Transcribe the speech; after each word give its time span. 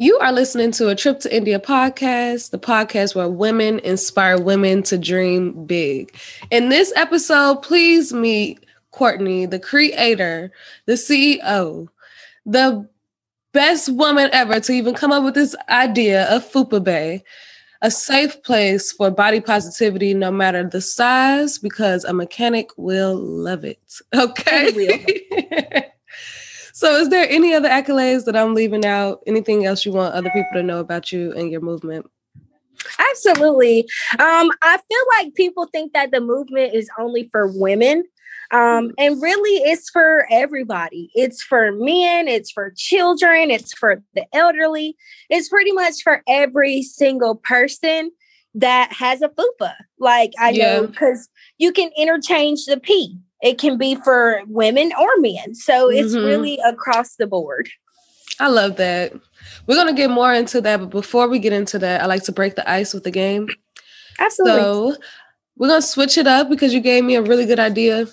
You 0.00 0.16
are 0.18 0.30
listening 0.30 0.70
to 0.72 0.90
a 0.90 0.94
Trip 0.94 1.18
to 1.20 1.36
India 1.36 1.58
podcast, 1.58 2.50
the 2.50 2.58
podcast 2.58 3.16
where 3.16 3.28
women 3.28 3.80
inspire 3.80 4.40
women 4.40 4.84
to 4.84 4.96
dream 4.96 5.64
big. 5.66 6.16
In 6.52 6.68
this 6.68 6.92
episode, 6.94 7.62
please 7.62 8.12
meet 8.12 8.64
Courtney, 8.92 9.44
the 9.44 9.58
creator, 9.58 10.52
the 10.86 10.92
CEO, 10.92 11.88
the 12.46 12.88
best 13.52 13.88
woman 13.88 14.30
ever 14.32 14.60
to 14.60 14.72
even 14.72 14.94
come 14.94 15.10
up 15.10 15.24
with 15.24 15.34
this 15.34 15.56
idea 15.68 16.26
of 16.32 16.48
Fupa 16.48 16.82
Bay, 16.82 17.24
a 17.82 17.90
safe 17.90 18.40
place 18.44 18.92
for 18.92 19.10
body 19.10 19.40
positivity 19.40 20.14
no 20.14 20.30
matter 20.30 20.62
the 20.62 20.80
size, 20.80 21.58
because 21.58 22.04
a 22.04 22.12
mechanic 22.12 22.70
will 22.76 23.16
love 23.16 23.64
it. 23.64 23.82
Okay. 24.14 25.82
so, 26.78 26.94
is 26.94 27.08
there 27.08 27.26
any 27.28 27.54
other 27.54 27.68
accolades 27.68 28.24
that 28.26 28.36
I'm 28.36 28.54
leaving 28.54 28.84
out? 28.84 29.18
Anything 29.26 29.66
else 29.66 29.84
you 29.84 29.90
want 29.90 30.14
other 30.14 30.30
people 30.30 30.52
to 30.54 30.62
know 30.62 30.78
about 30.78 31.10
you 31.10 31.32
and 31.32 31.50
your 31.50 31.60
movement? 31.60 32.06
Absolutely. 33.10 33.80
Um, 34.20 34.48
I 34.62 34.78
feel 34.88 35.04
like 35.18 35.34
people 35.34 35.66
think 35.72 35.92
that 35.94 36.12
the 36.12 36.20
movement 36.20 36.76
is 36.76 36.88
only 36.96 37.28
for 37.32 37.48
women. 37.48 38.04
Um, 38.52 38.92
and 38.96 39.20
really, 39.20 39.60
it's 39.68 39.90
for 39.90 40.28
everybody. 40.30 41.10
It's 41.16 41.42
for 41.42 41.72
men, 41.72 42.28
it's 42.28 42.52
for 42.52 42.72
children, 42.76 43.50
it's 43.50 43.74
for 43.74 44.00
the 44.14 44.24
elderly. 44.32 44.96
It's 45.28 45.48
pretty 45.48 45.72
much 45.72 45.94
for 46.04 46.22
every 46.28 46.82
single 46.82 47.34
person 47.34 48.12
that 48.54 48.92
has 48.92 49.20
a 49.20 49.30
fupa. 49.30 49.74
Like 49.98 50.30
I 50.38 50.50
yeah. 50.50 50.76
know 50.76 50.86
because 50.86 51.28
you 51.58 51.72
can 51.72 51.90
interchange 51.98 52.66
the 52.66 52.78
P. 52.78 53.18
It 53.42 53.58
can 53.58 53.78
be 53.78 53.94
for 53.96 54.42
women 54.46 54.92
or 54.98 55.08
men. 55.18 55.54
So 55.54 55.90
it's 55.90 56.14
mm-hmm. 56.14 56.26
really 56.26 56.58
across 56.66 57.16
the 57.16 57.26
board. 57.26 57.68
I 58.40 58.48
love 58.48 58.76
that. 58.76 59.12
We're 59.66 59.76
gonna 59.76 59.94
get 59.94 60.10
more 60.10 60.32
into 60.32 60.60
that, 60.60 60.80
but 60.80 60.90
before 60.90 61.28
we 61.28 61.38
get 61.38 61.52
into 61.52 61.78
that, 61.80 62.02
I 62.02 62.06
like 62.06 62.24
to 62.24 62.32
break 62.32 62.56
the 62.56 62.68
ice 62.70 62.94
with 62.94 63.04
the 63.04 63.10
game. 63.10 63.48
Absolutely. 64.18 64.60
So 64.60 64.96
we're 65.56 65.68
gonna 65.68 65.82
switch 65.82 66.18
it 66.18 66.26
up 66.26 66.48
because 66.48 66.72
you 66.72 66.80
gave 66.80 67.04
me 67.04 67.16
a 67.16 67.22
really 67.22 67.46
good 67.46 67.60
idea 67.60 68.06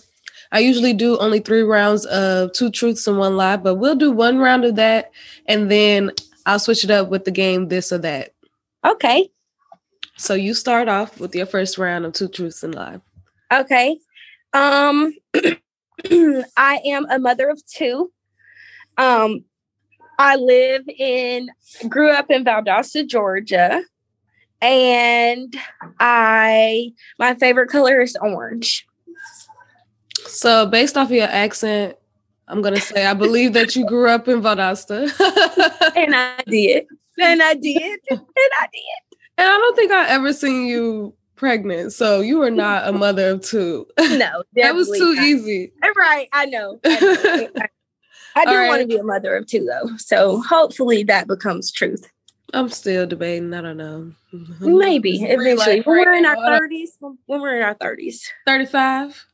I 0.52 0.60
usually 0.60 0.94
do 0.94 1.18
only 1.18 1.40
three 1.40 1.64
rounds 1.64 2.06
of 2.06 2.54
two 2.54 2.70
truths 2.70 3.08
and 3.08 3.18
one 3.18 3.36
lie, 3.36 3.58
but 3.58 3.76
we'll 3.76 3.96
do 3.96 4.12
one 4.12 4.38
round 4.38 4.66
of 4.66 4.76
that 4.76 5.12
and 5.48 5.70
then 5.70 6.12
I'll 6.46 6.60
switch 6.60 6.84
it 6.84 6.92
up 6.92 7.10
with 7.10 7.26
the 7.26 7.32
game 7.32 7.68
this 7.68 7.92
or 7.92 7.98
that. 8.00 8.34
Okay. 8.86 9.30
So 10.18 10.34
you 10.34 10.54
start 10.54 10.88
off 10.88 11.20
with 11.20 11.36
your 11.36 11.46
first 11.46 11.78
round 11.78 12.06
of 12.06 12.14
two 12.14 12.28
truths 12.28 12.64
and 12.64 12.74
lie. 12.74 13.02
Okay. 13.52 13.98
Um 14.56 15.14
I 16.58 16.80
am 16.86 17.06
a 17.10 17.20
mother 17.20 17.50
of 17.50 17.62
two. 17.66 18.12
Um 18.98 19.44
I 20.18 20.38
live 20.38 20.84
in 20.88 21.50
grew 21.90 22.10
up 22.10 22.32
in 22.32 22.46
Valdosta, 22.46 23.06
Georgia. 23.06 23.84
And 24.62 25.54
I 26.00 26.94
my 27.20 27.36
favorite 27.36 27.70
color 27.70 28.00
is 28.00 28.18
orange. 28.22 28.88
So, 30.28 30.66
based 30.66 30.98
off 30.98 31.10
of 31.10 31.12
your 31.12 31.28
accent, 31.28 31.98
I'm 32.48 32.62
gonna 32.62 32.80
say 32.80 33.06
I 33.06 33.14
believe 33.14 33.52
that 33.54 33.76
you 33.76 33.86
grew 33.86 34.10
up 34.10 34.30
in 34.30 34.42
Valdosta. 34.42 35.12
and 35.98 36.16
I 36.16 36.42
did. 36.48 36.86
And 37.20 37.44
I 37.44 37.56
did. 37.56 38.00
And 38.10 38.22
I 38.62 38.68
did. 38.72 39.18
And 39.38 39.50
I 39.50 39.58
don't 39.58 39.76
think 39.76 39.92
I 39.92 40.08
ever 40.10 40.32
seen 40.32 40.66
you 40.66 41.14
pregnant. 41.36 41.94
So 41.94 42.22
you 42.22 42.38
were 42.38 42.52
not 42.52 42.88
a 42.88 42.92
mother 42.92 43.30
of 43.30 43.42
two. 43.42 43.88
No, 44.00 44.44
that 44.56 44.76
was 44.76 44.90
too 44.90 45.16
not. 45.16 45.26
easy. 45.26 45.74
Right. 45.98 46.30
I 46.32 46.46
know. 46.46 46.80
I, 46.86 47.00
know. 47.00 47.50
I 48.36 48.46
do 48.46 48.52
right. 48.52 48.68
want 48.68 48.82
to 48.82 48.88
be 48.88 48.98
a 48.98 49.04
mother 49.04 49.36
of 49.36 49.48
two 49.48 49.66
though. 49.66 49.96
So 49.98 50.42
hopefully 50.42 51.04
that 51.04 51.28
becomes 51.28 51.72
truth. 51.72 52.10
I'm 52.54 52.70
still 52.70 53.06
debating. 53.08 53.54
I 53.54 53.62
don't 53.62 53.78
know. 53.78 54.14
Maybe 54.60 55.22
eventually. 55.24 55.82
When 55.82 55.98
we're 55.98 56.14
in 56.14 56.26
our 56.26 56.36
30s. 56.36 56.90
When 57.00 57.42
we're 57.42 57.58
in 57.58 57.64
our 57.64 57.76
30s. 57.76 58.22
35? 58.46 59.26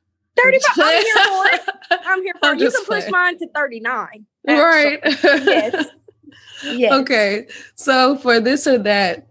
35. 0.41 0.77
I'm 0.77 1.03
here 1.03 1.15
for 1.15 1.47
it. 1.47 1.61
I'm 1.91 2.23
here 2.23 2.33
for 2.39 2.45
I'm 2.47 2.55
it. 2.55 2.61
You 2.61 2.71
can 2.71 2.85
push 2.85 3.09
mine 3.09 3.37
to 3.39 3.47
39. 3.53 4.25
Right. 4.47 4.99
yes. 5.03 5.85
Yes. 6.63 6.93
Okay. 6.93 7.47
So 7.75 8.17
for 8.17 8.39
this 8.39 8.67
or 8.67 8.77
that, 8.79 9.27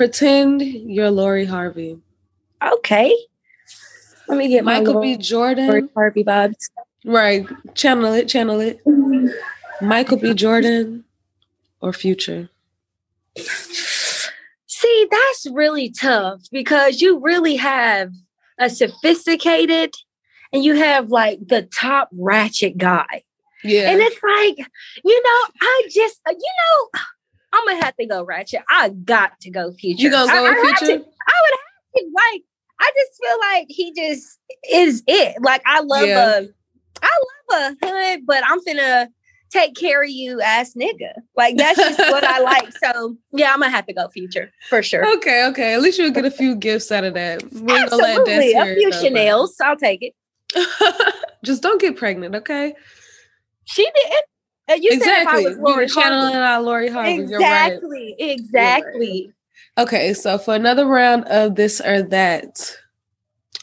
pretend 0.00 0.62
you're 0.62 1.10
Lori 1.10 1.44
Harvey. 1.44 1.98
Okay. 2.66 3.14
Let 4.28 4.38
me 4.38 4.48
get 4.48 4.64
Michael 4.64 4.98
B. 4.98 5.18
Jordan. 5.18 5.66
Lori 5.66 5.88
Harvey 5.94 6.24
vibes. 6.24 6.70
Right. 7.04 7.46
Channel 7.74 8.14
it, 8.14 8.26
channel 8.26 8.60
it. 8.60 8.80
Michael 9.82 10.16
B. 10.16 10.32
Jordan 10.32 11.04
or 11.82 11.92
Future? 11.92 12.48
See, 14.66 15.08
that's 15.10 15.46
really 15.52 15.90
tough 15.90 16.40
because 16.50 17.02
you 17.02 17.20
really 17.20 17.56
have 17.56 18.10
a 18.58 18.70
sophisticated 18.70 19.92
and 20.50 20.64
you 20.64 20.76
have 20.76 21.10
like 21.10 21.46
the 21.46 21.64
top 21.64 22.08
ratchet 22.12 22.78
guy. 22.78 23.22
Yeah. 23.62 23.90
And 23.90 24.00
it's 24.00 24.22
like, 24.22 24.66
you 25.04 25.22
know, 25.22 25.48
I 25.60 25.82
just, 25.90 26.20
you 26.26 26.34
know, 26.34 27.00
I'm 27.52 27.66
gonna 27.66 27.84
have 27.84 27.96
to 27.96 28.06
go 28.06 28.24
ratchet. 28.24 28.62
I 28.68 28.90
got 28.90 29.40
to 29.40 29.50
go 29.50 29.72
future. 29.72 30.02
You 30.02 30.10
gonna 30.10 30.30
go 30.30 30.46
I, 30.46 30.50
I 30.50 30.54
future? 30.54 30.92
I 30.92 31.42
would 31.42 31.58
have 31.58 31.94
to 31.96 32.10
like, 32.14 32.42
I 32.80 32.90
just 32.96 33.20
feel 33.20 33.38
like 33.40 33.66
he 33.68 33.92
just 33.92 34.38
is 34.70 35.02
it. 35.06 35.36
Like 35.42 35.62
I 35.66 35.80
love 35.80 36.06
yeah. 36.06 36.40
a 36.40 36.48
I 37.02 37.18
love 37.50 37.76
a 37.80 37.86
hood, 37.86 38.20
but 38.26 38.42
I'm 38.46 38.60
finna 38.60 39.08
take 39.50 39.74
care 39.74 40.02
of 40.02 40.08
you 40.08 40.40
ass 40.40 40.74
nigga. 40.74 41.12
Like 41.36 41.56
that's 41.56 41.78
just 41.78 41.98
what 41.98 42.24
I 42.24 42.38
like. 42.40 42.72
So 42.82 43.16
yeah, 43.32 43.52
I'm 43.52 43.60
gonna 43.60 43.70
have 43.70 43.86
to 43.86 43.92
go 43.92 44.08
future 44.08 44.50
for 44.68 44.82
sure. 44.82 45.06
Okay, 45.16 45.46
okay. 45.46 45.74
At 45.74 45.82
least 45.82 45.98
you'll 45.98 46.12
get 46.12 46.24
a 46.24 46.30
few 46.30 46.54
gifts 46.54 46.90
out 46.90 47.04
of 47.04 47.14
that. 47.14 47.42
We're 47.52 47.84
Absolutely, 47.84 48.52
a 48.52 48.74
few 48.74 48.92
Chanel's. 48.92 49.56
I'll 49.60 49.76
take 49.76 50.02
it. 50.02 50.14
just 51.44 51.62
don't 51.62 51.80
get 51.80 51.96
pregnant, 51.96 52.34
okay? 52.34 52.74
She 53.64 53.82
didn't. 53.82 54.24
You 54.74 54.90
exactly. 54.92 55.04
said 55.04 55.22
if 55.22 55.28
I 55.28 55.48
was 55.50 55.58
Lori 55.58 55.86
channeling 55.88 56.34
out 56.34 56.64
Lori 56.64 56.88
Harvey. 56.88 57.22
Exactly. 57.22 58.16
Right. 58.18 58.30
Exactly. 58.30 59.32
Right. 59.76 59.84
Okay, 59.84 60.14
so 60.14 60.36
for 60.38 60.54
another 60.54 60.86
round 60.86 61.24
of 61.24 61.54
this 61.54 61.80
or 61.80 62.02
that, 62.02 62.76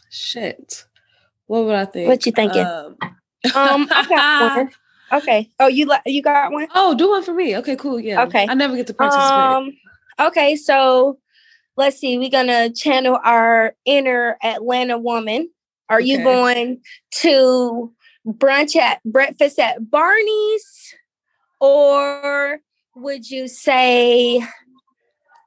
shit. 0.09 0.85
What 1.47 1.66
would 1.66 1.75
I 1.75 1.85
think? 1.85 2.09
What 2.09 2.25
you 2.25 2.31
thinking? 2.31 2.66
Um, 2.66 2.97
um 3.56 3.88
I 3.91 4.06
got 4.07 4.57
one. 4.57 4.72
Okay. 5.09 5.50
Oh, 5.57 5.68
you 5.68 5.90
you 6.06 6.22
got 6.22 6.51
one? 6.51 6.68
Oh, 6.75 6.94
do 6.94 7.09
one 7.09 7.24
for 7.24 7.34
me. 7.34 7.56
Okay, 7.56 7.78
cool. 7.78 7.97
Yeah. 7.97 8.24
Okay. 8.24 8.45
I 8.50 8.53
never 8.56 8.75
get 8.75 8.88
to 8.88 8.94
participate. 8.94 9.29
Um, 9.29 9.72
okay, 10.19 10.57
so 10.57 11.18
let's 11.78 11.97
see. 11.97 12.18
We're 12.18 12.29
gonna 12.29 12.72
channel 12.72 13.18
our 13.24 13.74
inner 13.85 14.38
Atlanta 14.44 14.97
woman. 14.97 15.50
Are 15.89 16.00
okay. 16.00 16.07
you 16.07 16.24
going 16.24 16.81
to 17.22 17.94
brunch 18.25 18.75
at 18.75 19.01
breakfast 19.06 19.59
at 19.59 19.89
Barney's, 19.89 20.94
or 21.59 22.59
would 22.95 23.29
you 23.29 23.47
say 23.47 24.45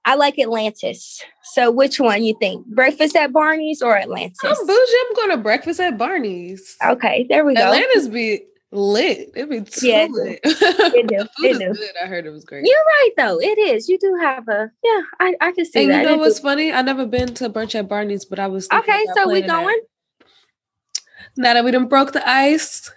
I 0.05 0.15
like 0.15 0.39
Atlantis? 0.39 1.23
So 1.43 1.71
which 1.71 2.01
one 2.01 2.25
you 2.25 2.37
think? 2.41 2.67
Breakfast 2.67 3.17
at 3.17 3.33
Barney's 3.33 3.83
or 3.83 3.97
Atlantis? 3.97 4.39
I'm 4.43 4.67
bougie. 4.67 4.93
I'm 5.09 5.15
going 5.15 5.31
to 5.31 5.37
breakfast 5.37 5.81
at 5.81 5.99
Barney's. 5.99 6.77
Okay, 6.85 7.27
there 7.29 7.45
we 7.45 7.55
go. 7.55 7.63
Atlantis 7.63 8.09
be 8.09 8.43
lit. 8.73 9.31
It'd 9.35 9.51
be 9.51 9.61
too 9.61 9.87
yeah, 9.87 10.07
lit. 10.11 10.41
It 10.45 11.07
do. 11.09 11.27
it 11.45 11.59
do. 11.59 11.75
Good. 11.75 11.91
I 12.03 12.07
heard 12.07 12.27
it 12.27 12.31
was 12.31 12.45
great. 12.45 12.65
You're 12.67 12.77
right 12.77 13.11
though. 13.17 13.41
It 13.41 13.59
is. 13.59 13.89
You 13.89 13.99
do 13.99 14.17
have 14.21 14.49
a 14.49 14.71
yeah. 14.83 15.01
I, 15.19 15.35
I 15.41 15.53
can 15.53 15.65
see 15.65 15.83
and 15.83 15.91
that. 15.91 16.03
You 16.03 16.09
know 16.11 16.17
what's 16.17 16.39
funny? 16.39 16.73
I 16.73 16.83
never 16.83 17.07
been 17.07 17.35
to 17.35 17.51
brunch 17.51 17.75
at 17.75 17.89
Barney's, 17.89 18.25
but 18.25 18.39
I 18.39 18.47
was 18.47 18.69
okay. 18.73 19.05
So 19.15 19.29
we 19.29 19.43
going. 19.43 19.81
Now 21.37 21.55
that 21.55 21.65
we 21.65 21.71
done 21.71 21.89
broke 21.89 22.13
the 22.13 22.29
ice, 22.29 22.91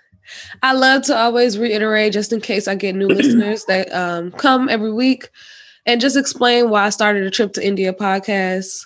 I 0.61 0.73
love 0.73 1.03
to 1.03 1.17
always 1.17 1.57
reiterate, 1.57 2.13
just 2.13 2.33
in 2.33 2.41
case 2.41 2.67
I 2.67 2.75
get 2.75 2.95
new 2.95 3.07
listeners 3.09 3.65
that 3.65 3.91
um, 3.93 4.31
come 4.31 4.69
every 4.69 4.91
week, 4.93 5.29
and 5.85 6.01
just 6.01 6.17
explain 6.17 6.69
why 6.69 6.85
I 6.85 6.89
started 6.89 7.23
a 7.23 7.31
trip 7.31 7.53
to 7.53 7.65
India 7.65 7.93
podcast. 7.93 8.85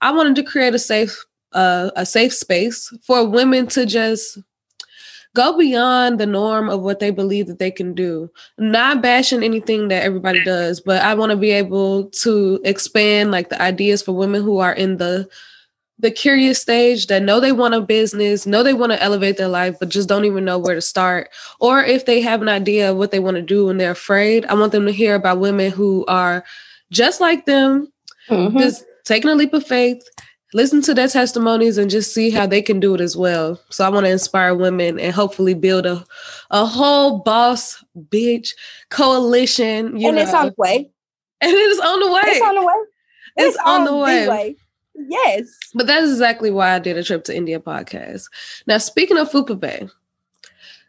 I 0.00 0.12
wanted 0.12 0.36
to 0.36 0.42
create 0.42 0.74
a 0.74 0.78
safe, 0.78 1.24
uh, 1.52 1.90
a 1.96 2.04
safe 2.06 2.32
space 2.32 2.92
for 3.02 3.26
women 3.28 3.66
to 3.68 3.86
just 3.86 4.38
go 5.36 5.56
beyond 5.56 6.18
the 6.18 6.26
norm 6.26 6.70
of 6.70 6.80
what 6.80 6.98
they 6.98 7.10
believe 7.10 7.46
that 7.46 7.58
they 7.58 7.70
can 7.70 7.92
do. 7.94 8.30
Not 8.58 9.02
bashing 9.02 9.42
anything 9.42 9.88
that 9.88 10.02
everybody 10.02 10.42
does, 10.42 10.80
but 10.80 11.02
I 11.02 11.14
want 11.14 11.30
to 11.30 11.36
be 11.36 11.50
able 11.50 12.06
to 12.22 12.58
expand 12.64 13.30
like 13.30 13.50
the 13.50 13.60
ideas 13.60 14.02
for 14.02 14.12
women 14.12 14.42
who 14.42 14.58
are 14.58 14.72
in 14.72 14.96
the 14.96 15.28
the 15.98 16.10
curious 16.10 16.60
stage 16.60 17.06
that 17.06 17.22
know 17.22 17.40
they 17.40 17.52
want 17.52 17.74
a 17.74 17.80
business, 17.80 18.46
know 18.46 18.62
they 18.62 18.74
want 18.74 18.92
to 18.92 19.02
elevate 19.02 19.38
their 19.38 19.48
life, 19.48 19.76
but 19.80 19.88
just 19.88 20.08
don't 20.08 20.26
even 20.26 20.44
know 20.44 20.58
where 20.58 20.74
to 20.74 20.82
start. 20.82 21.30
Or 21.58 21.82
if 21.82 22.04
they 22.04 22.20
have 22.20 22.42
an 22.42 22.48
idea 22.48 22.90
of 22.90 22.98
what 22.98 23.10
they 23.10 23.18
want 23.18 23.36
to 23.36 23.42
do 23.42 23.70
and 23.70 23.80
they're 23.80 23.92
afraid, 23.92 24.44
I 24.46 24.54
want 24.54 24.72
them 24.72 24.86
to 24.86 24.92
hear 24.92 25.14
about 25.14 25.40
women 25.40 25.70
who 25.70 26.04
are 26.06 26.44
just 26.90 27.20
like 27.20 27.46
them, 27.46 27.90
mm-hmm. 28.28 28.58
just 28.58 28.84
taking 29.04 29.30
a 29.30 29.34
leap 29.34 29.54
of 29.54 29.66
faith, 29.66 30.06
listen 30.52 30.82
to 30.82 30.94
their 30.94 31.08
testimonies 31.08 31.78
and 31.78 31.90
just 31.90 32.12
see 32.12 32.30
how 32.30 32.46
they 32.46 32.60
can 32.60 32.78
do 32.78 32.94
it 32.94 33.00
as 33.00 33.16
well. 33.16 33.60
So 33.70 33.84
I 33.84 33.88
want 33.88 34.06
to 34.06 34.12
inspire 34.12 34.54
women 34.54 35.00
and 35.00 35.14
hopefully 35.14 35.54
build 35.54 35.86
a 35.86 36.04
a 36.50 36.64
whole 36.64 37.18
boss 37.18 37.82
bitch 38.10 38.50
coalition. 38.90 39.98
You 39.98 40.08
and 40.08 40.16
know. 40.16 40.22
it's 40.22 40.34
on 40.34 40.46
the 40.46 40.54
way. 40.56 40.90
And 41.38 41.52
it 41.52 41.54
is 41.54 41.80
on 41.80 42.00
the 42.00 42.10
way. 42.10 42.22
It's 42.24 42.40
on 42.40 42.54
the 42.54 42.62
way. 42.62 42.74
It's, 43.36 43.48
it's 43.48 43.58
on, 43.58 43.80
on, 43.80 43.84
the 43.84 43.94
way. 43.94 44.26
way. 44.26 44.56
Yes. 44.96 45.56
But 45.74 45.86
that's 45.86 46.10
exactly 46.10 46.50
why 46.50 46.74
I 46.74 46.78
did 46.78 46.96
a 46.96 47.04
trip 47.04 47.24
to 47.24 47.36
India 47.36 47.60
podcast. 47.60 48.24
Now, 48.66 48.78
speaking 48.78 49.18
of 49.18 49.30
Fupa 49.30 49.58
Bay, 49.58 49.88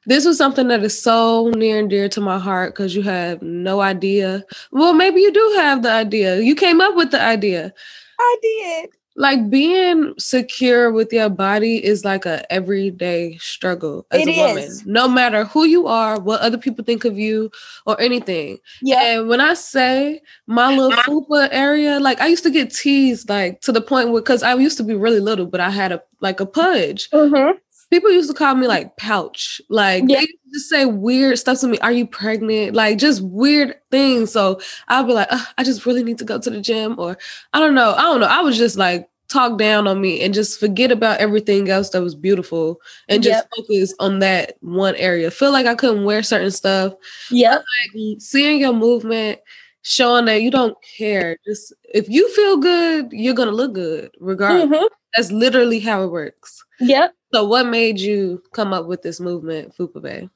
this 0.05 0.25
was 0.25 0.37
something 0.37 0.69
that 0.69 0.83
is 0.83 0.99
so 0.99 1.51
near 1.55 1.79
and 1.79 1.89
dear 1.89 2.07
to 2.09 2.21
my 2.21 2.39
heart 2.39 2.73
because 2.73 2.95
you 2.95 3.01
have 3.01 3.41
no 3.41 3.81
idea. 3.81 4.45
Well, 4.71 4.93
maybe 4.93 5.19
you 5.19 5.33
do 5.33 5.53
have 5.57 5.83
the 5.83 5.91
idea. 5.91 6.39
You 6.39 6.55
came 6.55 6.79
up 6.79 6.95
with 6.95 7.11
the 7.11 7.21
idea. 7.21 7.73
I 8.19 8.37
did 8.41 8.89
like 9.17 9.49
being 9.49 10.13
secure 10.19 10.91
with 10.91 11.11
your 11.11 11.27
body 11.27 11.83
is 11.83 12.05
like 12.05 12.25
a 12.25 12.49
everyday 12.53 13.35
struggle 13.37 14.05
as 14.11 14.21
it 14.21 14.29
a 14.29 14.37
woman. 14.37 14.63
is. 14.63 14.85
no 14.85 15.07
matter 15.07 15.43
who 15.43 15.65
you 15.65 15.87
are 15.87 16.19
what 16.19 16.39
other 16.41 16.57
people 16.57 16.85
think 16.85 17.03
of 17.03 17.17
you 17.17 17.51
or 17.85 17.99
anything. 17.99 18.59
Yeah 18.81 19.01
and 19.03 19.27
when 19.27 19.41
i 19.41 19.53
say 19.55 20.21
my 20.45 20.75
little 20.75 20.91
fupa 21.03 21.49
area 21.51 21.99
like 21.99 22.21
i 22.21 22.27
used 22.27 22.43
to 22.43 22.51
get 22.51 22.71
teased 22.71 23.27
like 23.27 23.59
to 23.61 23.71
the 23.71 23.81
point 23.81 24.09
where 24.09 24.21
because 24.21 24.43
i 24.43 24.53
used 24.53 24.77
to 24.77 24.83
be 24.83 24.93
really 24.93 25.19
little 25.19 25.47
but 25.47 25.59
i 25.59 25.69
had 25.69 25.91
a 25.91 26.01
like 26.21 26.39
a 26.39 26.45
pudge. 26.45 27.09
Mm-hmm 27.09 27.57
people 27.89 28.11
used 28.11 28.29
to 28.29 28.35
call 28.35 28.55
me 28.55 28.67
like 28.67 28.97
pouch. 28.97 29.61
Like 29.69 30.03
yeah. 30.07 30.17
they 30.17 30.21
used 30.21 30.43
to 30.45 30.51
just 30.53 30.69
say 30.69 30.85
weird 30.85 31.39
stuff 31.39 31.59
to 31.61 31.67
me. 31.67 31.79
Are 31.79 31.91
you 31.91 32.05
pregnant? 32.05 32.75
Like 32.75 32.97
just 32.97 33.21
weird 33.21 33.75
things. 33.91 34.31
So 34.31 34.59
I'll 34.87 35.03
be 35.03 35.13
like, 35.13 35.29
I 35.57 35.63
just 35.63 35.85
really 35.85 36.03
need 36.03 36.17
to 36.19 36.25
go 36.25 36.39
to 36.39 36.49
the 36.49 36.61
gym, 36.61 36.99
or 36.99 37.17
I 37.53 37.59
don't 37.59 37.75
know. 37.75 37.93
I 37.93 38.03
don't 38.03 38.19
know. 38.19 38.27
I 38.27 38.41
was 38.41 38.57
just 38.57 38.77
like 38.77 39.09
talk 39.27 39.57
down 39.57 39.87
on 39.87 39.99
me 39.99 40.21
and 40.21 40.33
just 40.33 40.59
forget 40.59 40.91
about 40.91 41.19
everything 41.19 41.69
else 41.69 41.89
that 41.89 42.01
was 42.01 42.15
beautiful 42.15 42.79
and 43.09 43.21
just 43.21 43.43
yep. 43.43 43.49
focus 43.57 43.93
on 43.99 44.19
that 44.19 44.55
one 44.61 44.95
area. 44.95 45.29
Feel 45.29 45.51
like 45.51 45.65
I 45.65 45.75
couldn't 45.75 46.05
wear 46.05 46.23
certain 46.23 46.51
stuff. 46.51 46.93
Yeah. 47.29 47.55
Like 47.55 48.21
seeing 48.21 48.61
your 48.61 48.73
movement, 48.73 49.39
showing 49.81 50.25
that 50.25 50.41
you 50.41 50.51
don't 50.51 50.77
care. 50.97 51.37
Just 51.45 51.73
if 51.93 52.07
you 52.09 52.33
feel 52.35 52.57
good, 52.57 53.09
you're 53.11 53.33
gonna 53.33 53.51
look 53.51 53.73
good, 53.73 54.11
regardless. 54.19 54.69
Mm-hmm. 54.69 54.85
That's 55.15 55.31
literally 55.31 55.79
how 55.79 56.03
it 56.03 56.11
works. 56.11 56.63
Yep. 56.79 57.13
So, 57.33 57.45
what 57.45 57.67
made 57.67 57.99
you 57.99 58.41
come 58.53 58.73
up 58.73 58.85
with 58.85 59.01
this 59.01 59.19
movement, 59.19 59.75
Fupa 59.77 60.01
Bay? 60.01 60.29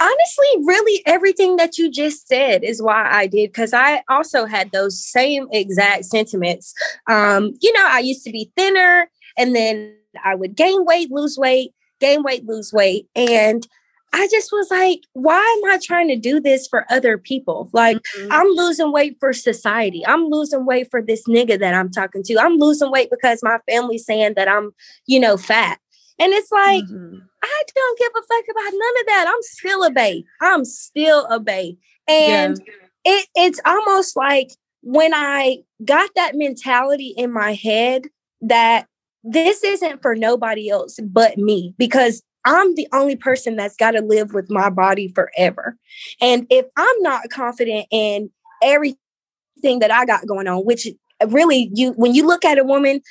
Honestly, 0.00 0.64
really 0.64 1.02
everything 1.06 1.56
that 1.56 1.78
you 1.78 1.90
just 1.90 2.28
said 2.28 2.62
is 2.62 2.82
why 2.82 3.08
I 3.10 3.26
did 3.26 3.50
because 3.50 3.72
I 3.72 4.02
also 4.08 4.44
had 4.44 4.70
those 4.70 5.02
same 5.02 5.48
exact 5.50 6.04
sentiments. 6.04 6.74
Um, 7.08 7.54
you 7.60 7.72
know, 7.72 7.86
I 7.86 8.00
used 8.00 8.22
to 8.24 8.30
be 8.30 8.52
thinner 8.54 9.08
and 9.38 9.56
then 9.56 9.94
I 10.22 10.34
would 10.34 10.56
gain 10.56 10.84
weight, 10.84 11.10
lose 11.10 11.38
weight, 11.38 11.72
gain 12.00 12.22
weight, 12.22 12.44
lose 12.46 12.72
weight. 12.72 13.08
And 13.16 13.66
I 14.12 14.26
just 14.30 14.50
was 14.52 14.70
like, 14.70 15.00
why 15.12 15.60
am 15.62 15.70
I 15.70 15.78
trying 15.82 16.08
to 16.08 16.16
do 16.16 16.40
this 16.40 16.66
for 16.66 16.86
other 16.90 17.18
people? 17.18 17.68
Like, 17.72 17.98
mm-hmm. 18.16 18.32
I'm 18.32 18.46
losing 18.48 18.90
weight 18.90 19.16
for 19.20 19.32
society. 19.32 20.06
I'm 20.06 20.26
losing 20.28 20.64
weight 20.64 20.90
for 20.90 21.02
this 21.02 21.26
nigga 21.26 21.58
that 21.58 21.74
I'm 21.74 21.90
talking 21.90 22.22
to. 22.24 22.38
I'm 22.38 22.56
losing 22.56 22.90
weight 22.90 23.10
because 23.10 23.40
my 23.42 23.58
family's 23.68 24.06
saying 24.06 24.34
that 24.36 24.48
I'm, 24.48 24.72
you 25.06 25.20
know, 25.20 25.36
fat. 25.36 25.78
And 26.18 26.32
it's 26.32 26.50
like, 26.50 26.84
mm-hmm. 26.84 27.18
I 27.42 27.62
don't 27.74 27.98
give 27.98 28.12
a 28.16 28.22
fuck 28.22 28.44
about 28.50 28.72
none 28.72 29.00
of 29.00 29.06
that. 29.06 29.26
I'm 29.28 29.42
still 29.42 29.84
a 29.84 29.90
bae. 29.90 30.22
I'm 30.40 30.64
still 30.64 31.26
a 31.26 31.38
bae. 31.38 31.76
And 32.08 32.60
yeah. 32.66 32.74
it, 33.04 33.28
it's 33.36 33.60
almost 33.64 34.16
like 34.16 34.50
when 34.82 35.12
I 35.14 35.58
got 35.84 36.10
that 36.16 36.32
mentality 36.34 37.14
in 37.16 37.32
my 37.32 37.54
head 37.54 38.06
that 38.40 38.86
this 39.22 39.62
isn't 39.62 40.02
for 40.02 40.14
nobody 40.14 40.70
else 40.70 40.98
but 41.02 41.38
me 41.38 41.74
because 41.76 42.22
I'm 42.44 42.74
the 42.76 42.88
only 42.92 43.16
person 43.16 43.56
that's 43.56 43.76
got 43.76 43.92
to 43.92 44.00
live 44.00 44.32
with 44.32 44.50
my 44.50 44.70
body 44.70 45.08
forever. 45.08 45.76
And 46.20 46.46
if 46.50 46.66
I'm 46.76 47.02
not 47.02 47.28
confident 47.30 47.86
in 47.90 48.30
everything 48.62 49.80
that 49.80 49.90
I 49.90 50.04
got 50.06 50.26
going 50.26 50.48
on, 50.48 50.64
which 50.64 50.88
really 51.26 51.70
you 51.74 51.92
when 51.92 52.14
you 52.14 52.26
look 52.26 52.44
at 52.44 52.58
a 52.58 52.64
woman 52.64 53.02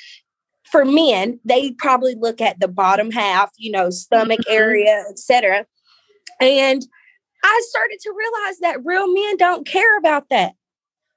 for 0.71 0.85
men, 0.85 1.39
they 1.45 1.71
probably 1.71 2.15
look 2.15 2.41
at 2.41 2.59
the 2.59 2.67
bottom 2.67 3.11
half, 3.11 3.51
you 3.57 3.71
know, 3.71 3.89
stomach 3.89 4.39
mm-hmm. 4.41 4.53
area, 4.53 5.03
etc. 5.09 5.65
And 6.39 6.85
I 7.43 7.61
started 7.69 7.99
to 8.01 8.13
realize 8.15 8.59
that 8.59 8.85
real 8.85 9.11
men 9.11 9.37
don't 9.37 9.65
care 9.65 9.97
about 9.97 10.29
that. 10.29 10.53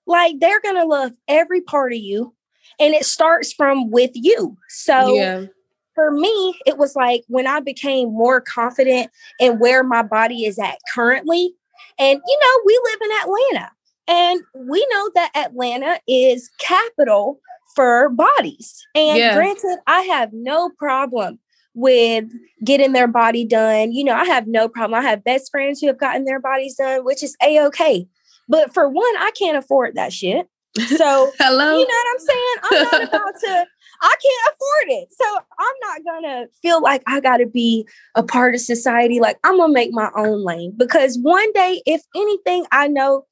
Like 0.07 0.37
they're 0.41 0.61
going 0.61 0.77
to 0.77 0.85
love 0.85 1.13
every 1.29 1.61
part 1.61 1.93
of 1.93 1.99
you 1.99 2.35
and 2.79 2.95
it 2.95 3.05
starts 3.05 3.53
from 3.53 3.91
with 3.91 4.11
you. 4.15 4.57
So 4.69 5.15
yeah. 5.15 5.47
for 5.95 6.11
me, 6.11 6.55
it 6.67 6.79
was 6.79 6.95
like 6.95 7.25
when 7.29 7.47
I 7.47 7.61
became 7.61 8.13
more 8.13 8.41
confident 8.41 9.11
in 9.39 9.59
where 9.59 9.83
my 9.83 10.03
body 10.03 10.45
is 10.45 10.59
at 10.59 10.79
currently. 10.95 11.55
And 11.99 12.21
you 12.27 12.39
know, 12.43 12.63
we 12.67 12.81
live 12.85 13.01
in 13.03 13.11
Atlanta. 13.23 13.73
And 14.09 14.43
we 14.69 14.85
know 14.93 15.11
that 15.15 15.31
Atlanta 15.37 16.01
is 16.09 16.51
capital 16.59 17.41
for 17.75 18.09
bodies. 18.11 18.87
And 18.95 19.19
yeah. 19.19 19.35
granted, 19.35 19.79
I 19.87 20.03
have 20.03 20.31
no 20.33 20.71
problem 20.79 21.39
with 21.75 22.25
getting 22.65 22.93
their 22.93 23.09
body 23.09 23.45
done. 23.45 23.93
You 23.93 24.05
know, 24.05 24.15
I 24.15 24.25
have 24.25 24.47
no 24.47 24.69
problem. 24.69 24.99
I 25.01 25.09
have 25.09 25.25
best 25.25 25.51
friends 25.51 25.81
who 25.81 25.87
have 25.87 25.99
gotten 25.99 26.25
their 26.25 26.41
bodies 26.41 26.77
done, 26.77 27.05
which 27.05 27.23
is 27.23 27.37
a 27.43 27.65
okay. 27.67 28.07
But 28.49 28.75
for 28.75 28.89
one, 28.89 29.17
I 29.19 29.31
can't 29.39 29.57
afford 29.57 29.95
that 29.95 30.13
shit. 30.13 30.49
So, 30.77 31.33
hello, 31.39 31.79
you 31.79 31.87
know 31.87 31.95
what 31.95 32.13
I'm 32.13 32.19
saying? 32.19 32.57
I'm 32.63 32.83
not 32.83 33.09
about 33.15 33.41
to. 33.41 33.67
I 34.03 34.17
can't 34.23 34.55
afford 34.55 35.03
it. 35.03 35.09
So 35.13 35.39
I'm 35.59 35.75
not 35.83 36.05
gonna 36.05 36.47
feel 36.63 36.81
like 36.81 37.03
I 37.07 37.21
gotta 37.21 37.47
be 37.47 37.87
a 38.15 38.23
part 38.23 38.55
of 38.55 38.61
society. 38.61 39.21
Like 39.21 39.39
I'm 39.45 39.59
gonna 39.59 39.73
make 39.73 39.93
my 39.93 40.11
own 40.17 40.43
lane 40.43 40.73
because 40.77 41.19
one 41.19 41.53
day, 41.53 41.83
if 41.87 42.03
anything, 42.17 42.65
I 42.73 42.89
know 42.89 43.27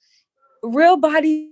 real 0.62 0.98
bodies 0.98 1.48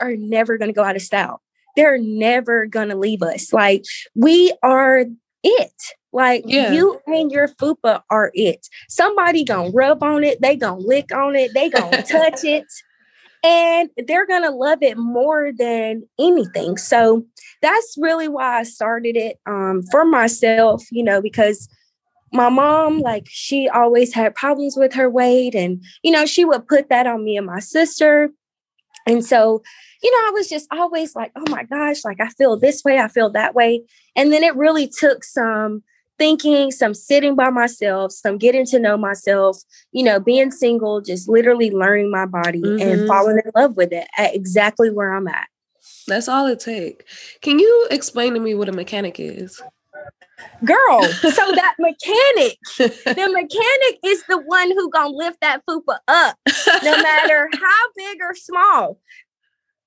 are 0.00 0.14
never 0.14 0.58
gonna 0.58 0.74
go 0.74 0.84
out 0.84 0.96
of 0.96 1.02
style 1.02 1.40
they're 1.76 1.98
never 1.98 2.66
gonna 2.66 2.96
leave 2.96 3.22
us. 3.22 3.52
Like 3.52 3.84
we 4.14 4.52
are 4.62 5.04
it. 5.42 5.82
Like 6.12 6.44
yeah. 6.46 6.72
you 6.72 7.00
and 7.06 7.30
your 7.30 7.48
fupa 7.48 8.02
are 8.10 8.30
it. 8.34 8.68
Somebody 8.88 9.44
gonna 9.44 9.70
rub 9.70 10.02
on 10.02 10.24
it, 10.24 10.40
they 10.40 10.56
gonna 10.56 10.80
lick 10.80 11.14
on 11.14 11.36
it, 11.36 11.52
they 11.54 11.68
gonna 11.70 12.02
touch 12.02 12.44
it, 12.44 12.66
and 13.44 13.90
they're 14.06 14.26
gonna 14.26 14.50
love 14.50 14.82
it 14.82 14.98
more 14.98 15.52
than 15.56 16.02
anything. 16.18 16.76
So 16.76 17.24
that's 17.62 17.96
really 17.98 18.28
why 18.28 18.60
I 18.60 18.62
started 18.64 19.16
it 19.16 19.38
um, 19.46 19.82
for 19.90 20.04
myself, 20.04 20.84
you 20.90 21.04
know, 21.04 21.22
because 21.22 21.68
my 22.32 22.48
mom, 22.48 23.00
like, 23.00 23.26
she 23.28 23.68
always 23.68 24.14
had 24.14 24.34
problems 24.34 24.76
with 24.76 24.92
her 24.94 25.10
weight, 25.10 25.54
and 25.54 25.82
you 26.02 26.10
know, 26.10 26.26
she 26.26 26.44
would 26.44 26.66
put 26.66 26.88
that 26.88 27.06
on 27.06 27.24
me 27.24 27.36
and 27.36 27.46
my 27.46 27.60
sister. 27.60 28.30
And 29.06 29.24
so 29.24 29.62
you 30.02 30.10
know, 30.10 30.28
I 30.28 30.30
was 30.32 30.48
just 30.48 30.66
always 30.72 31.14
like, 31.14 31.32
oh 31.36 31.44
my 31.50 31.64
gosh, 31.64 32.04
like 32.04 32.20
I 32.20 32.28
feel 32.28 32.56
this 32.56 32.82
way, 32.84 32.98
I 32.98 33.08
feel 33.08 33.30
that 33.30 33.54
way. 33.54 33.82
And 34.16 34.32
then 34.32 34.42
it 34.42 34.56
really 34.56 34.88
took 34.88 35.24
some 35.24 35.82
thinking, 36.18 36.70
some 36.70 36.94
sitting 36.94 37.34
by 37.34 37.50
myself, 37.50 38.12
some 38.12 38.38
getting 38.38 38.66
to 38.66 38.78
know 38.78 38.96
myself, 38.96 39.58
you 39.92 40.02
know, 40.02 40.20
being 40.20 40.50
single, 40.50 41.00
just 41.00 41.28
literally 41.28 41.70
learning 41.70 42.10
my 42.10 42.26
body 42.26 42.60
mm-hmm. 42.60 42.80
and 42.80 43.08
falling 43.08 43.40
in 43.44 43.50
love 43.54 43.76
with 43.76 43.92
it 43.92 44.06
at 44.18 44.34
exactly 44.34 44.90
where 44.90 45.14
I'm 45.14 45.28
at. 45.28 45.48
That's 46.06 46.28
all 46.28 46.46
it 46.46 46.60
takes. 46.60 47.38
Can 47.40 47.58
you 47.58 47.88
explain 47.90 48.34
to 48.34 48.40
me 48.40 48.54
what 48.54 48.68
a 48.68 48.72
mechanic 48.72 49.18
is? 49.18 49.62
Girl, 50.64 51.02
so 51.04 51.30
that 51.52 51.74
mechanic, 51.78 52.58
the 52.78 53.30
mechanic 53.32 53.98
is 54.04 54.22
the 54.28 54.38
one 54.44 54.70
who 54.70 54.90
gonna 54.90 55.14
lift 55.14 55.40
that 55.40 55.62
fupa 55.68 55.98
up, 56.08 56.36
no 56.82 57.02
matter 57.02 57.48
how 57.54 57.86
big 57.96 58.18
or 58.20 58.34
small 58.34 58.98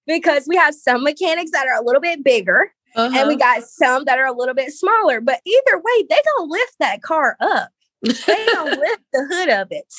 because 0.08 0.46
we 0.48 0.56
have 0.56 0.76
some 0.76 1.04
mechanics 1.04 1.52
that 1.52 1.68
are 1.68 1.82
a 1.82 1.86
little 1.86 2.02
bit 2.02 2.24
bigger 2.24 2.72
uh-huh. 2.96 3.18
and 3.18 3.28
we 3.28 3.36
uh-huh. 3.36 3.60
got 3.60 3.64
some 3.64 4.06
that 4.06 4.20
are 4.20 4.28
a 4.28 4.38
little 4.38 4.54
bit 4.54 4.72
smaller. 4.72 5.22
But 5.22 5.42
either 5.46 5.78
way, 5.78 6.06
they 6.10 6.22
gonna 6.38 6.50
lift 6.50 6.76
that 6.80 7.02
car 7.02 7.38
up. 7.40 7.70
They 8.02 8.46
gonna 8.54 8.72
lift 8.80 9.04
the 9.14 9.28
hood 9.30 9.50
of 9.50 9.68
it. 9.72 9.94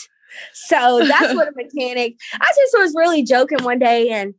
So 0.53 1.05
that's 1.07 1.35
what 1.35 1.49
a 1.49 1.53
mechanic. 1.57 2.17
I 2.35 2.53
just 2.57 2.77
was 2.77 2.95
really 2.97 3.23
joking 3.23 3.63
one 3.63 3.79
day 3.79 4.11
and 4.11 4.35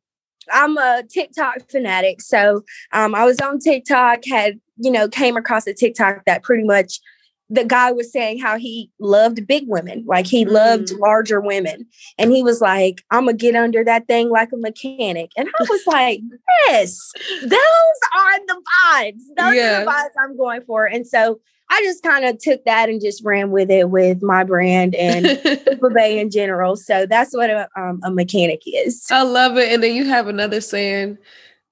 I'm 0.52 0.78
a 0.78 1.04
TikTok 1.10 1.70
fanatic. 1.70 2.22
So 2.22 2.64
um, 2.92 3.16
I 3.16 3.26
was 3.26 3.40
on 3.40 3.60
TikTok, 3.60 4.26
had, 4.26 4.60
you 4.78 4.92
know, 4.92 5.08
came 5.08 5.38
across 5.38 5.66
a 5.68 5.74
TikTok 5.74 6.26
that 6.26 6.44
pretty 6.44 6.64
much 6.64 7.00
the 7.50 7.64
guy 7.64 7.92
was 7.92 8.12
saying 8.12 8.40
how 8.40 8.58
he 8.58 8.90
loved 9.00 9.46
big 9.48 9.66
women, 9.68 10.04
like 10.08 10.26
he 10.26 10.46
mm. 10.46 10.52
loved 10.52 10.92
larger 10.94 11.40
women. 11.40 11.86
And 12.18 12.32
he 12.32 12.42
was 12.42 12.60
like, 12.60 13.04
I'm 13.12 13.26
going 13.26 13.38
to 13.38 13.42
get 13.42 13.56
under 13.56 13.84
that 13.84 14.08
thing 14.08 14.30
like 14.30 14.52
a 14.52 14.58
mechanic. 14.58 15.32
And 15.38 15.48
I 15.48 15.64
was 15.70 15.82
like, 15.86 16.22
yes, 16.68 17.12
those 17.44 17.52
are 17.52 18.40
the 18.48 18.62
vibes. 18.84 19.22
Those 19.38 19.56
yeah. 19.56 19.82
are 19.82 19.86
the 19.86 19.92
vibes 19.92 20.24
I'm 20.24 20.38
going 20.38 20.62
for. 20.64 20.86
And 20.86 21.06
so 21.06 21.40
I 21.70 21.82
just 21.84 22.04
kind 22.04 22.26
of 22.26 22.40
took 22.40 22.64
that 22.66 22.90
and 22.90 23.02
just 23.02 23.24
ran 23.24 23.52
with 23.52 23.70
it 23.70 23.90
with 23.90 24.22
my 24.22 24.44
brand 24.44 24.96
and 24.96 25.26
Bay 25.94 26.20
in 26.20 26.30
general. 26.30 26.76
So 26.76 27.06
that's 27.06 27.34
what 27.34 27.50
a, 27.50 27.70
um, 27.76 28.00
a 28.04 28.12
mechanic 28.12 28.62
is. 28.66 29.06
I 29.12 29.24
love 29.24 29.58
it. 29.58 29.72
And 29.72 29.82
then 29.84 29.96
you 29.96 30.06
have 30.06 30.28
another 30.28 30.62
saying, 30.62 31.18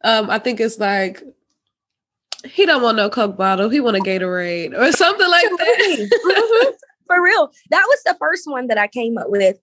um, 0.03 0.29
I 0.29 0.39
think 0.39 0.59
it's 0.59 0.79
like, 0.79 1.23
he 2.45 2.65
don't 2.65 2.81
want 2.81 2.97
no 2.97 3.09
Coke 3.09 3.37
bottle. 3.37 3.69
He 3.69 3.79
want 3.79 3.97
a 3.97 3.99
Gatorade 3.99 4.77
or 4.77 4.91
something 4.91 5.29
like 5.29 5.49
that. 5.49 6.09
mm-hmm. 6.11 6.69
For 7.07 7.23
real. 7.23 7.51
That 7.69 7.85
was 7.87 7.99
the 8.05 8.15
first 8.19 8.49
one 8.49 8.67
that 8.67 8.77
I 8.77 8.87
came 8.87 9.17
up 9.17 9.29
with 9.29 9.57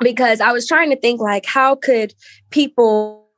because 0.00 0.40
I 0.40 0.52
was 0.52 0.66
trying 0.66 0.90
to 0.90 0.96
think 0.96 1.20
like 1.20 1.46
how 1.46 1.74
could 1.74 2.14
people, 2.50 3.28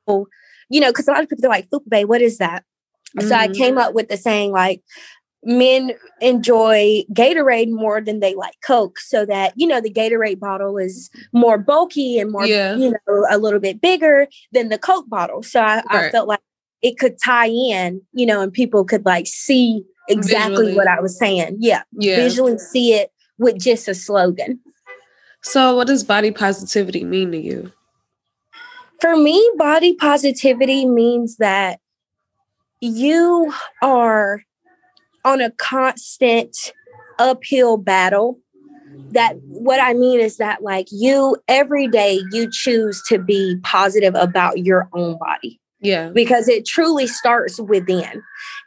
you 0.68 0.80
know, 0.80 0.90
because 0.90 1.08
a 1.08 1.12
lot 1.12 1.22
of 1.22 1.28
people 1.28 1.46
are 1.46 1.50
like, 1.50 1.68
Fupa 1.70 1.88
Bay, 1.88 2.04
what 2.04 2.22
is 2.22 2.38
that? 2.38 2.64
Mm-hmm. 3.16 3.28
So 3.28 3.34
I 3.34 3.48
came 3.48 3.75
mm-hmm. 3.75 3.78
up 3.78 3.94
with 3.94 4.08
the 4.08 4.16
saying 4.16 4.52
like 4.52 4.82
men 5.44 5.92
enjoy 6.20 7.04
Gatorade 7.12 7.70
more 7.70 8.00
than 8.00 8.20
they 8.20 8.34
like 8.34 8.54
Coke. 8.64 8.98
So 8.98 9.25
that, 9.26 9.52
you 9.56 9.66
know, 9.66 9.80
the 9.80 9.92
Gatorade 9.92 10.40
bottle 10.40 10.78
is 10.78 11.10
more 11.32 11.58
bulky 11.58 12.18
and 12.18 12.32
more, 12.32 12.44
yeah. 12.44 12.75
you 12.75 12.90
know, 12.90 13.26
a 13.30 13.38
little 13.38 13.60
bit 13.60 13.80
bigger 13.80 14.26
than 14.52 14.68
the 14.68 14.78
Coke 14.78 15.08
bottle. 15.08 15.42
So 15.42 15.60
I, 15.60 15.76
right. 15.76 16.06
I 16.06 16.10
felt 16.10 16.28
like 16.28 16.40
it 16.82 16.99
could 16.99 17.16
tie 17.25 17.49
in, 17.49 18.00
you 18.12 18.26
know, 18.26 18.40
and 18.40 18.52
people 18.52 18.85
could 18.85 19.04
like 19.04 19.26
see 19.26 19.85
exactly 20.08 20.56
Visually. 20.56 20.76
what 20.76 20.88
I 20.88 21.00
was 21.00 21.18
saying. 21.18 21.56
Yeah. 21.61 21.82
Yeah. 21.92 22.16
Visually 22.16 22.58
see 22.58 22.94
it 22.94 23.11
with 23.38 23.58
just 23.58 23.88
a 23.88 23.94
slogan. 23.94 24.61
So, 25.42 25.76
what 25.76 25.87
does 25.87 26.04
body 26.04 26.30
positivity 26.30 27.04
mean 27.04 27.32
to 27.32 27.38
you? 27.38 27.73
For 29.00 29.16
me, 29.16 29.49
body 29.56 29.94
positivity 29.94 30.85
means 30.85 31.37
that 31.37 31.78
you 32.80 33.52
are 33.80 34.42
on 35.25 35.40
a 35.40 35.50
constant 35.52 36.56
uphill 37.18 37.76
battle. 37.76 38.38
That 39.12 39.37
what 39.47 39.80
I 39.80 39.94
mean 39.94 40.18
is 40.18 40.38
that, 40.38 40.62
like, 40.62 40.88
you 40.90 41.37
every 41.47 41.87
day 41.87 42.20
you 42.32 42.50
choose 42.50 43.02
to 43.08 43.18
be 43.18 43.56
positive 43.62 44.14
about 44.16 44.64
your 44.64 44.88
own 44.92 45.16
body. 45.18 45.61
Yeah. 45.80 46.11
Because 46.11 46.49
it 46.49 46.66
truly 46.66 47.06
starts 47.06 47.61
within. 47.61 48.23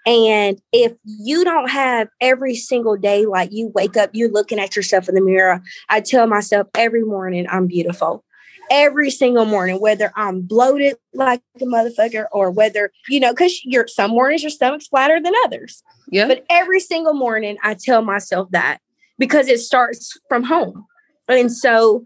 And 0.05 0.59
if 0.71 0.93
you 1.03 1.43
don't 1.43 1.69
have 1.69 2.07
every 2.21 2.55
single 2.55 2.97
day, 2.97 3.25
like 3.25 3.49
you 3.51 3.67
wake 3.75 3.97
up, 3.97 4.09
you're 4.13 4.31
looking 4.31 4.59
at 4.59 4.75
yourself 4.75 5.09
in 5.09 5.15
the 5.15 5.21
mirror. 5.21 5.61
I 5.89 6.01
tell 6.01 6.27
myself 6.27 6.67
every 6.75 7.03
morning, 7.03 7.45
I'm 7.49 7.67
beautiful. 7.67 8.23
Every 8.71 9.11
single 9.11 9.43
morning, 9.43 9.81
whether 9.81 10.13
I'm 10.15 10.41
bloated 10.41 10.95
like 11.13 11.41
a 11.59 11.65
motherfucker 11.65 12.25
or 12.31 12.49
whether, 12.49 12.91
you 13.09 13.19
know, 13.19 13.33
because 13.33 13.59
you're 13.65 13.87
some 13.87 14.11
mornings 14.11 14.43
your 14.43 14.49
stomach's 14.49 14.87
flatter 14.87 15.19
than 15.21 15.33
others. 15.43 15.83
Yeah. 16.09 16.27
But 16.27 16.45
every 16.49 16.79
single 16.79 17.13
morning, 17.13 17.57
I 17.63 17.75
tell 17.75 18.01
myself 18.01 18.49
that 18.51 18.79
because 19.19 19.49
it 19.49 19.59
starts 19.59 20.17
from 20.29 20.43
home. 20.43 20.85
And 21.27 21.51
so 21.51 22.05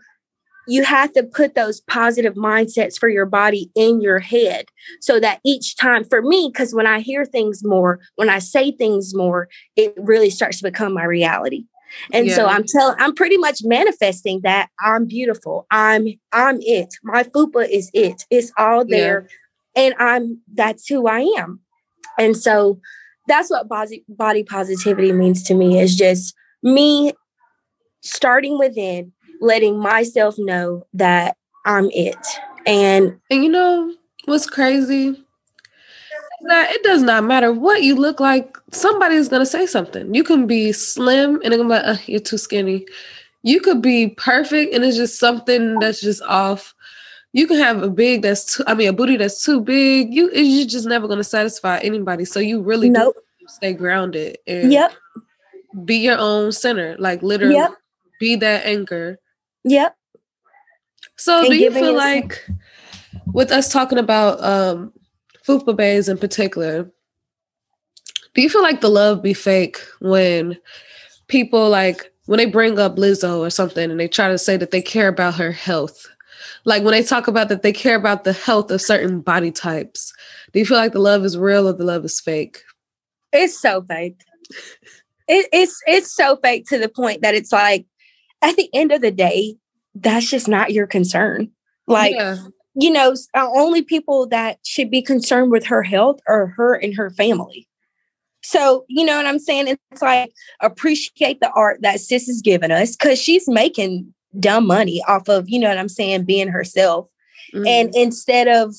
you 0.68 0.84
have 0.84 1.14
to 1.14 1.24
put 1.24 1.56
those 1.56 1.82
positive 1.82 2.36
mindsets 2.36 2.98
for 2.98 3.10
your 3.10 3.26
body 3.26 3.72
in 3.76 4.02
your 4.02 4.20
head 4.20 4.66
so 5.02 5.20
that 5.20 5.40
each 5.46 5.76
time 5.78 6.04
for 6.04 6.22
me 6.22 6.50
because 6.52 6.74
when 6.74 6.88
i 6.88 7.00
hear 7.00 7.26
things 7.26 7.64
more 7.64 8.00
when 8.16 8.30
i 8.30 8.40
say 8.40 8.72
things 8.72 9.14
more 9.16 9.48
it 9.76 9.94
really 9.98 10.30
starts 10.30 10.58
to 10.58 10.64
become 10.64 10.94
my 10.94 11.04
reality. 11.04 11.66
And 12.12 12.28
yeah. 12.28 12.36
so 12.36 12.48
i'm 12.48 12.64
telling 12.68 12.96
i'm 13.00 13.14
pretty 13.14 13.38
much 13.38 13.60
manifesting 13.64 14.42
that 14.42 14.70
i'm 14.82 15.06
beautiful. 15.06 15.66
I'm 15.72 16.08
i'm 16.32 16.58
it. 16.62 16.94
My 17.04 17.24
fupa 17.24 17.68
is 17.70 17.90
it. 17.94 18.26
It's 18.30 18.52
all 18.58 18.86
there 18.86 19.28
yeah. 19.76 19.84
and 19.84 19.96
i'm 20.00 20.42
that's 20.54 20.88
who 20.88 21.08
i 21.08 21.22
am. 21.38 21.60
And 22.18 22.36
so 22.36 22.80
that's 23.28 23.50
what 23.50 23.68
body 23.68 24.04
body 24.08 24.44
positivity 24.44 25.12
means 25.12 25.44
to 25.44 25.54
me 25.54 25.80
is 25.80 25.96
just 25.96 26.34
me 26.64 27.14
starting 28.02 28.58
within 28.58 29.12
letting 29.46 29.80
myself 29.80 30.36
know 30.38 30.86
that 30.94 31.38
I'm 31.66 31.90
it. 31.92 32.18
And 32.66 33.20
and 33.30 33.44
you 33.44 33.50
know 33.50 33.94
what's 34.26 34.48
crazy? 34.48 35.22
That 36.48 36.72
it 36.72 36.84
does 36.84 37.02
not 37.02 37.24
matter 37.24 37.52
what 37.52 37.84
you 37.84 37.96
look 37.96 38.20
like, 38.20 38.58
somebody's 38.72 39.30
gonna 39.30 39.46
say 39.46 39.66
something. 39.66 40.14
You 40.14 40.24
can 40.24 40.48
be 40.48 40.72
slim 40.72 41.42
and 41.44 41.52
they're 41.52 41.58
gonna 41.58 41.64
be 41.64 41.88
like, 41.88 41.98
uh, 41.98 42.02
you're 42.06 42.20
too 42.20 42.38
skinny. 42.38 42.86
You 43.44 43.62
could 43.62 43.82
be 43.82 44.10
perfect 44.10 44.74
and 44.74 44.84
it's 44.84 44.98
just 44.98 45.20
something 45.20 45.80
that's 45.80 46.02
just 46.02 46.22
off. 46.24 46.74
You 47.34 47.48
can 47.48 47.58
have 47.58 47.84
a 47.84 47.90
big 47.90 48.22
that's 48.22 48.58
too, 48.58 48.64
I 48.68 48.74
mean 48.74 48.90
a 48.90 48.94
booty 48.94 49.18
that's 49.18 49.44
too 49.44 49.62
big. 49.62 50.14
You 50.14 50.32
you're 50.34 50.68
just 50.68 50.88
never 50.88 51.08
gonna 51.08 51.24
satisfy 51.24 51.80
anybody. 51.80 52.26
So 52.26 52.40
you 52.40 52.62
really 52.62 52.90
nope. 52.90 53.16
stay 53.48 53.74
grounded 53.74 54.38
and 54.48 54.72
yep. 54.72 54.94
be 55.84 55.98
your 55.98 56.18
own 56.18 56.52
center. 56.52 56.96
Like 57.00 57.22
literally 57.24 57.56
yep. 57.56 57.74
be 58.20 58.36
that 58.38 58.66
anchor 58.66 59.20
Yep. 59.66 59.98
So 61.18 61.40
and 61.40 61.50
do 61.50 61.56
you 61.56 61.72
feel 61.72 61.96
like 61.96 62.48
with 63.34 63.52
us 63.52 63.72
talking 63.72 63.98
about 63.98 64.42
um 64.44 64.94
Fupa 65.46 65.76
Bays 65.76 66.08
in 66.08 66.18
particular, 66.18 66.90
do 68.34 68.42
you 68.42 68.50
feel 68.50 68.62
like 68.62 68.82
the 68.82 68.90
love 68.90 69.22
be 69.22 69.34
fake 69.34 69.80
when 70.00 70.58
people 71.28 71.70
like 71.70 72.12
when 72.28 72.38
they 72.38 72.46
bring 72.46 72.80
up 72.80 72.96
Lizzo 72.96 73.40
or 73.40 73.50
something 73.50 73.92
and 73.92 74.00
they 74.00 74.08
try 74.08 74.28
to 74.28 74.38
say 74.38 74.56
that 74.58 74.72
they 74.72 74.82
care 74.82 75.08
about 75.08 75.36
her 75.36 75.52
health? 75.52 76.08
Like 76.64 76.84
when 76.84 76.92
they 76.92 77.04
talk 77.04 77.28
about 77.28 77.50
that 77.50 77.64
they 77.64 77.74
care 77.74 77.96
about 77.96 78.24
the 78.24 78.34
health 78.34 78.70
of 78.72 78.82
certain 78.82 79.22
body 79.22 79.52
types, 79.52 80.14
do 80.54 80.60
you 80.60 80.66
feel 80.66 80.78
like 80.78 80.94
the 80.94 81.00
love 81.00 81.26
is 81.26 81.38
real 81.38 81.68
or 81.68 81.74
the 81.74 81.84
love 81.84 82.06
is 82.06 82.20
fake? 82.20 82.62
It's 83.32 83.60
so 83.60 83.82
fake. 83.84 84.20
It, 85.28 85.48
it's 85.52 85.82
it's 85.88 86.14
so 86.14 86.38
fake 86.38 86.68
to 86.68 86.78
the 86.78 86.90
point 86.90 87.22
that 87.22 87.34
it's 87.34 87.52
like 87.52 87.88
at 88.46 88.56
the 88.58 88.70
end 88.74 88.92
of 88.92 89.02
the 89.02 89.12
day, 89.12 89.56
that's 89.96 90.30
just 90.30 90.48
not 90.48 90.72
your 90.72 90.86
concern. 90.86 91.50
Like, 91.88 92.14
yeah. 92.14 92.38
you 92.76 92.92
know, 92.92 93.16
uh, 93.34 93.50
only 93.56 93.82
people 93.82 94.28
that 94.28 94.60
should 94.64 94.92
be 94.92 95.02
concerned 95.02 95.52
with 95.52 95.66
her 95.66 95.82
health 95.82 96.20
are 96.28 96.48
her 96.48 96.76
and 96.76 96.96
her 96.96 97.10
family. 97.10 97.68
So, 98.44 98.86
you 98.88 99.04
know 99.04 99.18
what 99.18 99.26
I'm 99.26 99.40
saying? 99.40 99.68
It's 99.68 100.02
like 100.02 100.32
appreciate 100.62 101.40
the 101.40 101.50
art 101.56 101.82
that 101.82 102.00
sis 102.00 102.30
is 102.30 102.44
giving 102.44 102.70
us 102.70 102.96
because 102.96 103.20
she's 103.20 103.48
making 103.48 104.14
dumb 104.40 104.68
money 104.68 105.02
off 105.08 105.28
of, 105.28 105.50
you 105.50 105.58
know 105.58 105.70
what 105.70 105.80
I'm 105.80 105.90
saying, 105.90 106.26
being 106.26 106.50
herself. 106.50 107.10
Mm-hmm. 107.54 107.66
And 107.66 107.96
instead 107.96 108.48
of 108.48 108.76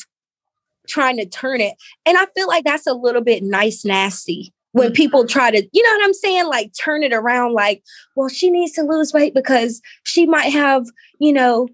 trying 0.87 1.17
to 1.17 1.27
turn 1.27 1.61
it, 1.61 1.75
and 2.05 2.17
I 2.17 2.27
feel 2.37 2.47
like 2.47 2.65
that's 2.65 2.87
a 2.87 2.95
little 2.95 3.23
bit 3.23 3.43
nice, 3.43 3.85
nasty 3.85 4.53
when 4.73 4.89
mm-hmm. 4.89 4.95
people 4.95 5.27
try 5.27 5.51
to, 5.51 5.67
you 5.73 5.83
know 5.83 5.91
what 5.91 6.05
I'm 6.05 6.15
saying? 6.15 6.47
Like 6.47 6.73
turn 6.81 7.03
it 7.03 7.13
around, 7.13 7.53
like, 7.53 7.83
well, 8.15 8.29
she 8.29 8.51
needs 8.51 8.73
to 8.73 8.83
lose 8.83 9.13
weight 9.13 9.35
because 9.35 9.81
she 10.05 10.27
might 10.27 10.53
have, 10.53 10.87
you 11.19 11.33
know, 11.33 11.69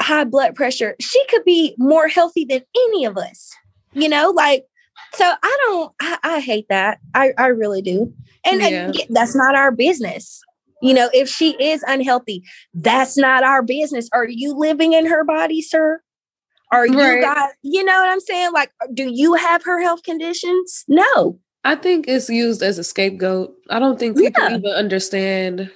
high 0.00 0.24
blood 0.24 0.54
pressure. 0.54 0.96
She 1.00 1.24
could 1.26 1.44
be 1.44 1.74
more 1.78 2.08
healthy 2.08 2.44
than 2.44 2.62
any 2.76 3.04
of 3.04 3.16
us, 3.16 3.52
you 3.92 4.08
know, 4.08 4.30
like, 4.30 4.64
so 5.14 5.24
I 5.24 5.56
don't, 5.66 5.92
I, 6.00 6.18
I 6.22 6.40
hate 6.40 6.66
that. 6.68 6.98
I, 7.14 7.32
I 7.38 7.46
really 7.46 7.82
do. 7.82 8.12
And, 8.44 8.60
yeah. 8.60 8.92
that's 9.10 9.34
not 9.34 9.54
our 9.54 9.70
business. 9.70 10.40
You 10.80 10.94
know, 10.94 11.10
if 11.12 11.28
she 11.28 11.50
is 11.60 11.82
unhealthy, 11.88 12.44
that's 12.74 13.16
not 13.16 13.42
our 13.42 13.62
business. 13.62 14.08
Are 14.12 14.28
you 14.28 14.54
living 14.54 14.92
in 14.92 15.06
her 15.06 15.24
body, 15.24 15.60
sir? 15.60 16.00
Are 16.70 16.86
you 16.86 16.98
right. 16.98 17.20
got, 17.20 17.50
you 17.62 17.82
know 17.82 17.98
what 17.98 18.10
I'm 18.10 18.20
saying? 18.20 18.52
Like, 18.52 18.70
do 18.92 19.10
you 19.10 19.34
have 19.34 19.64
her 19.64 19.82
health 19.82 20.02
conditions? 20.02 20.84
No. 20.86 21.40
I 21.64 21.74
think 21.74 22.06
it's 22.08 22.28
used 22.30 22.62
as 22.62 22.78
a 22.78 22.84
scapegoat. 22.84 23.54
I 23.70 23.78
don't 23.78 23.98
think 23.98 24.16
people 24.16 24.42
yeah. 24.42 24.56
even 24.56 24.70
understand 24.70 25.70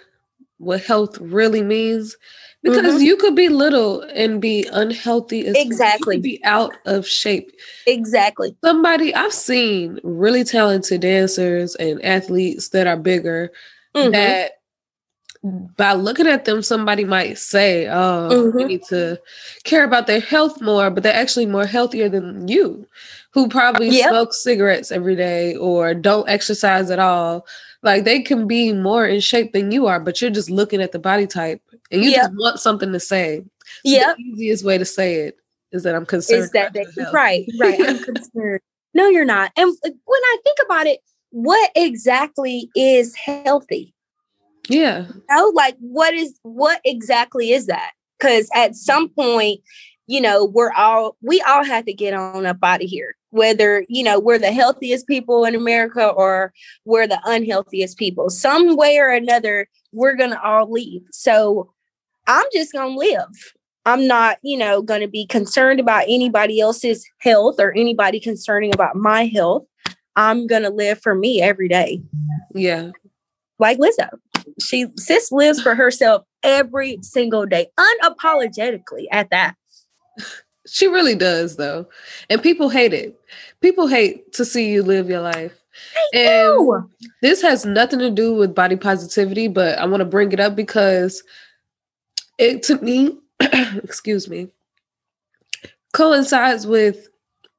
what 0.59 0.83
health 0.83 1.19
really 1.19 1.62
means 1.62 2.17
because 2.62 2.95
mm-hmm. 2.95 3.03
you 3.03 3.17
could 3.17 3.35
be 3.35 3.49
little 3.49 4.03
and 4.15 4.41
be 4.41 4.67
unhealthy 4.73 5.47
exactly 5.47 6.21
be 6.21 6.41
out 6.45 6.73
of 6.87 7.07
shape 7.07 7.51
exactly 7.87 8.57
somebody 8.65 9.15
i've 9.15 9.33
seen 9.33 9.99
really 10.05 10.45
talented 10.45 11.01
dancers 11.01 11.75
and 11.77 12.03
athletes 12.05 12.69
that 12.69 12.87
are 12.87 12.97
bigger 12.97 13.51
mm-hmm. 13.95 14.12
that 14.12 14.62
by 15.77 15.93
looking 15.93 16.29
at 16.29 16.45
them 16.45 16.63
somebody 16.63 17.05
might 17.05 17.37
say 17.37 17.89
oh 17.89 18.29
mm-hmm. 18.31 18.59
they 18.59 18.65
need 18.65 18.83
to 18.85 19.21
care 19.65 19.83
about 19.83 20.07
their 20.07 20.21
health 20.21 20.61
more 20.63 20.89
but 20.89 21.03
they're 21.03 21.13
actually 21.13 21.47
more 21.47 21.67
healthier 21.67 22.09
than 22.09 22.47
you 22.47 22.87
who 23.33 23.49
probably 23.49 23.89
yep. 23.89 24.11
smoke 24.11 24.33
cigarettes 24.33 24.93
every 24.93 25.17
day 25.17 25.57
or 25.57 25.95
don't 25.95 26.29
exercise 26.29 26.91
at 26.91 26.99
all. 26.99 27.47
Like 27.83 28.05
they 28.05 28.21
can 28.21 28.47
be 28.47 28.73
more 28.73 29.07
in 29.07 29.21
shape 29.21 29.53
than 29.53 29.73
you 29.73 29.87
are, 29.87 29.99
but 29.99 30.21
you're 30.21 30.31
just 30.31 30.51
looking 30.51 30.83
at 30.83 30.93
the 30.93 30.99
body 30.99 31.27
type 31.27 31.61
and 31.91 32.05
you 32.05 32.11
yep. 32.11 32.23
just 32.23 32.35
want 32.37 32.61
something 32.61 32.93
to 32.93 33.01
say. 33.01 33.41
So 33.41 33.45
yeah. 33.85 34.15
The 34.17 34.23
easiest 34.23 34.65
way 34.65 34.79
to 34.79 34.85
say 34.85 35.15
it 35.15 35.39
is 35.73 35.83
that 35.83 35.95
I'm 35.95 36.07
concerned. 36.07 36.43
Is 36.43 36.51
that, 36.51 36.75
that 36.75 37.11
right, 37.13 37.47
right. 37.59 37.81
I'm 37.81 37.99
concerned. 38.05 38.61
No, 38.95 39.09
you're 39.09 39.25
not. 39.25 39.51
And 39.57 39.75
when 39.83 39.93
I 40.09 40.37
think 40.45 40.59
about 40.65 40.87
it, 40.87 41.01
what 41.31 41.71
exactly 41.75 42.69
is 42.77 43.17
healthy? 43.17 43.95
Yeah. 44.69 45.07
You 45.07 45.23
know, 45.31 45.52
like 45.54 45.76
what 45.81 46.14
is 46.14 46.38
what 46.42 46.81
exactly 46.85 47.52
is 47.52 47.66
that? 47.66 47.92
Because 48.19 48.49
at 48.54 48.76
some 48.76 49.09
point, 49.09 49.61
you 50.07 50.21
know, 50.21 50.45
we're 50.45 50.73
all 50.73 51.16
we 51.23 51.40
all 51.42 51.64
have 51.64 51.85
to 51.87 51.92
get 51.92 52.14
on 52.14 52.47
up 52.47 52.59
out 52.62 52.83
of 52.83 52.88
here 52.88 53.14
whether 53.31 53.83
you 53.88 54.02
know 54.02 54.21
we're 54.21 54.38
the 54.38 54.52
healthiest 54.52 55.07
people 55.07 55.47
in 55.47 55.54
america 55.54 56.09
or 56.09 56.52
we're 56.85 57.07
the 57.07 57.19
unhealthiest 57.25 57.97
people 57.97 58.28
some 58.28 58.76
way 58.76 58.99
or 58.99 59.09
another 59.09 59.66
we're 59.90 60.14
gonna 60.14 60.38
all 60.45 60.71
leave 60.71 61.00
so 61.12 61.73
i'm 62.26 62.45
just 62.52 62.75
gonna 62.75 62.95
live 62.95 63.54
i'm 63.87 64.07
not 64.07 64.37
you 64.42 64.59
know 64.59 64.83
gonna 64.83 65.09
be 65.09 65.25
concerned 65.25 65.81
about 65.81 66.04
anybody 66.09 66.61
else's 66.61 67.09
health 67.21 67.54
or 67.59 67.73
anybody 67.73 68.21
concerning 68.21 68.71
about 68.75 68.97
my 68.97 69.25
health 69.25 69.64
I'm 70.16 70.47
gonna 70.47 70.71
live 70.71 71.00
for 71.00 71.14
me 71.14 71.40
every 71.40 71.69
day. 71.69 72.02
Yeah. 72.54 72.90
Like 73.59 73.78
Lizzo. 73.78 74.09
She 74.61 74.87
sis 74.97 75.31
lives 75.33 75.61
for 75.63 75.75
herself 75.75 76.25
every 76.43 76.99
single 77.03 77.47
day, 77.47 77.69
unapologetically 77.79 79.07
at 79.11 79.31
that. 79.31 79.55
She 80.67 80.87
really 80.87 81.15
does 81.17 81.57
though. 81.57 81.89
And 82.31 82.43
people 82.43 82.69
hate 82.69 82.93
it. 82.95 83.19
People 83.61 83.87
hate 83.89 84.33
to 84.35 84.45
see 84.45 84.71
you 84.71 84.83
live 84.83 85.09
your 85.09 85.21
life. 85.21 85.59
They 86.13 86.27
And 86.27 86.59
do. 86.59 86.91
this 87.23 87.43
has 87.43 87.65
nothing 87.67 87.99
to 88.01 88.11
do 88.11 88.35
with 88.35 88.55
body 88.55 88.77
positivity, 88.77 89.49
but 89.49 89.79
I 89.79 89.87
want 89.87 90.01
to 90.03 90.05
bring 90.05 90.31
it 90.33 90.39
up 90.41 90.55
because 90.55 91.23
it 92.39 92.63
to 92.65 92.77
me, 92.79 93.19
excuse 93.41 94.29
me, 94.29 94.49
coincides 95.93 96.67
with 96.67 97.09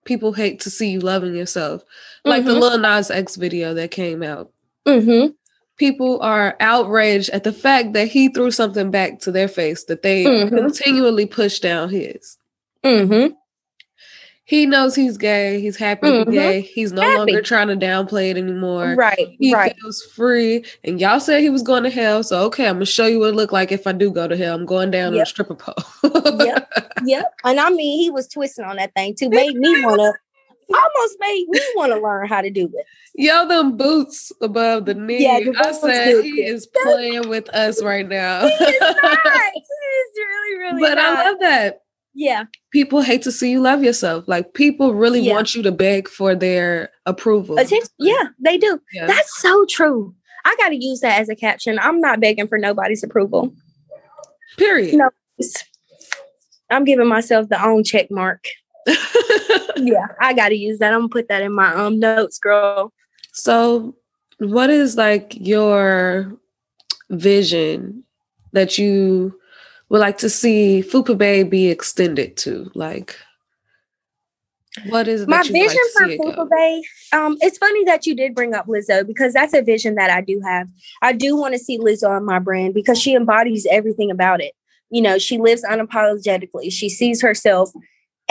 people 0.05 0.33
hate 0.33 0.59
to 0.61 0.69
see 0.69 0.89
you 0.89 0.99
loving 0.99 1.35
yourself. 1.35 1.83
Like 2.25 2.45
the 2.45 2.51
Mhm. 2.53 2.59
Lil 2.61 2.77
Nas 2.79 3.11
X 3.11 3.35
video 3.35 3.73
that 3.73 3.91
came 3.91 4.23
out. 4.23 4.51
Mm-hmm. 4.87 5.33
People 5.77 6.21
are 6.21 6.55
outraged 6.59 7.29
at 7.31 7.43
the 7.43 7.51
fact 7.53 7.93
that 7.93 8.07
he 8.07 8.29
threw 8.29 8.51
something 8.51 8.91
back 8.91 9.19
to 9.21 9.31
their 9.31 9.47
face 9.47 9.85
that 9.85 10.01
they 10.03 10.23
Mhm. 10.23 10.49
continually 10.49 11.25
push 11.25 11.59
down 11.59 11.89
his. 11.89 12.37
Mm-hmm. 12.83 13.33
He 14.45 14.65
knows 14.65 14.93
he's 14.93 15.17
gay. 15.17 15.61
He's 15.61 15.77
happy 15.77 16.07
to 16.07 16.25
Mhm. 16.25 16.25
be 16.25 16.31
gay. 16.33 16.61
He's 16.61 16.91
no 16.91 17.01
Happy. 17.01 17.17
longer 17.17 17.41
trying 17.41 17.69
to 17.69 17.77
downplay 17.77 18.29
it 18.29 18.37
anymore. 18.37 18.93
Right. 18.95 19.29
He 19.39 19.53
right. 19.53 19.73
feels 19.81 20.01
free. 20.03 20.65
And 20.83 20.99
y'all 20.99 21.21
said 21.21 21.39
he 21.41 21.49
was 21.49 21.63
going 21.63 21.83
to 21.83 21.89
hell. 21.89 22.23
So 22.23 22.41
okay, 22.47 22.67
I'm 22.67 22.75
gonna 22.75 22.85
show 22.85 23.07
you 23.07 23.19
what 23.19 23.29
it 23.29 23.35
looked 23.35 23.53
like 23.53 23.71
if 23.71 23.87
I 23.87 23.93
do 23.93 24.11
go 24.11 24.27
to 24.27 24.35
hell. 24.35 24.53
I'm 24.55 24.65
going 24.65 24.91
down 24.91 25.13
on 25.13 25.19
a 25.21 25.25
stripper 25.25 25.55
pole. 25.55 25.73
Yep. 26.45 26.69
Yep. 27.05 27.33
And 27.45 27.59
I 27.59 27.69
mean, 27.69 27.99
he 28.01 28.09
was 28.09 28.27
twisting 28.27 28.65
on 28.65 28.75
that 28.75 28.93
thing 28.95 29.15
too. 29.17 29.29
Made 29.29 29.55
me 29.55 29.83
wanna 29.85 30.13
almost 30.73 31.17
made 31.19 31.45
me 31.49 31.59
want 31.75 31.93
to 31.93 31.99
learn 31.99 32.27
how 32.27 32.41
to 32.41 32.49
do 32.49 32.69
it. 32.73 32.85
Yo, 33.15 33.47
them 33.47 33.77
boots 33.77 34.31
above 34.41 34.85
the 34.85 34.93
knee. 34.95 35.21
Yeah, 35.23 35.39
the 35.39 35.53
I 35.59 35.71
said 35.71 36.23
he 36.23 36.43
is 36.43 36.67
playing 36.83 37.29
with 37.29 37.47
us 37.49 37.83
right 37.83 38.07
now. 38.07 38.41
He 38.47 38.53
is 38.65 38.79
not. 39.03 39.19
He 39.53 39.59
is 39.59 40.11
really, 40.17 40.57
really 40.59 40.81
but 40.81 40.95
not. 40.95 41.17
I 41.19 41.29
love 41.29 41.39
that. 41.41 41.81
yeah. 42.15 42.45
People 42.71 43.01
hate 43.01 43.21
to 43.23 43.31
see 43.31 43.51
you 43.51 43.61
love 43.61 43.83
yourself. 43.83 44.23
Like 44.27 44.53
people 44.55 44.93
really 44.95 45.19
Yeah. 45.21 45.33
want 45.33 45.53
you 45.53 45.61
to 45.63 45.71
beg 45.71 46.07
for 46.09 46.33
their 46.35 46.89
approval. 47.05 47.57
Attention. 47.59 47.87
Yeah, 47.99 48.29
they 48.39 48.57
do. 48.57 48.79
Yeah. 48.93 49.05
That's 49.05 49.39
so 49.41 49.65
true. 49.69 50.15
I 50.45 50.55
got 50.57 50.69
to 50.69 50.75
use 50.83 50.99
that 51.01 51.21
as 51.21 51.29
a 51.29 51.35
caption. 51.35 51.77
I'm 51.79 51.99
not 52.01 52.19
begging 52.19 52.47
for 52.47 52.57
nobody's 52.57 53.03
approval. 53.03 53.53
Period. 54.57 54.95
No. 54.95 55.09
I'm 56.69 56.83
giving 56.83 57.07
myself 57.07 57.49
the 57.49 57.63
own 57.63 57.83
check 57.83 58.09
mark. 58.09 58.45
Yeah, 59.75 60.07
I 60.19 60.33
got 60.33 60.49
to 60.49 60.55
use 60.55 60.79
that. 60.79 60.93
I'm 60.93 61.01
gonna 61.01 61.09
put 61.09 61.27
that 61.29 61.41
in 61.41 61.53
my 61.53 61.73
um 61.73 61.99
notes, 61.99 62.37
girl. 62.37 62.93
So, 63.33 63.95
what 64.37 64.69
is 64.69 64.95
like 64.95 65.35
your 65.35 66.37
vision 67.09 68.03
that 68.51 68.77
you 68.77 69.37
would 69.89 69.99
like 69.99 70.17
to 70.19 70.29
see 70.29 70.83
Fupa 70.87 71.17
Bay 71.17 71.43
be 71.43 71.69
extended 71.69 72.37
to? 72.37 72.71
Like, 72.75 73.17
what 74.85 75.07
is 75.07 75.27
My 75.27 75.37
that 75.37 75.49
you 75.49 75.53
would 75.53 75.61
vision 75.61 75.81
like 75.81 75.93
for 75.93 76.01
to 76.01 76.07
see 76.07 76.13
it 76.13 76.35
Fupa? 76.35 76.49
Bay, 76.49 76.83
um, 77.11 77.37
it's 77.41 77.57
funny 77.57 77.83
that 77.85 78.05
you 78.05 78.15
did 78.15 78.33
bring 78.33 78.53
up 78.53 78.67
Lizzo 78.67 79.05
because 79.05 79.33
that's 79.33 79.53
a 79.53 79.61
vision 79.61 79.95
that 79.95 80.09
I 80.09 80.21
do 80.21 80.41
have. 80.45 80.67
I 81.01 81.13
do 81.13 81.35
want 81.35 81.53
to 81.53 81.59
see 81.59 81.77
Lizzo 81.77 82.09
on 82.09 82.25
my 82.25 82.39
brand 82.39 82.73
because 82.73 82.99
she 82.99 83.15
embodies 83.15 83.67
everything 83.69 84.11
about 84.11 84.41
it. 84.41 84.53
You 84.89 85.01
know, 85.01 85.17
she 85.17 85.37
lives 85.37 85.63
unapologetically. 85.63 86.71
She 86.71 86.89
sees 86.89 87.21
herself. 87.21 87.71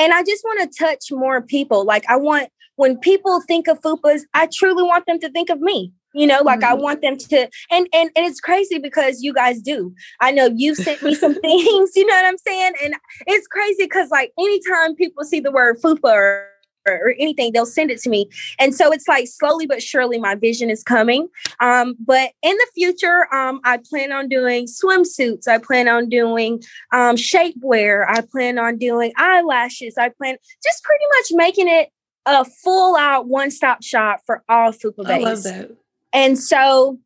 And 0.03 0.13
I 0.13 0.25
just 0.25 0.43
want 0.43 0.59
to 0.61 0.79
touch 0.85 1.13
more 1.13 1.41
people. 1.41 1.85
Like 1.85 2.05
I 2.09 2.17
want 2.17 2.49
when 2.75 2.99
people 2.99 3.41
think 3.43 3.69
of 3.69 3.81
fupas, 3.81 4.23
I 4.35 4.49
truly 4.53 4.83
want 4.83 5.07
them 5.07 5.21
to 5.21 5.31
think 5.31 5.49
of 5.49 5.61
me. 5.61 5.93
You 6.15 6.27
know, 6.27 6.43
like 6.43 6.63
I 6.65 6.75
Mhm. 6.75 6.81
want 6.83 7.01
them 7.03 7.17
to 7.17 7.49
and, 7.71 7.87
and 7.95 8.11
and 8.17 8.27
it's 8.27 8.41
crazy 8.41 8.79
because 8.79 9.23
you 9.23 9.33
guys 9.33 9.63
do. 9.63 9.95
I 10.21 10.33
know 10.33 10.51
you've 10.55 10.77
sent 10.77 11.03
me 11.03 11.15
some 11.15 11.35
things, 11.41 11.93
you 11.97 12.05
know 12.05 12.15
what 12.15 12.25
I'm 12.27 12.39
saying? 12.39 12.73
And 12.83 12.95
it's 13.29 13.47
crazy 13.47 13.85
because 13.85 14.11
like 14.11 14.33
anytime 14.39 14.97
people 14.97 15.23
see 15.25 15.39
the 15.41 15.53
word 15.53 15.79
fupa 15.81 16.13
or, 16.13 16.49
or 16.87 17.15
anything, 17.19 17.53
they'll 17.53 17.67
send 17.67 17.91
it 17.91 18.01
to 18.03 18.11
me. 18.11 18.29
And 18.59 18.75
so 18.75 18.92
it's 18.92 19.09
like 19.09 19.27
slowly 19.29 19.66
but 19.66 19.83
surely 19.83 20.18
my 20.18 20.35
vision 20.35 20.71
is 20.71 20.83
coming. 20.83 21.29
Um, 21.61 21.95
but 21.99 22.33
in 22.42 22.57
the 22.57 22.66
future, 22.75 23.33
um, 23.35 23.61
I 23.64 23.79
plan 23.79 24.12
on 24.12 24.29
doing 24.29 24.66
swimsuits. 24.66 25.49
I 25.49 25.59
plan 25.59 25.88
on 25.88 26.09
doing 26.09 26.62
um, 26.92 27.16
shapewear. 27.16 28.07
I 28.09 28.21
plan 28.23 28.59
on 28.59 28.79
doing 28.79 29.12
eyelashes. 29.16 29.95
I 29.99 30.09
plan 30.11 30.37
just 30.62 30.83
pretty 30.83 31.05
much 31.18 31.27
making 31.47 31.68
it 31.68 31.90
a 32.27 32.45
full 32.45 32.97
out 32.97 33.27
one 33.27 33.51
stop 33.51 33.83
shop 33.83 34.21
for 34.25 34.42
all 34.49 34.73
fupa 34.73 35.07
I 35.07 35.18
love 35.18 35.42
that. 35.42 35.71
And 36.12 36.38
so 36.38 36.99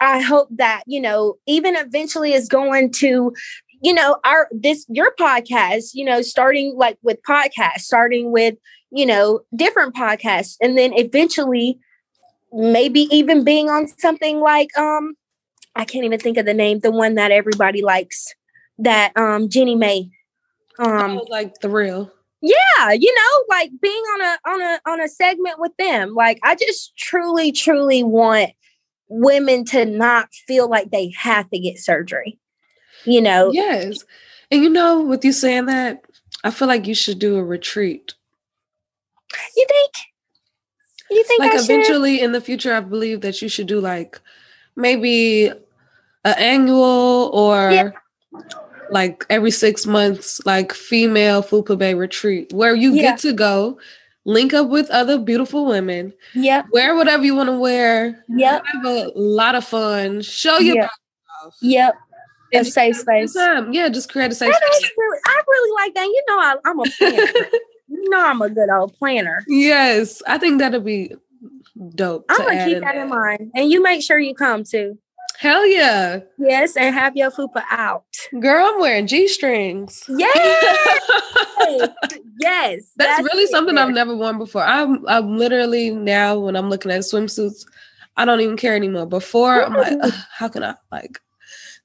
I 0.00 0.20
hope 0.20 0.48
that, 0.52 0.82
you 0.86 1.00
know, 1.00 1.36
even 1.46 1.76
eventually 1.76 2.32
is 2.32 2.48
going 2.48 2.90
to, 2.92 3.34
you 3.84 3.92
know, 3.94 4.16
our 4.24 4.48
this 4.50 4.86
your 4.88 5.14
podcast, 5.20 5.90
you 5.94 6.04
know, 6.04 6.22
starting 6.22 6.74
like 6.76 6.98
with 7.02 7.18
podcasts, 7.28 7.80
starting 7.82 8.32
with, 8.32 8.54
you 8.90 9.06
know, 9.06 9.40
different 9.54 9.94
podcasts, 9.94 10.56
and 10.60 10.76
then 10.78 10.92
eventually 10.94 11.78
maybe 12.52 13.02
even 13.10 13.44
being 13.44 13.68
on 13.68 13.86
something 13.98 14.40
like 14.40 14.76
um 14.78 15.14
I 15.76 15.84
can't 15.84 16.04
even 16.04 16.20
think 16.20 16.38
of 16.38 16.46
the 16.46 16.54
name, 16.54 16.80
the 16.80 16.90
one 16.92 17.14
that 17.16 17.30
everybody 17.32 17.82
likes, 17.82 18.32
that 18.78 19.12
um 19.16 19.48
Jeannie 19.48 19.76
Mai. 19.76 20.08
Um 20.78 21.18
Oh, 21.18 21.26
like 21.28 21.60
the 21.60 21.68
real. 21.70 22.10
yeah 22.42 22.90
you 22.92 23.14
know 23.14 23.44
like 23.48 23.70
being 23.80 24.02
on 24.14 24.20
a 24.22 24.38
on 24.50 24.60
a 24.62 24.80
on 24.90 25.00
a 25.00 25.08
segment 25.08 25.58
with 25.60 25.70
them 25.78 26.14
like 26.14 26.38
i 26.42 26.54
just 26.56 26.96
truly 26.96 27.52
truly 27.52 28.02
want 28.02 28.50
women 29.08 29.64
to 29.64 29.84
not 29.84 30.28
feel 30.48 30.68
like 30.68 30.90
they 30.90 31.12
have 31.16 31.48
to 31.50 31.58
get 31.60 31.78
surgery 31.78 32.38
you 33.06 33.20
know 33.20 33.50
Yes. 33.52 34.04
And 34.50 34.62
you 34.62 34.68
know, 34.68 35.00
with 35.02 35.24
you 35.24 35.32
saying 35.32 35.66
that, 35.66 36.04
I 36.44 36.50
feel 36.50 36.68
like 36.68 36.86
you 36.86 36.94
should 36.94 37.18
do 37.18 37.36
a 37.38 37.42
retreat. 37.44 38.14
you 39.56 39.66
think 39.68 39.92
you 41.10 41.24
think 41.24 41.40
like 41.40 41.52
I 41.52 41.56
should? 41.56 41.64
eventually 41.64 42.20
in 42.20 42.32
the 42.32 42.40
future, 42.40 42.74
I 42.74 42.80
believe 42.80 43.20
that 43.22 43.40
you 43.42 43.48
should 43.48 43.66
do 43.66 43.80
like 43.80 44.20
maybe 44.76 45.48
an 45.48 46.34
annual 46.38 47.30
or 47.32 47.70
Yeah. 47.70 47.90
like 48.90 49.24
every 49.30 49.50
six 49.50 49.86
months, 49.86 50.40
like 50.44 50.72
female 50.72 51.42
Fupa 51.42 51.76
Bay 51.76 51.94
retreat 51.94 52.52
where 52.52 52.74
you 52.74 52.92
Yeah. 52.92 53.02
get 53.02 53.18
to 53.20 53.32
go 53.32 53.78
link 54.26 54.54
up 54.54 54.68
with 54.68 54.88
other 54.90 55.18
beautiful 55.18 55.66
women, 55.66 56.12
Yeah. 56.34 56.62
wear 56.72 56.94
whatever 56.94 57.24
you 57.24 57.34
want 57.34 57.48
to 57.48 57.58
wear, 57.58 58.24
yep 58.28 58.62
have 58.72 58.84
a 58.84 59.10
lot 59.14 59.54
of 59.54 59.64
fun, 59.64 60.22
show 60.22 60.58
your 60.58 60.76
Yeah. 60.76 60.88
body 61.42 61.54
yep 61.60 61.94
a 62.52 62.64
safe 62.64 62.96
have 62.96 63.08
a 63.08 63.20
good 63.20 63.30
space. 63.30 63.66
Yeah, 63.72 63.88
just 63.88 64.10
create 64.10 64.32
a 64.32 64.34
safe 64.34 64.52
That 64.52 64.74
space. 64.74 64.90
really, 64.96 65.18
I 65.26 65.40
really 65.48 65.72
like 65.82 65.94
that. 65.94 66.04
You 66.04 66.22
know, 66.28 66.38
I, 66.38 66.56
I'm 66.64 66.80
a 66.80 66.84
planner. 66.98 67.48
you 67.88 68.10
know, 68.10 68.24
I'm 68.24 68.42
a 68.42 68.50
good 68.50 68.70
old 68.70 68.94
planner. 68.98 69.42
yes, 69.48 70.22
I 70.26 70.38
think 70.38 70.58
that'll 70.58 70.80
be 70.80 71.14
dope. 71.94 72.26
I'm 72.28 72.36
to 72.36 72.42
gonna 72.44 72.64
keep 72.64 72.76
in 72.76 72.82
that 72.82 72.96
in 72.96 73.08
mind, 73.08 73.50
and 73.54 73.70
you 73.70 73.82
make 73.82 74.02
sure 74.02 74.18
you 74.18 74.34
come 74.34 74.64
too. 74.64 74.98
Hell 75.38 75.66
yeah. 75.66 76.20
Yes, 76.38 76.76
and 76.76 76.94
have 76.94 77.16
your 77.16 77.30
fupa 77.30 77.64
out. 77.70 78.04
Girl, 78.40 78.66
I'm 78.66 78.80
wearing 78.80 79.06
G 79.06 79.26
strings. 79.26 80.04
Yes, 80.08 81.00
yes. 82.40 82.92
That's, 82.96 83.22
really 83.24 83.42
it. 83.42 83.50
something 83.50 83.76
I've 83.76 83.90
never 83.92 84.16
worn 84.16 84.38
before. 84.38 84.62
I'm 84.62 85.06
I'm 85.08 85.36
literally 85.36 85.90
now 85.90 86.38
when 86.38 86.56
I'm 86.56 86.70
looking 86.70 86.92
at 86.92 87.00
swimsuits, 87.00 87.66
I 88.16 88.24
don't 88.24 88.40
even 88.40 88.56
care 88.56 88.76
anymore. 88.76 89.06
Before 89.06 89.64
I'm 89.64 89.74
like, 89.74 90.14
how 90.30 90.48
can 90.48 90.62
I 90.62 90.76
like 90.92 91.20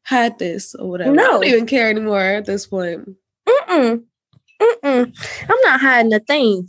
hide 0.10 0.40
this 0.40 0.76
or 0.76 0.90
whatever? 0.90 1.12
I 1.12 1.14
No. 1.14 1.24
don't 1.34 1.46
even 1.46 1.66
care 1.68 1.90
anymore 1.90 2.20
at 2.22 2.46
this 2.46 2.66
point. 2.66 3.08
Mm-mm. 3.48 4.04
Mm-mm. 4.62 5.16
I'm 5.50 5.62
not 5.64 5.80
hiding 5.80 6.14
a 6.14 6.20
thing. 6.20 6.68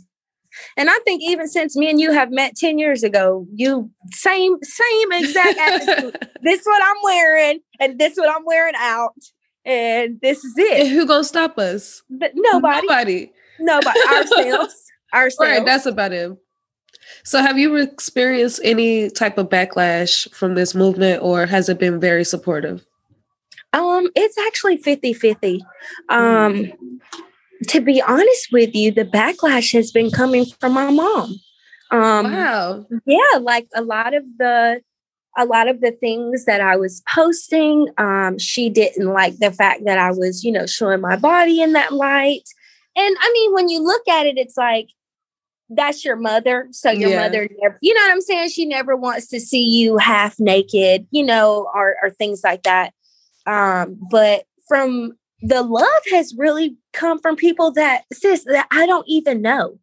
And 0.77 0.89
I 0.89 0.99
think 1.05 1.21
even 1.23 1.47
since 1.47 1.75
me 1.77 1.89
and 1.89 1.99
you 1.99 2.11
have 2.11 2.29
met 2.31 2.55
10 2.57 2.77
years 2.77 3.03
ago, 3.03 3.47
you 3.53 3.89
same, 4.11 4.57
same 4.61 5.11
exact 5.13 5.57
attitude. 5.57 6.27
this 6.41 6.59
is 6.59 6.65
what 6.65 6.81
I'm 6.83 6.97
wearing, 7.03 7.59
and 7.79 7.97
this 7.97 8.13
is 8.13 8.17
what 8.17 8.29
I'm 8.35 8.45
wearing 8.45 8.73
out. 8.77 9.13
And 9.63 10.19
this 10.21 10.43
is 10.43 10.53
And 10.57 10.67
it. 10.67 10.87
who 10.89 11.05
gonna 11.05 11.23
stop 11.23 11.57
us? 11.57 12.03
But 12.09 12.31
nobody, 12.35 12.85
Nobody. 12.87 13.31
nobody, 13.59 13.99
ourselves. 14.09 14.75
Ourselves. 15.13 15.51
Right, 15.51 15.65
that's 15.65 15.85
about 15.85 16.13
it. 16.13 16.31
So 17.25 17.41
have 17.41 17.57
you 17.59 17.75
experienced 17.75 18.61
any 18.63 19.09
type 19.09 19.37
of 19.37 19.49
backlash 19.49 20.29
from 20.33 20.55
this 20.55 20.73
movement 20.73 21.21
or 21.21 21.45
has 21.45 21.67
it 21.69 21.77
been 21.79 21.99
very 21.99 22.23
supportive? 22.23 22.85
Um, 23.73 24.09
it's 24.15 24.37
actually 24.37 24.77
50-50. 24.77 25.61
Um, 26.09 26.71
to 27.67 27.81
be 27.81 28.01
honest 28.01 28.49
with 28.51 28.75
you, 28.75 28.91
the 28.91 29.05
backlash 29.05 29.73
has 29.73 29.91
been 29.91 30.11
coming 30.11 30.45
from 30.59 30.73
my 30.73 30.89
mom. 30.89 31.35
Um 31.91 32.31
wow. 32.31 32.85
yeah, 33.05 33.37
like 33.39 33.67
a 33.75 33.81
lot 33.81 34.13
of 34.13 34.23
the 34.37 34.81
a 35.37 35.45
lot 35.45 35.67
of 35.67 35.79
the 35.81 35.91
things 35.91 36.45
that 36.45 36.59
I 36.59 36.75
was 36.75 37.01
posting, 37.13 37.87
um, 37.97 38.37
she 38.37 38.69
didn't 38.69 39.07
like 39.07 39.37
the 39.37 39.51
fact 39.51 39.85
that 39.85 39.97
I 39.97 40.11
was, 40.11 40.43
you 40.43 40.51
know, 40.51 40.65
showing 40.65 40.99
my 41.01 41.15
body 41.15 41.61
in 41.61 41.73
that 41.73 41.93
light. 41.93 42.43
And 42.95 43.15
I 43.19 43.31
mean, 43.33 43.53
when 43.53 43.69
you 43.69 43.81
look 43.81 44.05
at 44.07 44.25
it, 44.25 44.37
it's 44.37 44.57
like 44.57 44.89
that's 45.69 46.03
your 46.03 46.17
mother. 46.17 46.67
So 46.71 46.91
your 46.91 47.09
Yeah. 47.11 47.21
mother 47.21 47.47
never, 47.61 47.77
you 47.81 47.93
know 47.93 48.01
what 48.01 48.11
I'm 48.11 48.21
saying? 48.21 48.49
She 48.49 48.65
never 48.65 48.95
wants 48.95 49.27
to 49.27 49.39
see 49.39 49.63
you 49.63 49.97
half 49.97 50.37
naked, 50.39 51.07
you 51.11 51.23
know, 51.23 51.69
or, 51.73 51.95
or 52.03 52.09
things 52.09 52.41
like 52.43 52.63
that. 52.63 52.93
Um, 53.45 53.99
but 54.09 54.45
from 54.67 55.13
the 55.41 55.63
love 55.63 56.03
has 56.11 56.35
really 56.37 56.77
come 56.93 57.19
from 57.19 57.35
people 57.35 57.71
that 57.73 58.03
sis 58.13 58.43
that 58.45 58.67
I 58.71 58.85
don't 58.85 59.07
even 59.07 59.41
know. 59.41 59.79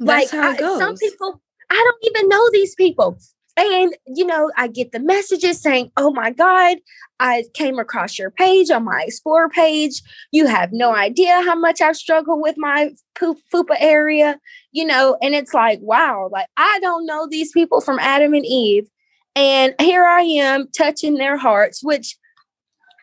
That's 0.00 0.32
it 0.32 0.38
I- 0.38 0.56
some 0.56 0.96
people, 0.96 1.40
I 1.70 1.74
don't 1.74 2.16
even 2.16 2.28
know 2.28 2.50
these 2.52 2.74
people. 2.74 3.18
And 3.56 3.94
you 4.06 4.24
know, 4.24 4.50
I 4.56 4.66
get 4.68 4.92
the 4.92 4.98
messages 4.98 5.60
saying, 5.60 5.92
"Oh 5.98 6.10
my 6.10 6.30
God, 6.30 6.78
I 7.20 7.44
came 7.52 7.78
across 7.78 8.18
your 8.18 8.30
page 8.30 8.70
on 8.70 8.84
my 8.84 9.04
Explore 9.06 9.50
page. 9.50 10.00
You 10.30 10.46
have 10.46 10.70
no 10.72 10.94
idea 10.94 11.42
how 11.42 11.54
much 11.54 11.82
I've 11.82 11.96
struggled 11.96 12.40
with 12.40 12.54
my 12.56 12.92
poop 13.14 13.38
fupa 13.52 13.76
area." 13.78 14.40
You 14.72 14.86
know, 14.86 15.18
and 15.20 15.34
it's 15.34 15.52
like, 15.52 15.80
wow, 15.82 16.30
like 16.32 16.46
I 16.56 16.78
don't 16.80 17.04
know 17.04 17.28
these 17.28 17.52
people 17.52 17.82
from 17.82 17.98
Adam 17.98 18.32
and 18.32 18.46
Eve, 18.46 18.88
and 19.36 19.74
here 19.78 20.06
I 20.06 20.22
am 20.22 20.68
touching 20.74 21.16
their 21.16 21.36
hearts, 21.36 21.84
which 21.84 22.16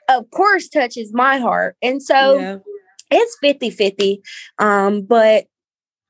of 0.10 0.30
course 0.32 0.68
touches 0.68 1.14
my 1.14 1.38
heart. 1.38 1.78
And 1.82 2.02
so 2.02 2.40
yeah. 2.40 2.58
it's 3.12 3.38
50 3.42 3.70
50 3.70 4.22
um 4.58 5.02
but 5.02 5.46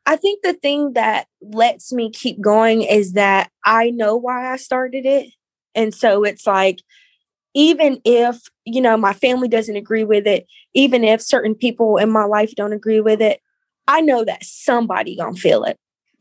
i 0.06 0.16
think 0.16 0.42
the 0.44 0.54
thing 0.54 0.94
that 0.94 1.28
lets 1.42 1.94
me 1.94 2.10
keep 2.12 2.42
going 2.42 2.82
is 2.82 3.14
that 3.14 3.50
i 3.66 3.90
know 3.92 4.18
why 4.18 4.52
i 4.52 4.58
started 4.58 5.06
it 5.06 5.30
and 5.76 5.94
so 5.94 6.26
it's 6.26 6.46
like 6.46 6.82
even 7.54 8.02
if 8.04 8.42
you 8.66 8.82
know 8.82 8.98
my 8.98 9.14
family 9.14 9.48
doesn't 9.48 9.78
agree 9.78 10.04
with 10.04 10.28
it 10.28 10.46
even 10.74 11.06
if 11.06 11.22
certain 11.22 11.56
people 11.56 11.96
in 11.96 12.12
my 12.12 12.26
life 12.26 12.54
don't 12.56 12.74
agree 12.74 13.00
with 13.00 13.22
it 13.22 13.40
i 13.88 14.02
know 14.02 14.26
that 14.26 14.44
somebody 14.44 15.16
gonna 15.16 15.38
feel 15.38 15.64
it 15.64 15.78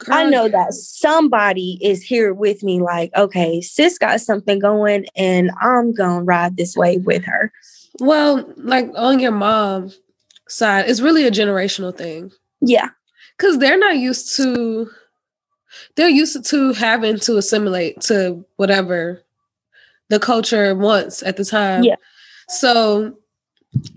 i 0.08 0.28
know 0.28 0.48
that 0.48 0.72
somebody 0.72 1.78
is 1.82 2.02
here 2.02 2.32
with 2.32 2.62
me 2.62 2.80
like 2.80 3.10
okay 3.16 3.60
sis 3.60 3.98
got 3.98 4.20
something 4.20 4.58
going 4.58 5.04
and 5.16 5.50
i'm 5.60 5.92
gonna 5.92 6.22
ride 6.22 6.56
this 6.56 6.76
way 6.76 6.98
with 6.98 7.24
her 7.24 7.52
Well, 8.00 8.48
like 8.56 8.88
on 8.94 9.18
your 9.18 9.32
mom 9.32 9.90
side, 10.48 10.88
it's 10.88 11.00
really 11.00 11.26
a 11.26 11.30
generational 11.32 11.96
thing 11.96 12.30
yeah 12.60 12.90
because 13.36 13.58
they're 13.58 13.78
not 13.78 13.96
used 13.96 14.36
to. 14.36 14.90
They're 15.96 16.08
used 16.08 16.44
to 16.44 16.72
having 16.72 17.18
to 17.20 17.36
assimilate 17.36 18.00
to 18.02 18.44
whatever 18.56 19.22
the 20.08 20.18
culture 20.18 20.74
wants 20.74 21.22
at 21.22 21.36
the 21.36 21.44
time. 21.44 21.84
Yeah. 21.84 21.96
So 22.48 23.17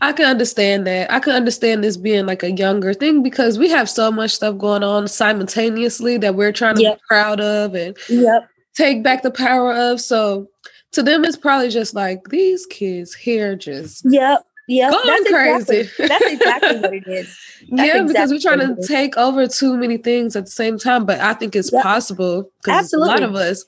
I 0.02 0.12
can 0.14 0.26
understand 0.26 0.86
that. 0.88 1.12
I 1.12 1.20
can 1.20 1.34
understand 1.34 1.84
this 1.84 1.96
being 1.98 2.26
like 2.26 2.44
a 2.44 2.52
younger 2.52 2.94
thing 2.94 3.24
because 3.24 3.58
we 3.58 3.70
have 3.70 3.90
so 3.90 4.12
much 4.12 4.32
stuff 4.32 4.58
going 4.58 4.84
on 4.84 5.08
simultaneously 5.08 6.18
that 6.18 6.36
we're 6.36 6.52
trying 6.52 6.76
to 6.76 6.82
Yep. 6.82 6.98
be 6.98 7.02
proud 7.08 7.40
of 7.40 7.74
and 7.76 7.98
yep 8.10 8.48
take 8.76 9.04
back 9.04 9.22
the 9.24 9.32
power 9.32 9.74
of. 9.74 10.00
So 10.02 10.48
to 10.92 11.02
them, 11.04 11.24
it's 11.24 11.38
probably 11.38 11.70
just 11.70 11.94
like 11.96 12.26
these 12.30 12.66
kids 12.66 13.14
here 13.14 13.56
just 13.56 14.04
yep 14.06 14.44
yep 14.68 14.92
going 14.92 15.08
That's 15.08 15.22
exactly- 15.26 15.76
crazy. 15.86 16.08
That's 16.08 16.26
exactly 16.26 16.80
what 16.80 16.94
it 16.94 17.08
is. 17.08 17.38
That's 17.72 17.88
yeah, 17.88 17.94
because 18.04 18.10
exactly 18.12 18.36
we're 18.36 18.42
trying 18.58 18.76
to 18.76 18.88
take 18.88 19.18
over 19.18 19.48
too 19.48 19.78
many 19.78 19.98
things 19.98 20.36
at 20.36 20.46
the 20.46 20.52
same 20.52 20.78
time. 20.78 21.06
But 21.06 21.20
I 21.22 21.34
think 21.34 21.56
it's 21.56 21.72
Yep. 21.72 21.82
possible 21.84 22.52
because 22.62 22.92
a 22.94 22.98
lot 23.00 23.24
of 23.24 23.36
us. 23.36 23.64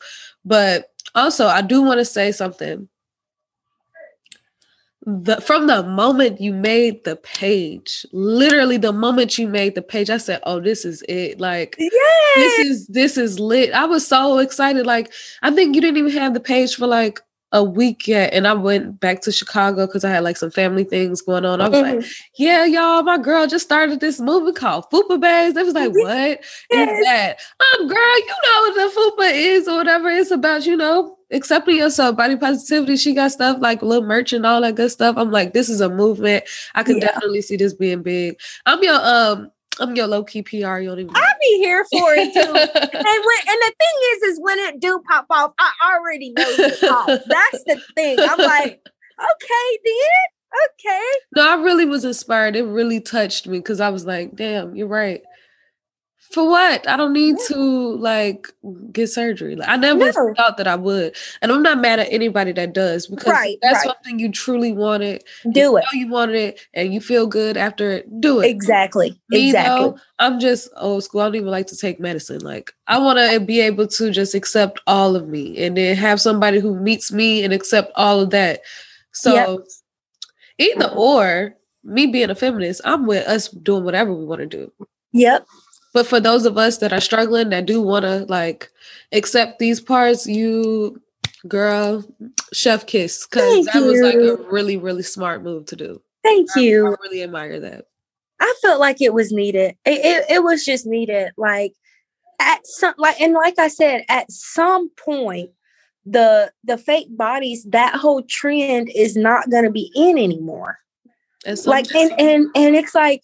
But 0.46 0.90
also, 1.16 1.48
I 1.48 1.62
do 1.62 1.82
want 1.82 2.00
to 2.00 2.06
say 2.06 2.32
something. 2.34 2.90
The, 5.06 5.42
from 5.42 5.68
the 5.68 5.84
moment 5.84 6.40
you 6.40 6.54
made 6.54 7.04
the 7.04 7.18
page, 7.18 8.06
literally 8.14 8.78
the 8.78 8.94
moment 8.94 9.38
you 9.38 9.50
made 9.50 9.76
the 9.76 9.82
page, 9.82 10.10
I 10.10 10.18
said, 10.18 10.40
"Oh, 10.44 10.62
this 10.62 10.86
is 10.86 11.04
it!" 11.10 11.42
Like 11.42 11.76
Yeah. 11.78 11.90
this 12.38 12.60
is 12.60 12.88
this 12.88 13.18
is 13.18 13.38
lit. 13.40 13.74
I 13.74 13.84
was 13.86 14.08
so 14.08 14.38
excited. 14.38 14.86
Like 14.86 15.12
I 15.42 15.52
think 15.52 15.76
you 15.76 15.82
didn't 15.82 15.98
even 15.98 16.12
have 16.14 16.34
the 16.34 16.40
page 16.40 16.76
for 16.76 16.88
like 16.88 17.20
a 17.52 17.64
week 17.64 18.08
yet, 18.08 18.34
and 18.34 18.48
I 18.48 18.54
went 18.54 19.00
back 19.02 19.22
to 19.24 19.32
Chicago 19.32 19.86
because 19.88 20.06
I 20.06 20.10
had 20.10 20.24
like 20.24 20.38
some 20.38 20.50
family 20.52 20.86
things 20.86 21.22
going 21.22 21.44
on. 21.46 21.60
I 21.60 21.68
was 21.68 21.82
like, 21.82 21.96
Mhm. 21.98 22.14
"Yeah, 22.38 22.64
y'all, 22.66 23.04
my 23.04 23.18
girl 23.18 23.46
just 23.46 23.66
started 23.66 24.00
this 24.00 24.22
movie 24.22 24.54
called 24.54 24.86
Fupa 24.90 25.20
Bays." 25.20 25.54
They 25.54 25.64
was 25.64 25.74
like, 25.76 25.92
"What 25.94 26.40
is 26.40 26.48
Yes. 26.72 27.04
that?" 27.04 27.40
Um, 27.60 27.88
girl, 27.90 28.18
you 28.20 28.36
know 28.44 28.62
what 28.62 28.76
the 28.76 29.00
Fupa 29.00 29.32
is 29.34 29.68
or 29.68 29.76
whatever. 29.76 30.10
It's 30.10 30.32
about 30.32 30.66
you 30.66 30.78
know 30.78 31.18
accepting 31.34 31.76
yourself, 31.78 32.16
body 32.16 32.38
positivity. 32.38 32.96
She 32.96 33.14
got 33.14 33.32
stuff 33.32 33.58
like 33.60 33.82
little 33.82 34.06
merch 34.08 34.32
and 34.34 34.46
all 34.46 34.62
that 34.62 34.76
good 34.76 34.92
stuff. 34.92 35.16
I'm 35.18 35.32
like, 35.32 35.54
this 35.54 35.68
is 35.70 35.82
a 35.82 35.90
movement. 35.90 36.46
I 36.76 36.84
can 36.84 36.98
Yeah. 36.98 37.08
definitely 37.08 37.42
see 37.42 37.58
this 37.58 37.74
being 37.74 38.02
big. 38.04 38.40
I'm 38.66 38.82
your 38.84 39.00
um, 39.04 39.52
I'm 39.80 39.96
your 39.96 40.06
low 40.08 40.24
key 40.24 40.44
PR. 40.44 40.78
You 40.78 40.90
don't 40.90 41.00
even. 41.00 41.10
I 41.16 41.32
be 41.42 41.58
here 41.58 41.84
for 41.92 42.14
it 42.14 42.32
too. 42.34 42.40
and 42.40 42.48
when, 42.54 42.56
and 42.62 43.62
the 43.62 43.74
thing 43.80 43.98
is, 44.14 44.24
is 44.24 44.40
when 44.42 44.60
it 44.60 44.80
do 44.80 45.02
pop 45.10 45.26
off, 45.32 45.54
I 45.60 45.72
already 45.92 46.30
know 46.30 46.44
it's 46.48 46.80
pop. 46.80 47.08
That's 47.08 47.64
the 47.66 47.82
thing. 47.96 48.20
I'm 48.20 48.38
like, 48.40 48.82
okay, 49.20 49.80
then, 49.84 50.64
okay. 50.70 51.04
No, 51.36 51.50
I 51.50 51.56
really 51.64 51.86
was 51.86 52.06
inspired. 52.06 52.56
It 52.56 52.66
really 52.66 53.00
touched 53.02 53.48
me 53.48 53.58
because 53.58 53.80
I 53.80 53.90
was 53.90 54.06
like, 54.06 54.36
damn, 54.36 54.76
you're 54.76 54.88
right. 54.88 55.24
For 56.34 56.50
what? 56.50 56.90
I 56.90 56.98
don't 56.98 57.14
need 57.14 57.36
Yeah. 57.40 57.56
to 57.56 57.96
like 57.98 58.48
get 58.92 59.08
surgery. 59.08 59.56
Like 59.56 59.70
I 59.70 59.78
never 59.78 60.00
No. 60.00 60.34
thought 60.36 60.58
that 60.58 60.68
I 60.68 60.76
would. 60.76 61.16
And 61.44 61.52
I'm 61.52 61.62
not 61.62 61.80
mad 61.80 62.00
at 62.00 62.08
anybody 62.12 62.52
that 62.54 62.74
does 62.74 63.06
because 63.06 63.28
Right, 63.32 63.60
that's 63.62 63.86
right. 63.86 63.94
something 63.96 64.18
you 64.18 64.32
truly 64.32 64.74
wanted. 64.74 65.24
Do 65.52 65.78
it 65.78 65.82
know 65.82 66.00
you 66.00 66.08
wanted 66.10 66.36
it 66.36 66.60
and 66.74 66.92
you 66.92 67.02
feel 67.02 67.28
good 67.28 67.56
after 67.56 67.92
it, 67.92 68.20
do 68.20 68.40
it. 68.40 68.48
exactly. 68.50 69.16
Me 69.30 69.50
exactly. 69.50 69.86
though, 69.90 69.98
I'm 70.18 70.40
just 70.40 70.70
old 70.78 71.04
school. 71.04 71.22
I 71.22 71.26
don't 71.26 71.36
even 71.36 71.50
like 71.52 71.68
to 71.68 71.78
take 71.78 72.00
medicine. 72.00 72.40
Like 72.42 72.74
I 72.88 72.98
want 72.98 73.20
to 73.20 73.40
be 73.40 73.60
able 73.62 73.86
to 73.86 74.10
just 74.10 74.34
accept 74.34 74.80
all 74.88 75.16
of 75.16 75.28
me 75.28 75.64
and 75.64 75.78
then 75.78 75.96
have 75.98 76.20
somebody 76.20 76.60
who 76.60 76.74
meets 76.80 77.12
me 77.12 77.44
and 77.44 77.54
accept 77.54 77.92
all 77.96 78.20
of 78.22 78.32
that. 78.32 78.62
So 79.12 79.34
Yep. 79.36 79.60
either 80.58 80.90
or, 80.96 81.54
me 81.84 82.08
being 82.08 82.32
a 82.32 82.36
feminist, 82.36 82.82
I'm 82.86 83.06
with 83.06 83.28
us 83.28 83.50
doing 83.50 83.84
whatever 83.84 84.14
we 84.16 84.26
want 84.26 84.40
to 84.40 84.48
do. 84.48 84.72
Yep. 85.12 85.46
But 85.94 86.08
for 86.08 86.20
those 86.20 86.46
of 86.46 86.58
us 86.58 86.80
that 86.80 86.92
are 86.92 87.02
struggling, 87.02 87.50
that 87.50 87.66
do 87.66 87.82
want 87.82 88.04
to 88.04 88.26
like 88.26 88.72
accept 89.12 89.60
these 89.60 89.80
parts, 89.80 90.26
you 90.28 91.00
girl, 91.48 92.04
chef 92.52 92.86
kiss, 92.88 93.28
because 93.28 93.66
that 93.66 93.84
was 93.84 94.02
like 94.02 94.16
a 94.16 94.38
really, 94.52 94.78
really 94.78 95.04
smart 95.04 95.44
move 95.44 95.66
to 95.68 95.76
do. 95.76 96.02
Thank 96.24 96.50
I- 96.56 96.60
you. 96.60 96.88
I 96.88 96.96
really 97.04 97.24
admire 97.24 97.60
that. 97.60 97.86
I 98.40 98.54
felt 98.62 98.80
like 98.80 99.02
it 99.02 99.14
was 99.14 99.32
needed. 99.32 99.76
It, 99.86 100.06
it, 100.06 100.26
it 100.30 100.44
was 100.44 100.66
just 100.66 100.86
needed. 100.86 101.32
Like 101.38 101.74
at 102.42 102.66
some 102.66 102.94
like 102.98 103.22
and 103.22 103.34
like 103.34 103.58
I 103.58 103.68
said, 103.68 104.04
at 104.10 104.30
some 104.32 104.90
point, 104.98 105.52
the 106.06 106.52
the 106.64 106.78
fake 106.78 107.16
bodies, 107.16 107.66
that 107.70 107.96
whole 107.96 108.24
trend 108.28 108.90
is 108.94 109.16
not 109.16 109.50
gonna 109.50 109.72
be 109.72 109.92
in 109.96 110.18
anymore. 110.18 110.78
And 111.46 111.64
like 111.66 111.94
and 111.96 112.12
and 112.20 112.48
and 112.56 112.76
it's 112.76 112.96
like 112.96 113.22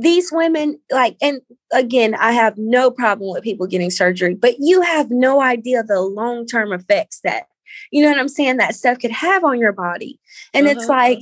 these 0.00 0.30
women 0.32 0.78
like 0.90 1.16
and 1.20 1.40
again 1.72 2.14
i 2.16 2.32
have 2.32 2.56
no 2.56 2.90
problem 2.90 3.32
with 3.32 3.42
people 3.42 3.66
getting 3.66 3.90
surgery 3.90 4.34
but 4.34 4.54
you 4.58 4.80
have 4.82 5.10
no 5.10 5.40
idea 5.40 5.82
the 5.82 6.00
long-term 6.00 6.72
effects 6.72 7.20
that 7.24 7.44
you 7.90 8.02
know 8.02 8.08
what 8.10 8.18
i'm 8.18 8.28
saying 8.28 8.56
that 8.56 8.74
stuff 8.74 8.98
could 8.98 9.10
have 9.10 9.44
on 9.44 9.58
your 9.58 9.72
body 9.72 10.18
and 10.54 10.66
it's 10.66 10.84
Uh-huh. 10.84 10.92
like 10.98 11.18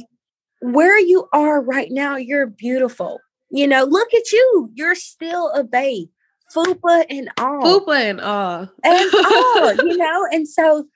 where 0.61 0.99
you 0.99 1.29
are 1.33 1.61
right 1.63 1.91
now 1.91 2.17
you're 2.17 2.47
beautiful 2.47 3.21
you 3.51 3.67
know 3.67 3.85
look 3.85 4.13
at 4.15 4.33
you 4.33 4.71
you're 4.75 4.95
still 4.95 5.51
a 5.53 5.63
babe 5.65 6.09
fupa 6.55 7.05
and 7.11 7.31
all 7.39 7.61
Fupa 7.81 7.95
and 8.11 8.21
all. 8.21 8.69
and 8.83 9.11
all, 9.15 9.75
you 9.87 9.97
know. 9.99 10.27
And 10.33 10.49
so 10.49 10.87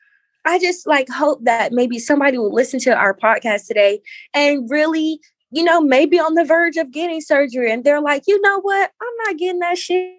I 0.47 0.59
just 0.59 0.87
like 0.87 1.09
hope 1.11 1.45
that 1.45 1.73
maybe 1.73 1.99
somebody 1.99 2.39
will 2.39 2.53
listen 2.55 2.81
to 2.81 2.95
our 2.97 3.15
podcast 3.15 3.67
today 3.67 4.01
and 4.33 4.69
really, 4.71 5.21
you 5.53 5.63
know, 5.63 5.81
maybe 5.81 6.19
on 6.19 6.35
the 6.35 6.45
verge 6.45 6.77
of 6.77 6.91
getting 6.91 7.21
surgery 7.21 7.71
and 7.71 7.85
they're 7.85 8.01
like, 8.01 8.25
you 8.27 8.41
know 8.41 8.61
what? 8.61 8.91
I'm 9.01 9.27
not 9.27 9.39
getting 9.39 9.61
that 9.61 9.79
shit. 9.79 10.17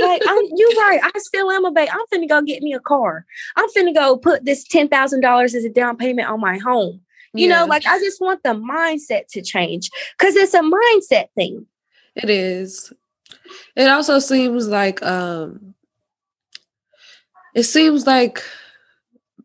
like 0.00 0.22
I'm 0.26 0.38
you 0.56 0.74
right. 0.78 1.00
I 1.02 1.10
still 1.18 1.50
am 1.50 1.64
a 1.64 1.72
babe. 1.72 1.88
I'm 1.92 2.06
finna 2.12 2.28
go 2.28 2.40
get 2.42 2.62
me 2.62 2.72
a 2.72 2.80
car. 2.80 3.26
I'm 3.56 3.68
finna 3.76 3.94
go 3.94 4.16
put 4.16 4.44
this 4.44 4.64
ten 4.64 4.88
thousand 4.88 5.20
dollars 5.20 5.54
as 5.54 5.64
a 5.64 5.70
down 5.70 5.96
payment 5.96 6.28
on 6.28 6.40
my 6.40 6.58
home. 6.58 7.00
You 7.36 7.48
Yeah, 7.48 7.60
know, 7.60 7.66
like 7.66 7.86
I 7.86 7.98
just 7.98 8.20
want 8.20 8.42
the 8.42 8.50
mindset 8.50 9.26
to 9.32 9.42
change 9.42 9.90
because 10.18 10.34
it's 10.36 10.54
a 10.54 10.60
mindset 10.60 11.26
thing. 11.34 11.66
it 12.16 12.30
is. 12.30 12.92
It 13.76 13.88
also 13.88 14.18
seems 14.18 14.68
like 14.68 15.02
um 15.02 15.74
it 17.54 17.64
seems 17.64 18.06
like 18.06 18.42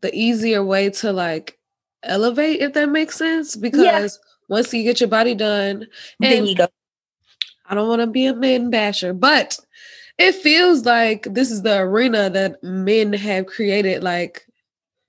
the 0.02 0.14
easier 0.14 0.64
way 0.64 0.90
to 0.90 1.12
like 1.12 1.58
elevate, 2.04 2.62
if 2.62 2.74
that 2.74 2.90
makes 2.90 3.18
sense. 3.18 3.56
Because 3.56 4.20
once 4.50 4.74
you 4.74 4.84
get 4.84 5.00
your 5.00 5.10
body 5.10 5.36
done, 5.36 5.88
then 6.20 6.46
you 6.46 6.56
go, 6.56 6.68
I 7.66 7.76
don't 7.76 7.88
want 7.88 8.02
to 8.02 8.08
be 8.08 8.26
a 8.26 8.36
men 8.36 8.70
basher, 8.70 9.14
but 9.14 9.58
it 10.18 10.34
feels 10.36 10.86
like 10.86 11.24
this 11.32 11.50
is 11.52 11.62
the 11.64 11.80
arena 11.80 12.30
that 12.30 12.62
men 12.64 13.14
have 13.14 13.46
created. 13.48 14.04
Like, 14.04 14.46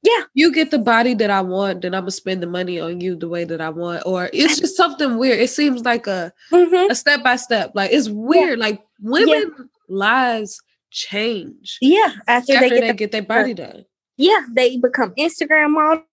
Yeah. 0.02 0.22
you 0.34 0.52
get 0.52 0.70
the 0.70 0.78
body 0.78 1.14
that 1.14 1.30
I 1.30 1.40
want, 1.40 1.82
then 1.82 1.94
I'm 1.94 2.02
gonna 2.02 2.10
spend 2.12 2.42
the 2.42 2.46
money 2.46 2.78
on 2.80 3.00
you 3.00 3.16
the 3.16 3.28
way 3.28 3.44
that 3.44 3.60
I 3.60 3.70
want. 3.70 4.02
Or 4.06 4.30
it's 4.32 4.58
just 4.60 4.76
something 4.76 5.16
weird. 5.18 5.40
It 5.40 5.50
seems 5.50 5.82
like 5.84 6.06
a 6.06 6.32
Mhm. 6.52 6.90
a 6.90 6.94
step 6.94 7.22
by 7.22 7.36
step. 7.36 7.72
Like 7.74 7.90
it's 7.92 8.08
weird. 8.08 8.58
Like 8.58 8.82
women 9.02 9.68
lives 9.88 10.60
change. 10.90 11.76
Yeah, 11.82 12.12
after, 12.28 12.54
after 12.54 12.60
they 12.60 12.68
get, 12.70 12.80
they 12.80 12.86
the- 12.88 12.94
get 12.94 13.12
their 13.12 13.22
body 13.22 13.52
done. 13.54 13.84
yeah, 14.16 14.46
they 14.52 14.76
become 14.78 15.12
Instagram 15.18 15.70
models. 15.72 16.04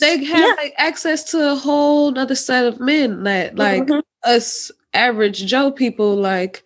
They 0.00 0.24
have 0.24 0.38
yeah. 0.38 0.54
like 0.56 0.74
access 0.76 1.24
to 1.32 1.52
a 1.52 1.54
whole 1.54 2.16
other 2.18 2.34
set 2.34 2.66
of 2.66 2.80
men 2.80 3.22
that 3.24 3.56
like 3.56 3.84
Mhm. 3.84 4.02
us 4.24 4.70
average 4.94 5.46
Joe 5.46 5.70
people 5.70 6.16
like 6.16 6.62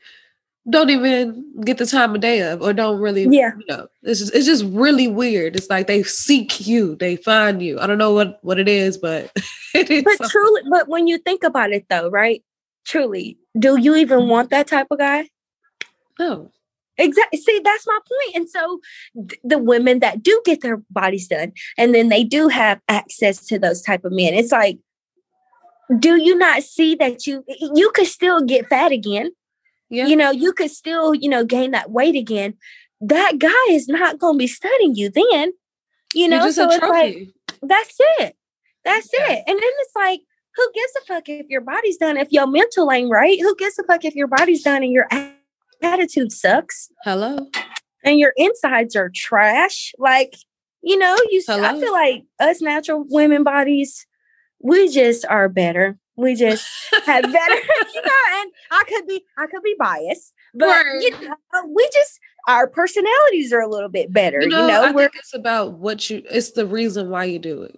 don't 0.71 0.89
even 0.91 1.45
get 1.63 1.77
the 1.79 1.85
time 1.87 2.15
of 2.15 2.21
day 2.23 2.41
of 2.41 2.63
or 2.63 2.73
don't 2.73 2.99
really 2.99 3.27
Yeah. 3.31 3.53
you 3.59 3.67
know 3.69 3.87
it's 4.03 4.21
just, 4.21 4.35
it's 4.35 4.47
just 4.47 4.65
really 4.65 5.07
weird 5.09 5.57
it's 5.57 5.69
like 5.69 5.87
they 5.87 6.03
seek 6.03 6.67
you 6.67 6.97
they 6.97 7.17
find 7.17 7.61
you 7.61 7.79
i 7.81 7.87
don't 7.87 7.99
know 7.99 8.15
what 8.15 8.39
what 8.43 8.59
it 8.59 8.67
is 8.67 8.97
but 8.97 9.31
it 9.75 9.91
is 9.91 10.03
but 10.03 10.17
something. 10.17 10.31
truly, 10.31 10.63
but 10.71 10.89
when 10.89 11.07
you 11.07 11.19
think 11.19 11.45
about 11.45 11.71
it 11.73 11.85
though, 11.91 12.09
right? 12.09 12.43
Truly, 12.87 13.37
do 13.59 13.79
you 13.79 13.95
even 13.97 14.27
want 14.29 14.49
that 14.51 14.67
type 14.67 14.87
of 14.91 14.99
guy? 14.99 15.29
no 16.19 16.51
Exactly. 16.97 17.41
See, 17.41 17.61
that's 17.65 17.87
my 17.87 17.99
point. 17.99 18.37
And 18.37 18.49
so 18.51 18.81
th- 19.29 19.41
the 19.43 19.59
women 19.59 19.99
that 20.01 20.23
do 20.23 20.41
get 20.45 20.61
their 20.61 20.83
bodies 20.91 21.29
done 21.29 21.53
and 21.77 21.95
then 21.95 22.09
they 22.09 22.23
do 22.25 22.49
have 22.49 22.81
access 22.89 23.45
to 23.47 23.59
those 23.59 23.83
type 23.83 24.05
of 24.05 24.13
men, 24.13 24.35
it's 24.35 24.53
like, 24.53 24.79
do 25.99 26.17
you 26.17 26.37
not 26.37 26.63
see 26.63 26.95
that 26.95 27.27
you 27.27 27.45
you 27.75 27.91
could 27.91 28.07
still 28.07 28.41
get 28.43 28.69
fat 28.69 28.91
again? 28.93 29.31
yeah 29.91 30.07
You 30.07 30.17
know, 30.17 30.31
you 30.31 30.53
could 30.53 30.71
still, 30.71 31.15
you 31.15 31.29
know, 31.29 31.45
gain 31.45 31.73
that 31.73 31.91
weight 31.91 32.15
again. 32.17 32.55
That 33.01 33.39
guy 33.39 33.67
is 33.71 33.87
not 33.89 34.19
gonna 34.19 34.39
be 34.39 34.47
studying 34.47 34.95
you 34.95 35.11
then. 35.11 35.53
You 36.15 36.29
know, 36.29 36.51
so 36.51 36.69
it's 36.71 36.81
like 36.83 37.29
that's 37.61 37.97
it. 38.21 38.37
That's 38.85 39.11
Yeah. 39.13 39.33
it. 39.33 39.45
And 39.47 39.57
then 39.59 39.71
it's 39.81 39.93
like, 39.97 40.21
who 40.57 40.71
gives 40.73 40.93
a 41.03 41.05
fuck 41.07 41.29
if 41.29 41.47
your 41.49 41.61
body's 41.61 41.97
done 41.97 42.17
if 42.17 42.29
your 42.31 42.47
mental 42.47 42.91
ain't 42.93 43.11
right? 43.11 43.39
Who 43.41 43.55
gives 43.57 43.79
a 43.79 43.83
fuck 43.85 44.05
if 44.05 44.15
your 44.15 44.29
body's 44.29 44.63
done 44.63 44.83
and 44.83 44.93
your 44.93 45.07
a- 45.11 45.34
attitude 45.83 46.33
sucks 46.33 46.91
hello 47.05 47.39
and 48.05 48.19
your 48.19 48.33
insides 48.37 48.95
are 48.97 49.11
trash? 49.15 49.93
Like, 49.99 50.35
you 50.83 50.99
know, 50.99 51.17
you 51.31 51.39
s- 51.39 51.49
I 51.49 51.55
Hello? 51.57 51.81
feel 51.81 51.93
like 51.93 52.23
us 52.41 52.61
natural 52.61 53.05
women 53.09 53.45
bodies, 53.45 54.07
we 54.63 54.89
just 54.89 55.25
are 55.27 55.49
better. 55.49 55.99
We 56.17 56.35
just 56.35 56.65
have 57.07 57.23
better, 57.23 57.55
you 57.95 58.03
know, 58.03 58.41
and 58.41 58.51
I 58.71 58.85
could 58.89 59.07
be 59.07 59.25
I 59.39 59.47
could 59.47 59.63
be 59.63 59.75
biased, 59.79 60.33
but 60.55 60.85
you 61.01 61.11
know, 61.23 61.35
we 61.75 61.89
just 61.93 62.21
our 62.47 62.69
personalities 62.69 63.53
are 63.53 63.61
a 63.61 63.69
little 63.69 63.89
bit 63.89 64.13
better. 64.13 64.43
you 64.43 64.49
know, 64.67 64.85
I 64.85 64.93
we're 64.93 65.01
think 65.03 65.17
it's 65.17 65.35
about 65.35 65.79
what 65.79 66.09
you 66.11 66.23
it's 66.31 66.53
the 66.53 66.67
reason 66.67 67.11
why 67.11 67.25
you 67.25 67.39
do 67.39 67.63
it 67.63 67.77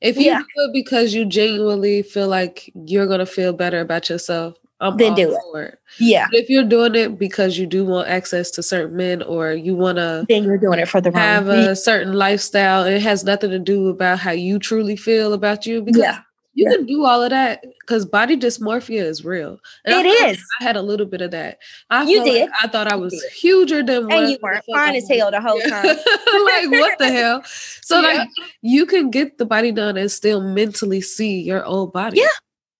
if 0.00 0.16
you 0.16 0.24
Yeah. 0.26 0.38
do 0.38 0.44
it 0.62 0.70
because 0.72 1.12
you 1.12 1.26
genuinely 1.26 2.02
feel 2.02 2.28
like 2.28 2.72
you're 2.86 3.06
gonna 3.06 3.26
feel 3.26 3.52
better 3.52 3.80
about 3.80 4.08
yourself 4.08 4.56
i'm 4.80 4.96
Then 4.96 5.14
do 5.14 5.32
it. 5.54 5.58
it 5.58 5.78
yeah, 5.98 6.26
But 6.30 6.40
if 6.40 6.50
you're 6.50 6.64
doing 6.64 6.94
it 6.94 7.18
because 7.18 7.56
you 7.58 7.66
do 7.66 7.84
want 7.84 8.08
access 8.08 8.50
to 8.52 8.62
certain 8.62 8.96
men 8.96 9.22
or 9.22 9.52
you 9.52 9.74
want 9.74 9.96
to 9.98 10.26
then 10.28 10.44
you're 10.44 10.58
doing 10.58 10.78
it 10.78 10.88
for 10.88 11.00
the 11.00 11.10
wrong 11.10 11.20
have 11.22 11.48
a 11.48 11.74
certain 11.76 12.12
lifestyle, 12.12 12.84
it 12.84 13.00
has 13.02 13.24
nothing 13.24 13.50
to 13.50 13.58
do 13.58 13.88
about 13.88 14.18
how 14.18 14.32
you 14.32 14.58
truly 14.58 14.96
feel 14.96 15.32
about 15.32 15.64
you 15.66 15.80
because 15.82 16.02
Yeah, 16.02 16.18
you 16.52 16.64
yeah. 16.68 16.76
can 16.76 16.86
do 16.86 17.04
all 17.04 17.22
of 17.22 17.30
that 17.30 17.64
because 17.80 18.04
body 18.04 18.36
dysmorphia 18.36 19.02
is 19.02 19.24
real. 19.24 19.58
And 19.86 19.94
I 19.94 20.00
it 20.00 20.06
like 20.20 20.30
is. 20.36 20.44
I 20.60 20.64
had 20.64 20.76
a 20.76 20.82
little 20.82 21.06
bit 21.06 21.22
of 21.22 21.30
that. 21.30 21.58
I 21.88 22.02
You 22.04 22.16
felt 22.16 22.28
like 22.28 22.36
did. 22.40 22.50
I 22.62 22.68
thought 22.68 22.92
I 22.92 22.96
was 22.96 23.22
huger 23.40 23.82
than 23.82 24.06
what 24.08 24.18
And 24.18 24.30
you 24.30 24.38
weren't 24.42 24.64
fine 24.70 24.94
as 24.96 25.08
hell 25.08 25.30
the 25.30 25.40
whole 25.40 25.60
time. 25.60 25.86
like 25.86 26.70
what 26.70 26.98
the 26.98 27.10
hell? 27.12 27.42
So 27.46 28.00
Yeah. 28.02 28.08
like 28.18 28.28
you 28.60 28.84
can 28.84 29.10
get 29.10 29.38
the 29.38 29.46
body 29.46 29.72
done 29.72 29.96
and 29.96 30.10
still 30.12 30.42
mentally 30.42 31.00
see 31.00 31.40
your 31.40 31.64
old 31.64 31.92
body. 31.94 32.18
Yeah. 32.20 32.26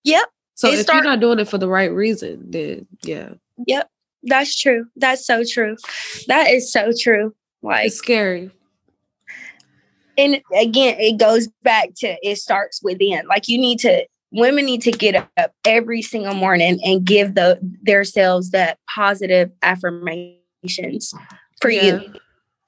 Yep. 0.05 0.25
So 0.57 0.69
It 0.69 0.75
if 0.75 0.81
start- 0.81 0.97
you're 1.05 1.13
not 1.13 1.21
doing 1.21 1.39
it 1.39 1.49
for 1.49 1.59
the 1.59 1.69
right 1.69 1.93
reason, 1.93 2.51
then 2.51 2.87
yeah, 3.03 3.31
Yep. 3.67 3.89
That's 4.25 4.59
true. 4.61 4.87
That's 4.97 5.25
so 5.25 5.45
true. 5.49 5.77
That 6.27 6.51
is 6.51 6.73
so 6.73 6.91
true. 6.99 7.33
Like, 7.63 7.87
it's 7.87 7.97
scary. 7.97 8.51
and 10.19 10.41
again, 10.59 10.97
it 10.99 11.19
goes 11.19 11.49
back 11.63 11.91
to 11.99 12.17
it 12.23 12.37
starts 12.39 12.83
within. 12.83 13.27
Like, 13.29 13.47
you 13.49 13.57
need 13.59 13.79
to, 13.81 14.05
women 14.33 14.65
need 14.65 14.83
to 14.83 14.91
get 14.91 15.15
up 15.37 15.53
every 15.65 16.03
single 16.03 16.35
morning 16.35 16.81
and 16.85 17.05
give 17.05 17.35
the 17.35 17.59
themselves 17.83 18.51
that 18.51 18.79
positive 18.93 19.53
affirmations 19.63 21.15
for 21.61 21.71
Yeah. 21.71 22.01
you. 22.01 22.15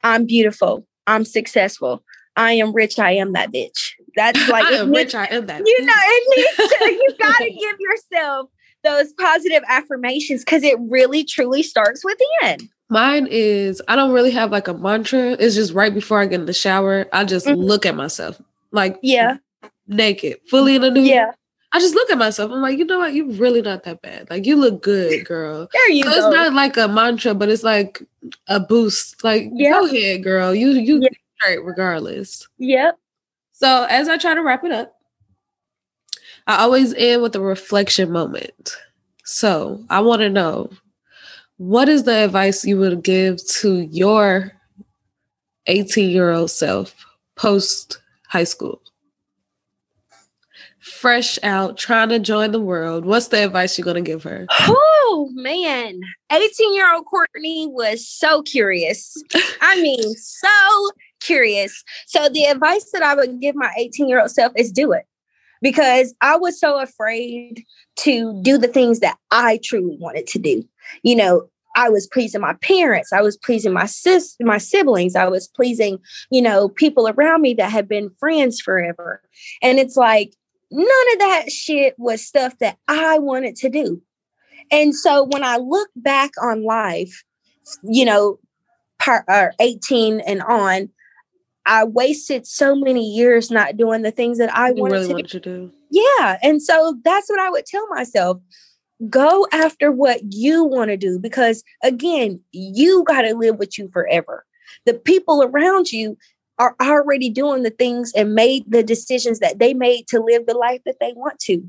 I'm 0.05 0.27
beautiful. 0.27 0.87
I'm 1.09 1.25
successful. 1.25 2.05
I 2.37 2.53
am 2.53 2.73
rich. 2.73 2.99
I 3.01 3.13
am 3.13 3.33
that 3.33 3.51
bitch. 3.51 3.95
That's 4.19 4.49
like 4.49 4.71
needs- 4.71 4.85
rich. 4.91 5.15
I 5.15 5.25
am 5.27 5.47
that. 5.47 5.63
you 5.67 5.85
know, 5.85 5.93
it 5.97 6.37
needs 6.59 6.75
to, 6.79 6.85
you 6.93 7.09
gotta 7.19 7.51
give 7.51 7.77
yourself 7.81 8.51
those 8.85 9.13
positive 9.15 9.63
affirmations 9.69 10.45
because 10.45 10.63
it 10.63 10.77
really 10.81 11.25
truly 11.25 11.63
starts 11.63 12.05
within. 12.05 12.69
Mine 12.91 13.27
is 13.31 13.81
I 13.89 13.97
don't 13.97 14.13
really 14.13 14.31
have 14.31 14.51
like 14.53 14.69
a 14.69 14.75
mantra. 14.75 15.33
It's 15.33 15.55
just 15.55 15.73
right 15.73 15.93
before 15.93 16.21
I 16.21 16.27
get 16.27 16.41
in 16.41 16.47
the 16.47 16.53
shower, 16.53 17.07
I 17.13 17.25
just 17.25 17.47
Mhm. 17.47 17.57
look 17.65 17.85
at 17.87 17.95
myself 17.97 18.41
like 18.73 18.99
Yeah. 19.03 19.37
naked, 19.87 20.39
fully 20.49 20.75
in 20.77 20.85
a 20.85 20.91
nude. 20.91 21.07
Yeah. 21.07 21.33
I 21.73 21.81
just 21.81 21.95
look 21.95 22.11
at 22.11 22.17
myself. 22.17 22.51
I'm 22.51 22.63
like, 22.63 22.79
you 22.79 22.87
know 22.87 22.99
what? 23.01 23.13
You're 23.13 23.27
really 23.27 23.61
not 23.61 23.83
that 23.85 24.01
bad. 24.01 24.31
Like 24.31 24.47
you 24.47 24.57
look 24.57 24.83
good, 24.83 25.25
girl. 25.27 25.69
There 25.73 25.91
you 25.91 26.05
So 26.05 26.11
it's 26.11 26.35
not 26.35 26.55
like 26.55 26.77
a 26.79 26.89
mantra, 26.89 27.35
but 27.35 27.51
it's 27.51 27.63
like 27.63 28.03
a 28.47 28.59
boost. 28.59 29.23
Like, 29.23 29.51
Yeah. 29.53 29.73
go 29.73 29.85
ahead, 29.87 30.23
girl. 30.23 30.55
You 30.55 30.71
you 30.71 31.01
Yeah. 31.03 31.09
straight 31.39 31.63
regardless. 31.65 32.49
yep. 32.59 32.97
So 33.59 33.89
as 33.91 34.09
I 34.09 34.19
try 34.19 34.35
to 34.35 34.43
wrap 34.43 34.63
it 34.63 34.71
up, 34.71 34.95
I 36.47 36.59
always 36.59 36.95
end 36.95 37.23
with 37.23 37.35
a 37.35 37.41
reflection 37.41 38.13
moment. 38.13 38.71
So 39.25 39.85
I 39.91 40.01
want 40.01 40.21
to 40.21 40.31
know 40.31 40.71
what 41.57 41.89
is 41.89 42.05
the 42.05 42.25
advice 42.25 42.65
you 42.65 42.79
would 42.79 43.03
give 43.03 43.45
to 43.61 43.81
your 43.91 44.53
18 45.67 46.09
year 46.09 46.31
old 46.31 46.53
self 46.53 46.95
post 47.35 48.01
high 48.29 48.45
school? 48.45 48.81
Fresh 50.79 51.41
out, 51.43 51.77
trying 51.77 52.11
to 52.11 52.21
join 52.21 52.53
the 52.53 52.61
world. 52.61 53.05
What's 53.05 53.27
the 53.27 53.45
advice 53.45 53.77
you're 53.77 53.85
going 53.85 54.03
to 54.03 54.09
give 54.09 54.23
her? 54.23 54.47
Oh 54.51 55.31
man. 55.33 56.01
18 56.31 56.75
year 56.75 56.95
old 56.95 57.07
Courtney 57.07 57.67
was 57.67 58.07
so 58.07 58.41
curious. 58.43 59.21
I 59.61 59.83
mean, 59.83 60.15
so 60.15 60.91
curious. 61.21 61.85
So 62.07 62.29
the 62.29 62.45
advice 62.45 62.91
that 62.93 63.03
I 63.03 63.15
would 63.15 63.41
give 63.41 63.55
my 63.55 63.73
18 63.77 64.09
year 64.09 64.21
old 64.21 64.31
self 64.31 64.53
is 64.57 64.73
do 64.73 64.93
it. 64.93 65.05
Because 65.61 66.15
I 66.21 66.37
was 66.37 66.61
so 66.61 66.79
afraid 66.79 67.65
to 68.01 68.41
do 68.43 68.59
the 68.59 68.69
things 68.69 69.01
that 69.01 69.17
I 69.33 69.59
truly 69.65 69.97
wanted 69.99 70.29
to 70.29 70.39
do. 70.39 70.63
You 71.03 71.17
know, 71.17 71.49
I 71.75 71.89
was 71.89 72.07
pleasing 72.07 72.41
my 72.41 72.55
parents, 72.55 73.13
I 73.13 73.23
was 73.23 73.37
pleasing 73.37 73.73
my 73.73 73.87
sis, 73.87 74.37
my 74.41 74.59
siblings, 74.59 75.17
I 75.17 75.29
was 75.29 75.49
pleasing, 75.49 75.99
you 76.31 76.43
know, 76.43 76.69
people 76.69 77.09
around 77.09 77.43
me 77.43 77.55
that 77.55 77.71
had 77.71 77.89
been 77.89 78.11
friends 78.19 78.61
forever. 78.61 79.23
And 79.63 79.79
it's 79.79 79.97
like 79.97 80.35
none 80.71 81.13
of 81.13 81.19
that 81.21 81.51
shit 81.51 81.95
was 81.99 82.25
stuff 82.25 82.59
that 82.59 82.79
I 82.89 83.19
wanted 83.19 83.57
to 83.57 83.69
do. 83.69 84.03
And 84.71 84.95
so 84.95 85.25
when 85.25 85.45
I 85.45 85.57
look 85.57 85.89
back 85.97 86.31
on 86.43 86.65
life, 86.65 87.25
you 87.83 88.05
know, 88.05 88.39
part 88.99 89.25
or 89.29 89.55
18 89.61 90.21
and 90.21 90.43
on, 90.43 90.91
I 91.69 91.85
wasted 91.85 92.47
so 92.47 92.75
many 92.75 93.05
years 93.05 93.51
not 93.51 93.77
doing 93.77 94.03
the 94.03 94.11
things 94.11 94.39
that 94.39 94.55
I 94.57 94.71
You 94.71 94.83
wanted 94.83 95.09
really 95.09 95.23
to 95.23 95.29
do. 95.29 95.41
to 95.41 95.41
do. 95.41 95.73
Yeah. 95.91 96.39
And 96.43 96.63
so 96.63 96.99
that's 97.05 97.29
what 97.29 97.39
I 97.39 97.51
would 97.51 97.67
tell 97.67 97.87
myself. 97.89 98.39
Go 99.09 99.47
after 99.53 99.93
what 99.93 100.21
you 100.31 100.65
want 100.65 100.89
to 100.89 100.97
do 100.97 101.19
because 101.19 101.63
again, 101.85 102.41
you 102.53 103.05
got 103.05 103.23
to 103.23 103.35
live 103.35 103.59
with 103.59 103.79
you 103.79 103.89
forever. 103.89 104.45
The 104.87 104.95
people 104.95 105.43
around 105.43 105.93
you 105.93 106.17
are 106.59 106.75
already 106.83 107.31
doing 107.31 107.63
the 107.63 107.71
things 107.71 108.13
and 108.17 108.35
made 108.35 108.65
the 108.67 108.83
decisions 108.83 109.39
that 109.39 109.59
they 109.59 109.75
made 109.75 110.09
to 110.09 110.21
live 110.21 110.47
the 110.47 110.57
life 110.57 110.81
that 110.87 110.97
they 111.01 111.13
want 111.15 111.39
to. 111.41 111.63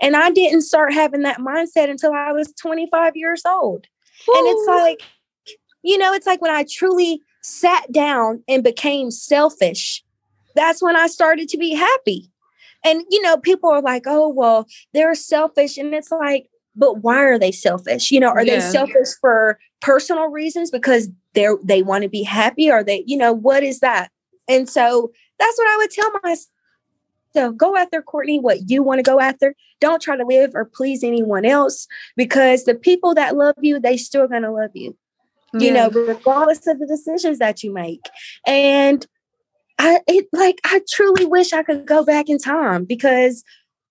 And 0.00 0.16
I 0.16 0.30
didn't 0.30 0.62
start 0.62 0.94
having 0.94 1.22
that 1.22 1.38
mindset 1.38 1.90
until 1.90 2.12
I 2.12 2.32
was 2.32 2.52
25 2.60 3.16
years 3.16 3.42
old. 3.44 3.86
And 4.28 4.46
it's 4.46 4.68
like, 4.68 5.02
you 5.82 5.98
know, 5.98 6.14
it's 6.14 6.26
like 6.26 6.40
when 6.40 6.54
I 6.54 6.64
truly 6.70 7.20
sat 7.42 7.90
down 7.92 8.42
and 8.48 8.64
became 8.64 9.10
selfish, 9.10 10.02
that's 10.54 10.82
when 10.82 10.96
I 10.96 11.06
started 11.06 11.48
to 11.50 11.58
be 11.58 11.74
happy. 11.74 12.30
And, 12.84 13.04
you 13.10 13.22
know, 13.22 13.36
people 13.36 13.70
are 13.70 13.82
like, 13.82 14.04
oh, 14.06 14.28
well, 14.28 14.66
they're 14.92 15.14
selfish. 15.14 15.78
And 15.78 15.94
it's 15.94 16.10
like, 16.10 16.48
but 16.74 17.02
why 17.02 17.22
are 17.22 17.38
they 17.38 17.52
selfish? 17.52 18.10
You 18.10 18.20
know, 18.20 18.30
are 18.30 18.44
they 18.44 18.60
selfish 18.60 19.08
for 19.20 19.58
personal 19.80 20.28
reasons 20.28 20.70
because 20.70 21.08
they're 21.34 21.56
they 21.62 21.82
want 21.82 22.02
to 22.02 22.08
be 22.08 22.22
happy? 22.22 22.70
Or 22.70 22.82
they, 22.82 23.04
you 23.06 23.16
know, 23.16 23.32
what 23.32 23.62
is 23.62 23.80
that? 23.80 24.10
And 24.48 24.68
so 24.68 25.12
that's 25.38 25.58
what 25.58 25.68
I 25.68 25.76
would 25.76 25.90
tell 25.90 26.10
myself. 26.22 26.48
So 27.34 27.52
go 27.52 27.76
after 27.76 28.02
Courtney, 28.02 28.40
what 28.40 28.70
you 28.70 28.82
want 28.82 28.98
to 28.98 29.02
go 29.02 29.20
after. 29.20 29.54
Don't 29.80 30.02
try 30.02 30.16
to 30.16 30.24
live 30.24 30.52
or 30.54 30.64
please 30.64 31.02
anyone 31.02 31.44
else 31.44 31.86
because 32.16 32.64
the 32.64 32.74
people 32.74 33.14
that 33.14 33.36
love 33.36 33.56
you, 33.60 33.80
they 33.80 33.96
still 33.96 34.28
gonna 34.28 34.52
love 34.52 34.70
you 34.74 34.96
you 35.54 35.72
Yeah. 35.72 35.88
know, 35.88 35.90
regardless 35.90 36.66
of 36.66 36.78
the 36.78 36.86
decisions 36.86 37.38
that 37.38 37.62
you 37.62 37.72
make. 37.72 38.00
And 38.46 39.06
I 39.78 40.00
it 40.06 40.26
like 40.32 40.60
I 40.64 40.80
truly 40.88 41.24
wish 41.24 41.52
I 41.52 41.62
could 41.62 41.86
go 41.86 42.04
back 42.04 42.28
in 42.28 42.38
time 42.38 42.84
because 42.84 43.42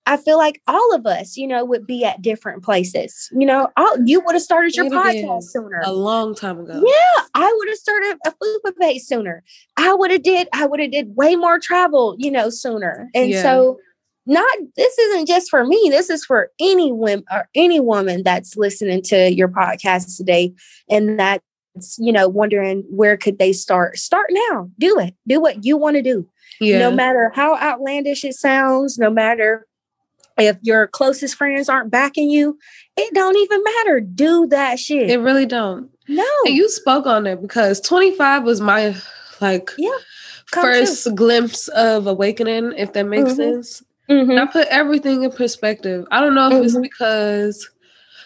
I 0.06 0.18
feel 0.18 0.38
like 0.38 0.62
all 0.68 0.96
of 0.96 1.06
us, 1.06 1.38
you 1.38 1.48
know, 1.48 1.64
would 1.64 1.86
be 1.86 2.04
at 2.04 2.22
different 2.22 2.64
places. 2.64 3.30
You 3.32 3.46
know, 3.46 3.70
all, 3.78 3.98
you 4.04 4.20
would 4.22 4.34
have 4.34 4.42
started 4.42 4.76
your 4.76 4.90
podcast 4.90 5.44
sooner. 5.44 5.80
A 5.84 5.94
long 5.94 6.34
time 6.34 6.60
ago. 6.60 6.82
Yeah, 6.84 7.24
I 7.36 7.54
would 7.56 7.68
have 7.70 7.78
started 7.78 8.18
a 8.26 8.32
fupa 8.32 8.74
base 8.80 9.08
sooner. 9.08 9.44
I 9.78 9.94
would 9.94 10.10
have 10.12 10.24
did. 10.24 10.50
I 10.54 10.66
would 10.66 10.80
have 10.80 10.92
did 10.92 11.16
way 11.16 11.36
more 11.36 11.60
travel, 11.60 12.16
you 12.18 12.32
know, 12.32 12.50
sooner. 12.50 13.10
And 13.14 13.30
yeah. 13.30 13.44
so, 13.44 13.78
not 14.26 14.58
this 14.76 14.98
isn't 14.98 15.28
just 15.28 15.50
for 15.50 15.66
me. 15.66 15.88
This 15.92 16.10
is 16.10 16.26
for 16.26 16.50
any 16.60 16.92
woman 16.92 17.24
or 17.32 17.48
any 17.54 17.80
woman 17.80 18.24
that's 18.24 18.58
listening 18.58 19.04
to 19.04 19.32
your 19.32 19.50
podcast 19.50 20.18
today, 20.18 20.54
and 20.90 21.20
that's 21.20 21.44
you 21.98 22.12
know 22.12 22.28
wondering 22.28 22.84
where 22.90 23.18
could 23.18 23.40
they 23.40 23.54
start. 23.54 23.98
Start 23.98 24.28
now. 24.32 24.70
Do 24.80 25.00
it. 25.00 25.16
Do 25.28 25.40
what 25.40 25.64
you 25.66 25.78
want 25.78 25.96
to 25.98 26.02
do. 26.02 26.28
Yeah. 26.60 26.80
No 26.80 26.92
matter 26.92 27.32
how 27.34 27.58
outlandish 27.58 28.24
it 28.24 28.34
sounds, 28.34 28.98
no 28.98 29.10
matter 29.10 29.68
if 30.38 30.58
your 30.62 30.88
closest 30.88 31.36
friends 31.36 31.70
aren't 31.70 31.92
backing 31.92 32.30
you, 32.30 32.58
it 32.98 33.14
don't 33.14 33.38
even 33.38 33.64
matter. 33.64 34.00
Do 34.00 34.48
that 34.48 34.80
shit. 34.80 35.10
It 35.10 35.20
really 35.20 35.46
don't. 35.46 35.90
No. 36.08 36.26
And 36.46 36.56
you 36.56 36.70
spoke 36.70 37.06
on 37.06 37.26
it 37.28 37.42
because 37.42 37.80
25 37.82 38.44
was 38.44 38.62
my 38.62 38.96
like 39.40 39.72
yeah, 39.78 39.90
first 40.48 41.04
true. 41.04 41.16
glimpse 41.16 41.68
of 41.70 42.08
awakening, 42.08 42.74
if 42.78 42.94
that 42.94 43.06
makes 43.06 43.32
mm-hmm. 43.32 43.62
sense. 43.62 43.84
Mm-hmm. 44.10 44.38
I 44.38 44.46
put 44.46 44.68
everything 44.68 45.24
in 45.24 45.32
perspective. 45.32 46.06
I 46.12 46.20
don't 46.20 46.36
know 46.36 46.48
if 46.48 46.54
mm-hmm. 46.54 46.66
it's 46.66 46.78
because, 46.78 47.70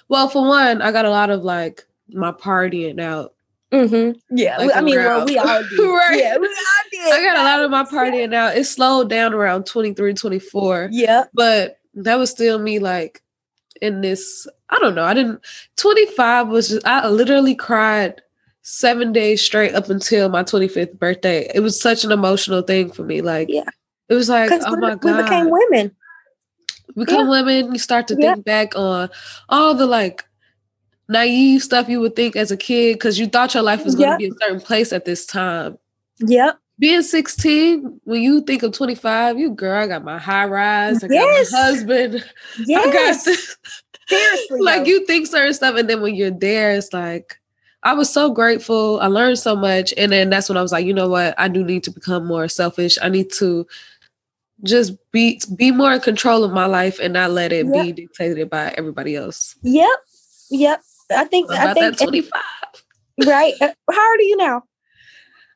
well, 0.09 0.27
for 0.27 0.47
one, 0.47 0.81
I 0.81 0.91
got 0.91 1.05
a 1.05 1.11
lot 1.11 1.29
of 1.29 1.43
like 1.43 1.85
my 2.09 2.31
partying 2.31 2.99
out. 2.99 3.34
Mm-hmm. 3.75 4.37
Yeah, 4.37 4.57
like 4.57 4.75
I 4.75 4.81
mean, 4.81 4.95
well, 4.95 5.25
we 5.25 5.37
all 5.37 5.63
did. 5.63 5.79
right? 5.79 6.17
Yeah, 6.17 6.37
we 6.37 6.47
all 6.47 6.89
did. 6.91 7.13
I 7.13 7.21
got 7.21 7.37
a 7.37 7.43
lot 7.43 7.63
of 7.63 7.71
my 7.71 7.83
partying 7.83 8.33
out. 8.33 8.55
It 8.55 8.63
slowed 8.65 9.09
down 9.09 9.33
around 9.33 9.65
23, 9.65 10.13
24. 10.13 10.89
Yeah, 10.91 11.25
but 11.33 11.79
that 11.95 12.15
was 12.15 12.29
still 12.29 12.59
me 12.59 12.79
like 12.79 13.21
in 13.81 14.01
this 14.01 14.47
i 14.69 14.77
don't 14.79 14.95
know 14.95 15.03
i 15.03 15.13
didn't 15.13 15.39
25 15.77 16.47
was 16.47 16.69
just 16.69 16.85
i 16.85 17.07
literally 17.07 17.55
cried 17.55 18.21
seven 18.61 19.11
days 19.11 19.41
straight 19.41 19.75
up 19.75 19.89
until 19.89 20.29
my 20.29 20.43
25th 20.43 20.97
birthday 20.97 21.49
it 21.53 21.59
was 21.59 21.79
such 21.79 22.03
an 22.03 22.11
emotional 22.11 22.61
thing 22.61 22.91
for 22.91 23.03
me 23.03 23.21
like 23.21 23.47
yeah 23.49 23.69
it 24.09 24.13
was 24.13 24.29
like 24.29 24.49
oh 24.51 24.75
my 24.77 24.95
god 24.95 25.17
we 25.17 25.23
became 25.23 25.49
women 25.49 25.95
become 26.95 27.25
yeah. 27.25 27.43
women 27.43 27.73
you 27.73 27.79
start 27.79 28.07
to 28.07 28.15
think 28.15 28.43
back 28.45 28.75
on 28.75 29.09
all 29.49 29.73
the 29.73 29.85
like 29.85 30.23
naive 31.07 31.61
stuff 31.61 31.87
you 31.87 31.99
would 31.99 32.15
think 32.15 32.35
as 32.35 32.51
a 32.51 32.57
kid 32.57 32.93
because 32.93 33.19
you 33.19 33.27
thought 33.27 33.53
your 33.53 33.63
life 33.63 33.83
was 33.85 33.95
going 33.95 34.11
to 34.11 34.17
be 34.17 34.27
a 34.27 34.45
certain 34.45 34.59
place 34.59 34.91
at 34.91 35.05
this 35.05 35.25
time 35.25 35.77
yep 36.19 36.59
being 36.77 37.03
16, 37.03 38.01
when 38.03 38.21
you 38.21 38.41
think 38.41 38.61
of 38.63 38.73
25, 38.73 39.39
you 39.39 39.51
girl, 39.51 39.81
I 39.81 39.87
got 39.87 40.03
my 40.03 40.17
high 40.17 40.45
rise, 40.45 41.03
I 41.03 41.07
yes. 41.09 41.49
got 41.49 41.57
my 41.57 41.63
husband. 41.63 42.25
Yes. 42.65 42.85
I 42.87 42.91
got 42.91 43.25
this. 43.25 43.57
Seriously. 44.07 44.59
like 44.61 44.83
though. 44.83 44.89
you 44.89 45.05
think 45.05 45.27
certain 45.27 45.53
stuff, 45.53 45.75
and 45.77 45.89
then 45.89 46.01
when 46.01 46.15
you're 46.15 46.31
there, 46.31 46.73
it's 46.73 46.93
like 46.93 47.39
I 47.83 47.93
was 47.93 48.11
so 48.11 48.31
grateful. 48.31 48.99
I 48.99 49.07
learned 49.07 49.39
so 49.39 49.55
much. 49.55 49.93
And 49.97 50.11
then 50.11 50.29
that's 50.29 50.49
when 50.49 50.57
I 50.57 50.61
was 50.61 50.71
like, 50.71 50.85
you 50.85 50.93
know 50.93 51.07
what? 51.07 51.33
I 51.37 51.47
do 51.47 51.63
need 51.63 51.83
to 51.83 51.91
become 51.91 52.25
more 52.25 52.47
selfish. 52.47 52.97
I 53.01 53.09
need 53.09 53.31
to 53.33 53.65
just 54.63 54.93
be 55.11 55.39
be 55.55 55.71
more 55.71 55.93
in 55.93 56.01
control 56.01 56.43
of 56.43 56.51
my 56.51 56.65
life 56.65 56.99
and 56.99 57.13
not 57.13 57.31
let 57.31 57.51
it 57.51 57.67
yep. 57.67 57.85
be 57.85 57.91
dictated 57.91 58.49
by 58.49 58.73
everybody 58.77 59.15
else. 59.15 59.55
Yep. 59.61 59.89
Yep. 60.49 60.81
I 61.11 61.25
think 61.25 61.51
I 61.51 61.73
think 61.73 61.97
25. 61.97 62.31
Right. 63.25 63.53
Uh, 63.61 63.71
how 63.91 64.11
old 64.11 64.19
are 64.19 64.23
you 64.23 64.37
now? 64.37 64.63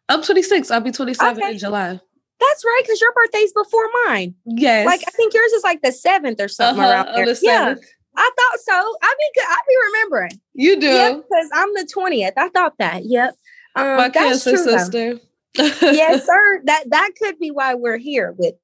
I'm 0.08 0.24
26. 0.24 0.72
I'll 0.72 0.82
be 0.82 0.92
27 0.92 1.38
okay. 1.38 1.52
in 1.52 1.58
July. 1.58 2.00
That's 2.40 2.66
right, 2.66 2.82
because 2.84 3.02
your 3.02 3.12
birthday's 3.14 3.52
before 3.52 3.90
mine. 4.06 4.34
Yes. 4.46 4.86
Like 4.86 5.02
I 5.06 5.12
think 5.12 5.34
yours 5.34 5.52
is 5.52 5.64
like 5.64 5.82
the 5.82 5.92
seventh 5.92 6.40
or 6.40 6.48
something 6.48 6.82
uh-huh, 6.82 6.92
around 6.92 7.16
there. 7.16 7.26
The 7.26 7.40
yeah. 7.42 7.76
I 8.16 8.32
thought 8.38 8.60
so. 8.62 8.96
I 9.02 9.16
be 9.18 9.40
good. 9.40 9.46
I 9.48 9.58
be 9.68 9.76
remembering. 9.88 10.42
You 10.54 10.80
do. 10.80 10.88
Yep, 10.88 11.16
because 11.18 11.50
I'm 11.54 11.74
the 11.74 11.90
20th. 11.94 12.34
I 12.38 12.50
thought 12.50 12.74
that. 12.80 13.06
Yep. 13.06 13.36
Um, 13.76 13.98
My 13.98 14.10
cancer 14.10 14.58
sister. 14.58 15.20
yes, 15.58 16.26
sir. 16.26 16.62
That 16.66 16.90
that 16.90 17.12
could 17.22 17.38
be 17.40 17.52
why 17.52 17.76
we're 17.76 17.98
here 17.98 18.34
with 18.38 18.54
it. 18.54 18.60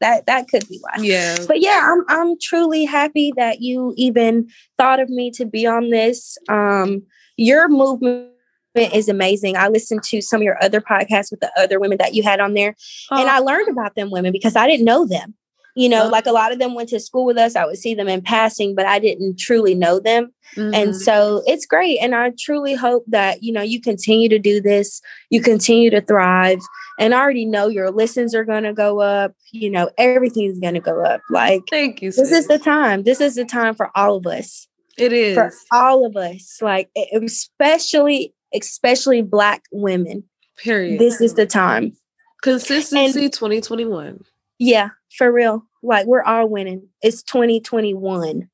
That 0.00 0.26
that 0.26 0.48
could 0.48 0.68
be 0.68 0.78
why. 0.80 1.02
Yeah. 1.02 1.36
But 1.46 1.60
yeah, 1.60 1.80
I'm 1.92 2.04
I'm 2.08 2.38
truly 2.40 2.84
happy 2.84 3.32
that 3.36 3.60
you 3.60 3.92
even 3.96 4.48
thought 4.78 5.00
of 5.00 5.08
me 5.08 5.30
to 5.32 5.44
be 5.44 5.66
on 5.66 5.90
this. 5.90 6.38
Um, 6.48 7.02
your 7.36 7.68
movement 7.68 8.30
is 8.76 9.08
amazing. 9.08 9.56
I 9.56 9.68
listened 9.68 10.02
to 10.04 10.20
some 10.20 10.40
of 10.40 10.44
your 10.44 10.62
other 10.62 10.80
podcasts 10.80 11.30
with 11.30 11.40
the 11.40 11.50
other 11.56 11.80
women 11.80 11.98
that 11.98 12.14
you 12.14 12.22
had 12.22 12.40
on 12.40 12.54
there, 12.54 12.76
oh. 13.10 13.20
and 13.20 13.28
I 13.28 13.40
learned 13.40 13.68
about 13.68 13.94
them 13.96 14.10
women 14.10 14.32
because 14.32 14.56
I 14.56 14.66
didn't 14.66 14.84
know 14.84 15.06
them. 15.06 15.34
You 15.76 15.88
know, 15.88 16.08
like 16.08 16.26
a 16.26 16.32
lot 16.32 16.52
of 16.52 16.60
them 16.60 16.74
went 16.74 16.88
to 16.90 17.00
school 17.00 17.24
with 17.24 17.36
us. 17.36 17.56
I 17.56 17.66
would 17.66 17.78
see 17.78 17.94
them 17.94 18.06
in 18.06 18.22
passing, 18.22 18.76
but 18.76 18.86
I 18.86 19.00
didn't 19.00 19.38
truly 19.38 19.74
know 19.74 19.98
them. 19.98 20.32
Mm-hmm. 20.54 20.72
And 20.72 20.96
so 20.96 21.42
it's 21.46 21.66
great. 21.66 21.98
And 22.00 22.14
I 22.14 22.32
truly 22.38 22.74
hope 22.74 23.04
that, 23.08 23.42
you 23.42 23.52
know, 23.52 23.62
you 23.62 23.80
continue 23.80 24.28
to 24.28 24.38
do 24.38 24.60
this, 24.60 25.00
you 25.30 25.42
continue 25.42 25.90
to 25.90 26.00
thrive. 26.00 26.60
And 27.00 27.12
I 27.12 27.20
already 27.20 27.44
know 27.44 27.66
your 27.66 27.90
listens 27.90 28.36
are 28.36 28.44
going 28.44 28.62
to 28.62 28.72
go 28.72 29.00
up. 29.00 29.34
You 29.50 29.68
know, 29.68 29.90
everything's 29.98 30.60
going 30.60 30.74
to 30.74 30.80
go 30.80 31.02
up. 31.02 31.22
Like, 31.28 31.62
thank 31.70 32.02
you. 32.02 32.12
Sis. 32.12 32.30
This 32.30 32.38
is 32.40 32.46
the 32.46 32.58
time. 32.58 33.02
This 33.02 33.20
is 33.20 33.34
the 33.34 33.44
time 33.44 33.74
for 33.74 33.90
all 33.96 34.16
of 34.16 34.26
us. 34.28 34.68
It 34.96 35.12
is. 35.12 35.34
For 35.34 35.52
all 35.72 36.06
of 36.06 36.16
us. 36.16 36.58
Like, 36.62 36.88
especially 37.12 38.32
especially 38.54 39.22
Black 39.22 39.64
women. 39.72 40.24
Period. 40.56 41.00
This 41.00 41.20
is 41.20 41.34
the 41.34 41.46
time. 41.46 41.96
Consistency 42.42 43.24
and, 43.24 43.32
2021. 43.32 44.20
Yeah, 44.58 44.90
for 45.16 45.32
real. 45.32 45.64
Like 45.82 46.06
we're 46.06 46.22
all 46.22 46.48
winning. 46.48 46.88
It's 47.02 47.22
2021. 47.22 48.48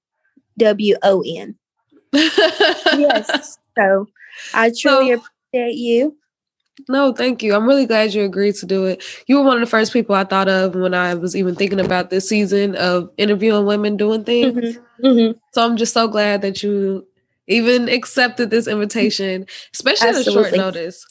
W 0.58 0.94
O 1.02 1.22
N. 1.26 1.56
yes. 2.12 3.58
So 3.78 4.08
I 4.52 4.72
truly 4.76 5.14
so, 5.14 5.22
appreciate 5.52 5.76
you. 5.76 6.16
No, 6.88 7.12
thank 7.12 7.42
you. 7.42 7.54
I'm 7.54 7.66
really 7.66 7.86
glad 7.86 8.14
you 8.14 8.24
agreed 8.24 8.54
to 8.56 8.66
do 8.66 8.86
it. 8.86 9.02
You 9.26 9.36
were 9.36 9.44
one 9.44 9.56
of 9.56 9.60
the 9.60 9.70
first 9.70 9.92
people 9.92 10.14
I 10.14 10.24
thought 10.24 10.48
of 10.48 10.74
when 10.74 10.94
I 10.94 11.14
was 11.14 11.36
even 11.36 11.54
thinking 11.54 11.80
about 11.80 12.10
this 12.10 12.28
season 12.28 12.74
of 12.76 13.10
interviewing 13.16 13.66
women 13.66 13.96
doing 13.96 14.24
things. 14.24 14.76
Mm-hmm. 14.76 15.06
Mm-hmm. 15.06 15.38
So 15.52 15.64
I'm 15.64 15.76
just 15.76 15.92
so 15.92 16.08
glad 16.08 16.42
that 16.42 16.62
you 16.62 17.06
even 17.46 17.88
accepted 17.88 18.50
this 18.50 18.66
invitation, 18.66 19.46
especially 19.74 20.08
at 20.08 20.14
a 20.14 20.24
short 20.24 20.52
notice. 20.52 21.04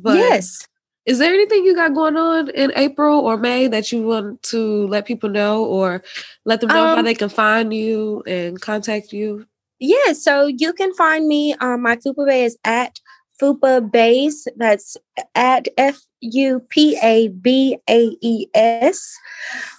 But 0.00 0.18
yes. 0.18 0.66
Is 1.04 1.18
there 1.18 1.34
anything 1.34 1.64
you 1.64 1.74
got 1.74 1.94
going 1.94 2.16
on 2.16 2.50
in 2.50 2.72
April 2.76 3.20
or 3.20 3.36
May 3.36 3.66
that 3.66 3.90
you 3.90 4.02
want 4.02 4.42
to 4.44 4.86
let 4.86 5.04
people 5.04 5.28
know 5.28 5.64
or 5.64 6.02
let 6.44 6.60
them 6.60 6.68
know 6.68 6.86
um, 6.86 6.96
how 6.96 7.02
they 7.02 7.14
can 7.14 7.28
find 7.28 7.74
you 7.74 8.22
and 8.26 8.60
contact 8.60 9.12
you? 9.12 9.46
Yeah, 9.80 10.12
so 10.12 10.46
you 10.46 10.72
can 10.72 10.94
find 10.94 11.26
me. 11.26 11.54
Um, 11.54 11.82
my 11.82 11.96
Fupa 11.96 12.24
Bae 12.26 12.44
is 12.44 12.56
at 12.64 13.00
Fupa 13.40 13.90
Baes. 13.90 14.46
That's 14.56 14.96
at 15.34 15.68
F 15.76 16.00
U 16.22 16.60
P 16.70 16.98
A 17.02 17.28
B 17.28 17.78
A 17.88 18.16
E 18.20 18.46
S. 18.54 19.16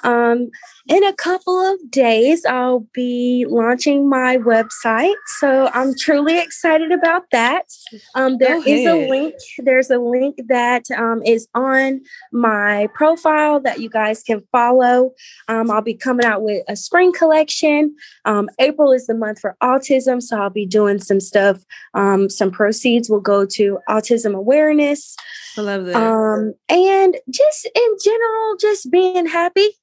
Um, 0.03 0.49
in 0.87 1.01
a 1.05 1.13
couple 1.13 1.57
of 1.57 1.79
days, 1.89 2.45
I'll 2.45 2.85
be 2.93 3.45
launching 3.47 4.09
my 4.09 4.37
website. 4.37 5.15
So 5.39 5.69
I'm 5.73 5.93
truly 5.97 6.37
excited 6.39 6.91
about 6.91 7.23
that. 7.31 7.67
Um, 8.15 8.37
there 8.37 8.57
is 8.67 8.85
a 8.85 9.09
link. 9.09 9.35
There's 9.59 9.89
a 9.89 9.97
link 9.97 10.35
that 10.49 10.91
um, 10.91 11.23
is 11.25 11.47
on 11.55 12.01
my 12.33 12.89
profile 12.93 13.61
that 13.61 13.79
you 13.79 13.89
guys 13.89 14.23
can 14.23 14.43
follow. 14.51 15.13
Um, 15.47 15.71
I'll 15.71 15.81
be 15.81 15.93
coming 15.93 16.25
out 16.25 16.41
with 16.41 16.63
a 16.67 16.75
spring 16.75 17.13
collection. 17.13 17.95
Um, 18.25 18.49
April 18.59 18.91
is 18.91 19.07
the 19.07 19.15
month 19.15 19.39
for 19.39 19.55
autism. 19.63 20.21
So 20.21 20.37
I'll 20.37 20.49
be 20.49 20.65
doing 20.65 20.99
some 20.99 21.21
stuff. 21.21 21.63
Um, 21.93 22.29
some 22.29 22.51
proceeds 22.51 23.09
will 23.09 23.21
go 23.21 23.45
to 23.45 23.79
autism 23.87 24.35
awareness. 24.35 25.15
I 25.57 25.61
love 25.61 25.85
that. 25.85 25.95
Um, 25.95 26.53
and 26.69 27.17
just 27.29 27.65
in 27.65 27.97
general, 28.03 28.57
just 28.59 28.91
being 28.91 29.25
happy 29.25 29.77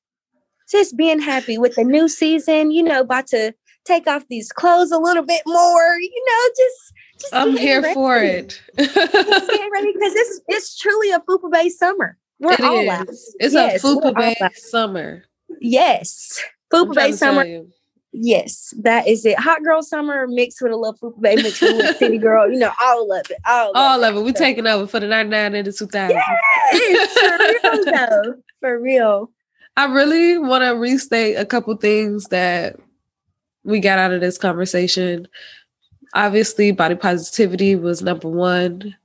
just 0.71 0.97
being 0.97 1.21
happy 1.21 1.59
with 1.59 1.75
the 1.75 1.85
new 1.85 2.09
season, 2.09 2.71
you 2.71 2.83
know, 2.83 3.01
about 3.01 3.27
to 3.29 3.53
take 3.85 4.07
off 4.07 4.27
these 4.29 4.53
clothes 4.53 4.93
a 4.93 4.99
little 4.99 5.25
bit 5.25 5.43
more, 5.47 5.99
you 5.99 6.25
know, 6.27 6.49
just 6.57 6.95
just 7.21 7.35
I'm 7.35 7.57
here 7.57 7.83
ready. 7.83 7.95
for 7.95 8.17
it. 8.19 8.63
just 8.79 8.95
getting 8.95 9.71
ready 9.73 9.93
because 9.95 10.15
it's 10.15 10.41
it's 10.49 10.79
truly 10.79 11.11
a 11.11 11.21
Fupa 11.21 11.51
Bae 11.51 11.69
summer. 11.69 12.17
We're 12.39 12.53
it 12.53 12.61
all 12.61 12.81
is. 12.81 12.89
out. 12.89 13.09
It's 13.09 13.55
yes, 13.55 13.85
a 13.85 13.87
Fupa 13.87 14.15
Bae 14.15 14.51
summer. 14.55 15.25
Yes. 15.61 16.41
Fupa 16.73 16.95
Bae 16.95 17.11
summer. 17.11 17.45
Yes, 18.13 18.75
that 18.83 19.07
is 19.07 19.25
it. 19.25 19.39
Hot 19.39 19.63
girl 19.63 19.83
summer 19.83 20.27
mixed 20.27 20.61
with 20.61 20.73
a 20.73 20.77
little 20.77 20.95
Fupa 20.95 21.23
Bae 21.23 21.37
mixed 21.37 21.63
with 21.63 21.85
a 21.85 21.95
city 21.95 22.19
girl. 22.19 22.51
You 22.51 22.59
know, 22.59 22.73
all 22.83 23.13
of 23.13 23.31
it. 23.31 23.39
All, 23.47 23.73
all 23.75 24.03
of 24.03 24.17
it. 24.17 24.19
it. 24.19 24.23
We're 24.25 24.33
taking 24.33 24.67
over 24.67 24.87
for 24.87 24.99
the 24.99 25.07
99 25.07 25.55
and 25.55 25.67
the 25.67 25.73
2000. 25.73 26.17
Yes, 26.73 27.19
for 27.19 27.69
real 27.69 27.85
though. 27.85 28.35
For 28.61 28.81
real. 28.81 29.31
I 29.77 29.85
really 29.85 30.39
want 30.39 30.65
to 30.65 30.71
restate 30.71 31.37
a 31.37 31.47
couple 31.47 31.75
things 31.77 32.27
that 32.27 32.77
we 33.65 33.79
got 33.79 33.99
out 33.99 34.13
of 34.13 34.21
this 34.21 34.39
conversation. 34.39 35.29
Obviously, 36.15 36.73
body 36.73 36.97
positivity 36.97 37.77
was 37.77 38.03
number 38.03 38.29
one. 38.29 38.97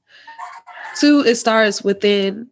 Two, 0.97 1.23
it 1.25 1.35
starts 1.35 1.83
within. 1.83 2.47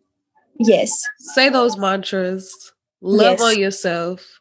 Yes. 0.60 0.94
Say 1.18 1.50
those 1.50 1.78
mantras. 1.78 2.72
Love 3.02 3.40
yes. 3.40 3.42
on 3.42 3.60
yourself. 3.60 4.33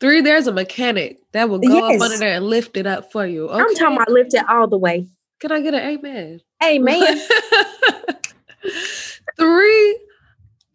Three, 0.00 0.20
there's 0.20 0.46
a 0.46 0.52
mechanic 0.52 1.18
that 1.32 1.48
will 1.48 1.58
go 1.58 1.88
yes. 1.88 2.00
up 2.00 2.04
under 2.04 2.18
there 2.18 2.36
and 2.36 2.46
lift 2.46 2.76
it 2.76 2.86
up 2.86 3.10
for 3.10 3.26
you. 3.26 3.48
Okay? 3.48 3.60
I'm 3.60 3.74
talking 3.74 3.96
about 3.96 4.10
lift 4.10 4.34
it 4.34 4.48
all 4.48 4.68
the 4.68 4.78
way. 4.78 5.08
Can 5.40 5.52
I 5.52 5.60
get 5.60 5.74
an 5.74 5.80
amen? 5.80 6.40
Amen. 6.62 7.20
Three, 9.38 9.98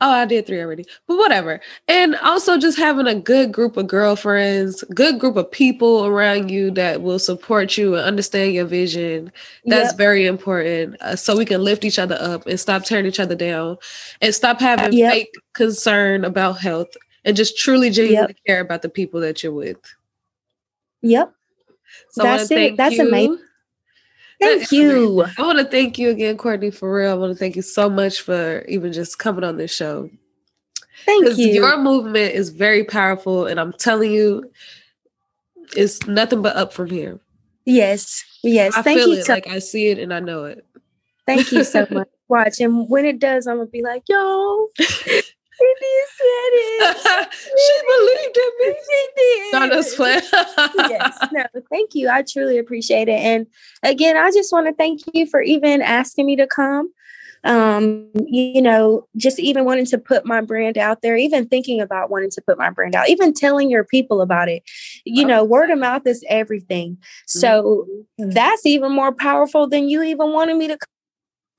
Oh, 0.03 0.09
I 0.09 0.25
did 0.25 0.45
three 0.45 0.59
already, 0.59 0.85
but 1.07 1.15
whatever. 1.15 1.61
And 1.87 2.17
also 2.17 2.57
just 2.57 2.77
having 2.77 3.07
a 3.07 3.15
good 3.15 3.53
group 3.53 3.77
of 3.77 3.87
girlfriends, 3.87 4.83
good 4.93 5.17
group 5.17 5.37
of 5.37 5.49
people 5.49 6.05
around 6.05 6.51
you 6.51 6.71
that 6.71 7.01
will 7.01 7.19
support 7.19 7.77
you 7.77 7.95
and 7.95 8.03
understand 8.03 8.53
your 8.53 8.65
vision. 8.65 9.31
That's 9.63 9.91
yep. 9.91 9.97
very 9.97 10.25
important. 10.25 11.01
Uh, 11.01 11.15
so 11.15 11.37
we 11.37 11.45
can 11.45 11.63
lift 11.63 11.85
each 11.85 11.99
other 11.99 12.17
up 12.19 12.45
and 12.45 12.59
stop 12.59 12.83
tearing 12.83 13.05
each 13.05 13.21
other 13.21 13.35
down 13.35 13.77
and 14.19 14.35
stop 14.35 14.59
having 14.59 14.91
yep. 14.91 15.13
fake 15.13 15.33
concern 15.53 16.25
about 16.25 16.59
health 16.59 16.97
and 17.25 17.35
just 17.35 17.57
truly 17.57 17.89
genuinely 17.89 18.35
yep. 18.35 18.45
care 18.45 18.59
about 18.59 18.81
the 18.81 18.89
people 18.89 19.19
that 19.21 19.43
you're 19.43 19.53
with. 19.53 19.77
Yep. 21.01 21.33
So 22.11 22.23
That's 22.23 22.51
it. 22.51 22.77
That's 22.77 22.95
you. 22.95 23.07
amazing. 23.07 23.39
Thank 24.39 24.71
you. 24.71 25.23
I 25.37 25.41
want 25.41 25.59
to 25.59 25.65
thank 25.65 25.97
you 25.97 26.09
again, 26.09 26.37
Courtney, 26.37 26.71
for 26.71 26.93
real. 26.93 27.11
I 27.11 27.13
want 27.13 27.31
to 27.31 27.37
thank 27.37 27.55
you 27.55 27.61
so 27.61 27.89
much 27.89 28.21
for 28.21 28.63
even 28.67 28.91
just 28.91 29.19
coming 29.19 29.43
on 29.43 29.57
this 29.57 29.73
show. 29.73 30.09
Thank 31.05 31.37
you. 31.37 31.47
Your 31.47 31.77
movement 31.77 32.33
is 32.33 32.49
very 32.49 32.83
powerful, 32.83 33.45
and 33.45 33.59
I'm 33.59 33.73
telling 33.73 34.11
you, 34.11 34.51
it's 35.75 36.05
nothing 36.07 36.41
but 36.41 36.55
up 36.55 36.73
from 36.73 36.89
here. 36.89 37.19
Yes, 37.65 38.23
yes. 38.43 38.75
I 38.75 38.81
thank 38.81 38.99
feel 38.99 39.09
you. 39.09 39.19
It, 39.19 39.25
so- 39.25 39.33
like 39.33 39.47
I 39.47 39.59
see 39.59 39.87
it, 39.87 39.99
and 39.99 40.13
I 40.13 40.19
know 40.19 40.45
it. 40.45 40.65
Thank 41.25 41.51
you 41.51 41.63
so 41.63 41.87
much. 41.91 42.07
Watch, 42.27 42.59
and 42.59 42.89
when 42.89 43.05
it 43.05 43.19
does, 43.19 43.47
I'm 43.47 43.57
gonna 43.57 43.69
be 43.69 43.81
like, 43.81 44.03
"Yo, 44.07 44.69
Said 46.15 46.53
it. 46.53 47.33
she 47.33 47.75
believed 47.87 48.37
in 48.37 48.51
me. 48.59 48.75
She 48.85 49.07
did. 49.15 49.53
No, 49.53 49.69
that's 49.69 49.95
fun. 49.95 50.21
yes. 50.89 51.17
No, 51.31 51.45
thank 51.71 51.95
you. 51.95 52.09
I 52.09 52.21
truly 52.21 52.59
appreciate 52.59 53.07
it. 53.07 53.19
And 53.19 53.47
again, 53.81 54.17
I 54.17 54.29
just 54.31 54.51
want 54.51 54.67
to 54.67 54.73
thank 54.73 55.01
you 55.13 55.25
for 55.25 55.41
even 55.41 55.81
asking 55.81 56.25
me 56.25 56.35
to 56.35 56.45
come. 56.45 56.91
Um, 57.45 58.09
you 58.25 58.61
know, 58.61 59.07
just 59.17 59.39
even 59.39 59.65
wanting 59.65 59.85
to 59.87 59.97
put 59.97 60.25
my 60.25 60.39
brand 60.41 60.77
out 60.77 61.01
there, 61.01 61.17
even 61.17 61.47
thinking 61.47 61.81
about 61.81 62.09
wanting 62.09 62.29
to 62.31 62.41
put 62.41 62.57
my 62.57 62.69
brand 62.69 62.95
out, 62.95 63.09
even 63.09 63.33
telling 63.33 63.69
your 63.69 63.83
people 63.83 64.21
about 64.21 64.47
it. 64.47 64.63
You 65.03 65.25
know, 65.25 65.43
word 65.43 65.69
of 65.69 65.79
mouth 65.79 66.05
is 66.05 66.23
everything. 66.29 66.97
So 67.27 67.85
mm-hmm. 68.19 68.29
that's 68.29 68.65
even 68.65 68.93
more 68.93 69.11
powerful 69.11 69.67
than 69.67 69.89
you 69.89 70.03
even 70.03 70.31
wanted 70.31 70.55
me 70.55 70.67
to 70.69 70.77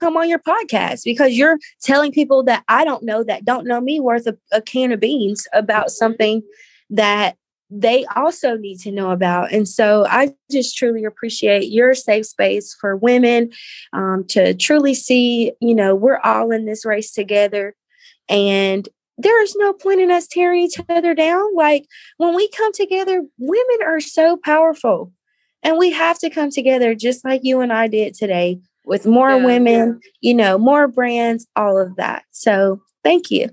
come 0.05 0.19
on 0.19 0.29
your 0.29 0.39
podcast 0.39 1.03
because 1.03 1.33
you're 1.33 1.59
telling 1.83 2.13
people 2.13 2.43
that 2.43 2.63
I 2.69 2.85
don't 2.85 3.03
know 3.03 3.25
that 3.25 3.47
don't 3.47 3.67
know 3.67 3.81
me 3.81 4.01
worth 4.01 4.27
a, 4.27 4.37
a 4.53 4.61
can 4.61 4.93
of 4.93 5.01
beans 5.01 5.49
about 5.55 5.91
something 5.91 6.43
that 6.91 7.37
they 7.71 8.05
also 8.15 8.55
need 8.55 8.81
to 8.81 8.93
know 8.93 9.13
about. 9.13 9.51
And 9.51 9.67
so 9.67 10.05
I 10.07 10.35
just 10.51 10.77
truly 10.77 11.07
appreciate 11.07 11.71
your 11.71 11.95
safe 11.95 12.27
space 12.27 12.77
for 12.79 12.99
women 12.99 13.51
um, 13.95 14.27
to 14.29 14.53
truly 14.53 14.93
see, 14.93 15.53
you 15.61 15.75
know, 15.75 15.95
we're 15.95 16.21
all 16.23 16.51
in 16.51 16.67
this 16.67 16.85
race 16.85 17.11
together. 17.11 17.75
And 18.29 18.87
there 19.17 19.43
is 19.43 19.57
no 19.57 19.73
point 19.73 20.03
in 20.03 20.11
us 20.11 20.27
tearing 20.27 20.61
each 20.61 20.79
other 20.91 21.15
down. 21.15 21.57
Like 21.57 21.87
when 22.19 22.35
we 22.35 22.51
come 22.51 22.75
together, 22.75 23.23
women 23.39 23.87
are 23.87 24.01
so 24.01 24.37
powerful. 24.37 25.13
And 25.63 25.79
we 25.79 25.93
have 25.93 26.19
to 26.19 26.29
come 26.29 26.51
together 26.51 26.95
just 26.95 27.25
like 27.25 27.41
you 27.43 27.61
and 27.61 27.73
I 27.73 27.89
did 27.89 28.13
today 28.13 28.61
with 28.85 29.07
more 29.07 29.31
yeah, 29.31 29.45
women, 29.45 30.01
yeah. 30.03 30.11
you 30.21 30.35
know, 30.35 30.59
more 30.59 30.89
brands, 30.89 31.47
all 31.57 31.79
of 31.79 31.97
that. 31.97 32.25
So 32.31 32.81
thank 33.03 33.31
you. 33.31 33.49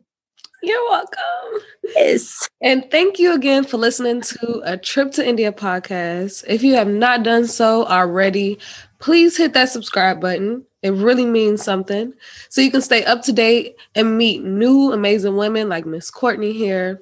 You're 0.64 0.90
welcome. 0.90 1.66
Yes. 1.96 2.48
And 2.62 2.90
thank 2.92 3.18
you 3.18 3.34
again 3.34 3.64
for 3.64 3.78
listening 3.78 4.22
to 4.22 4.62
a 4.64 4.78
Trip 4.78 5.12
to 5.14 5.28
India 5.28 5.52
podcast. 5.52 6.44
If 6.48 6.62
you 6.62 6.76
have 6.76 6.88
not 6.88 7.24
done 7.24 7.48
so 7.48 7.86
already, 7.86 8.60
please 9.00 9.36
hit 9.36 9.54
that 9.54 9.70
subscribe 9.70 10.22
button. 10.22 10.64
It 10.84 10.94
really 10.94 11.26
means 11.26 11.64
something. 11.64 12.14
So 12.50 12.62
you 12.62 12.70
can 12.70 12.82
stay 12.82 13.04
up 13.06 13.24
to 13.24 13.34
date 13.34 13.76
and 13.96 14.18
meet 14.18 14.44
new 14.44 14.92
amazing 14.92 15.36
women 15.36 15.68
like 15.68 15.86
Miss 15.86 16.12
Courtney 16.12 16.54
here. 16.54 17.02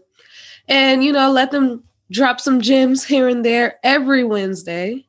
And, 0.69 1.03
you 1.03 1.11
know, 1.11 1.29
let 1.31 1.51
them 1.51 1.83
drop 2.11 2.39
some 2.39 2.61
gems 2.61 3.03
here 3.03 3.27
and 3.27 3.43
there 3.43 3.77
every 3.83 4.23
Wednesday. 4.23 5.05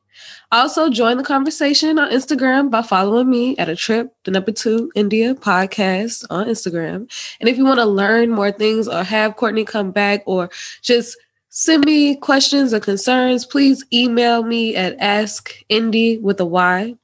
Also, 0.51 0.89
join 0.89 1.15
the 1.15 1.23
conversation 1.23 1.97
on 1.97 2.11
Instagram 2.11 2.69
by 2.69 2.81
following 2.81 3.29
me 3.29 3.57
at 3.57 3.69
a 3.69 3.75
trip, 3.75 4.13
the 4.25 4.31
number 4.31 4.51
two 4.51 4.91
India 4.95 5.33
podcast 5.33 6.25
on 6.29 6.47
Instagram. 6.47 7.09
And 7.39 7.47
if 7.47 7.57
you 7.57 7.63
want 7.63 7.79
to 7.79 7.85
learn 7.85 8.29
more 8.31 8.51
things 8.51 8.87
or 8.87 9.01
have 9.03 9.37
Courtney 9.37 9.63
come 9.63 9.91
back 9.91 10.23
or 10.25 10.49
just 10.81 11.17
send 11.47 11.85
me 11.85 12.17
questions 12.17 12.73
or 12.73 12.81
concerns, 12.81 13.45
please 13.45 13.85
email 13.93 14.43
me 14.43 14.75
at 14.75 14.99
askindy 14.99 16.19
with 16.21 16.39
a 16.41 16.45
Y 16.45 16.95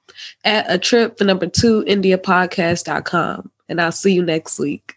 at 0.43 0.65
a 0.67 0.77
trip, 0.77 1.15
the 1.17 1.23
number 1.23 1.47
two 1.47 1.85
India 1.87 2.17
podcast.com. 2.17 3.49
And 3.69 3.79
I'll 3.79 3.91
see 3.93 4.13
you 4.13 4.23
next 4.23 4.59
week. 4.59 4.96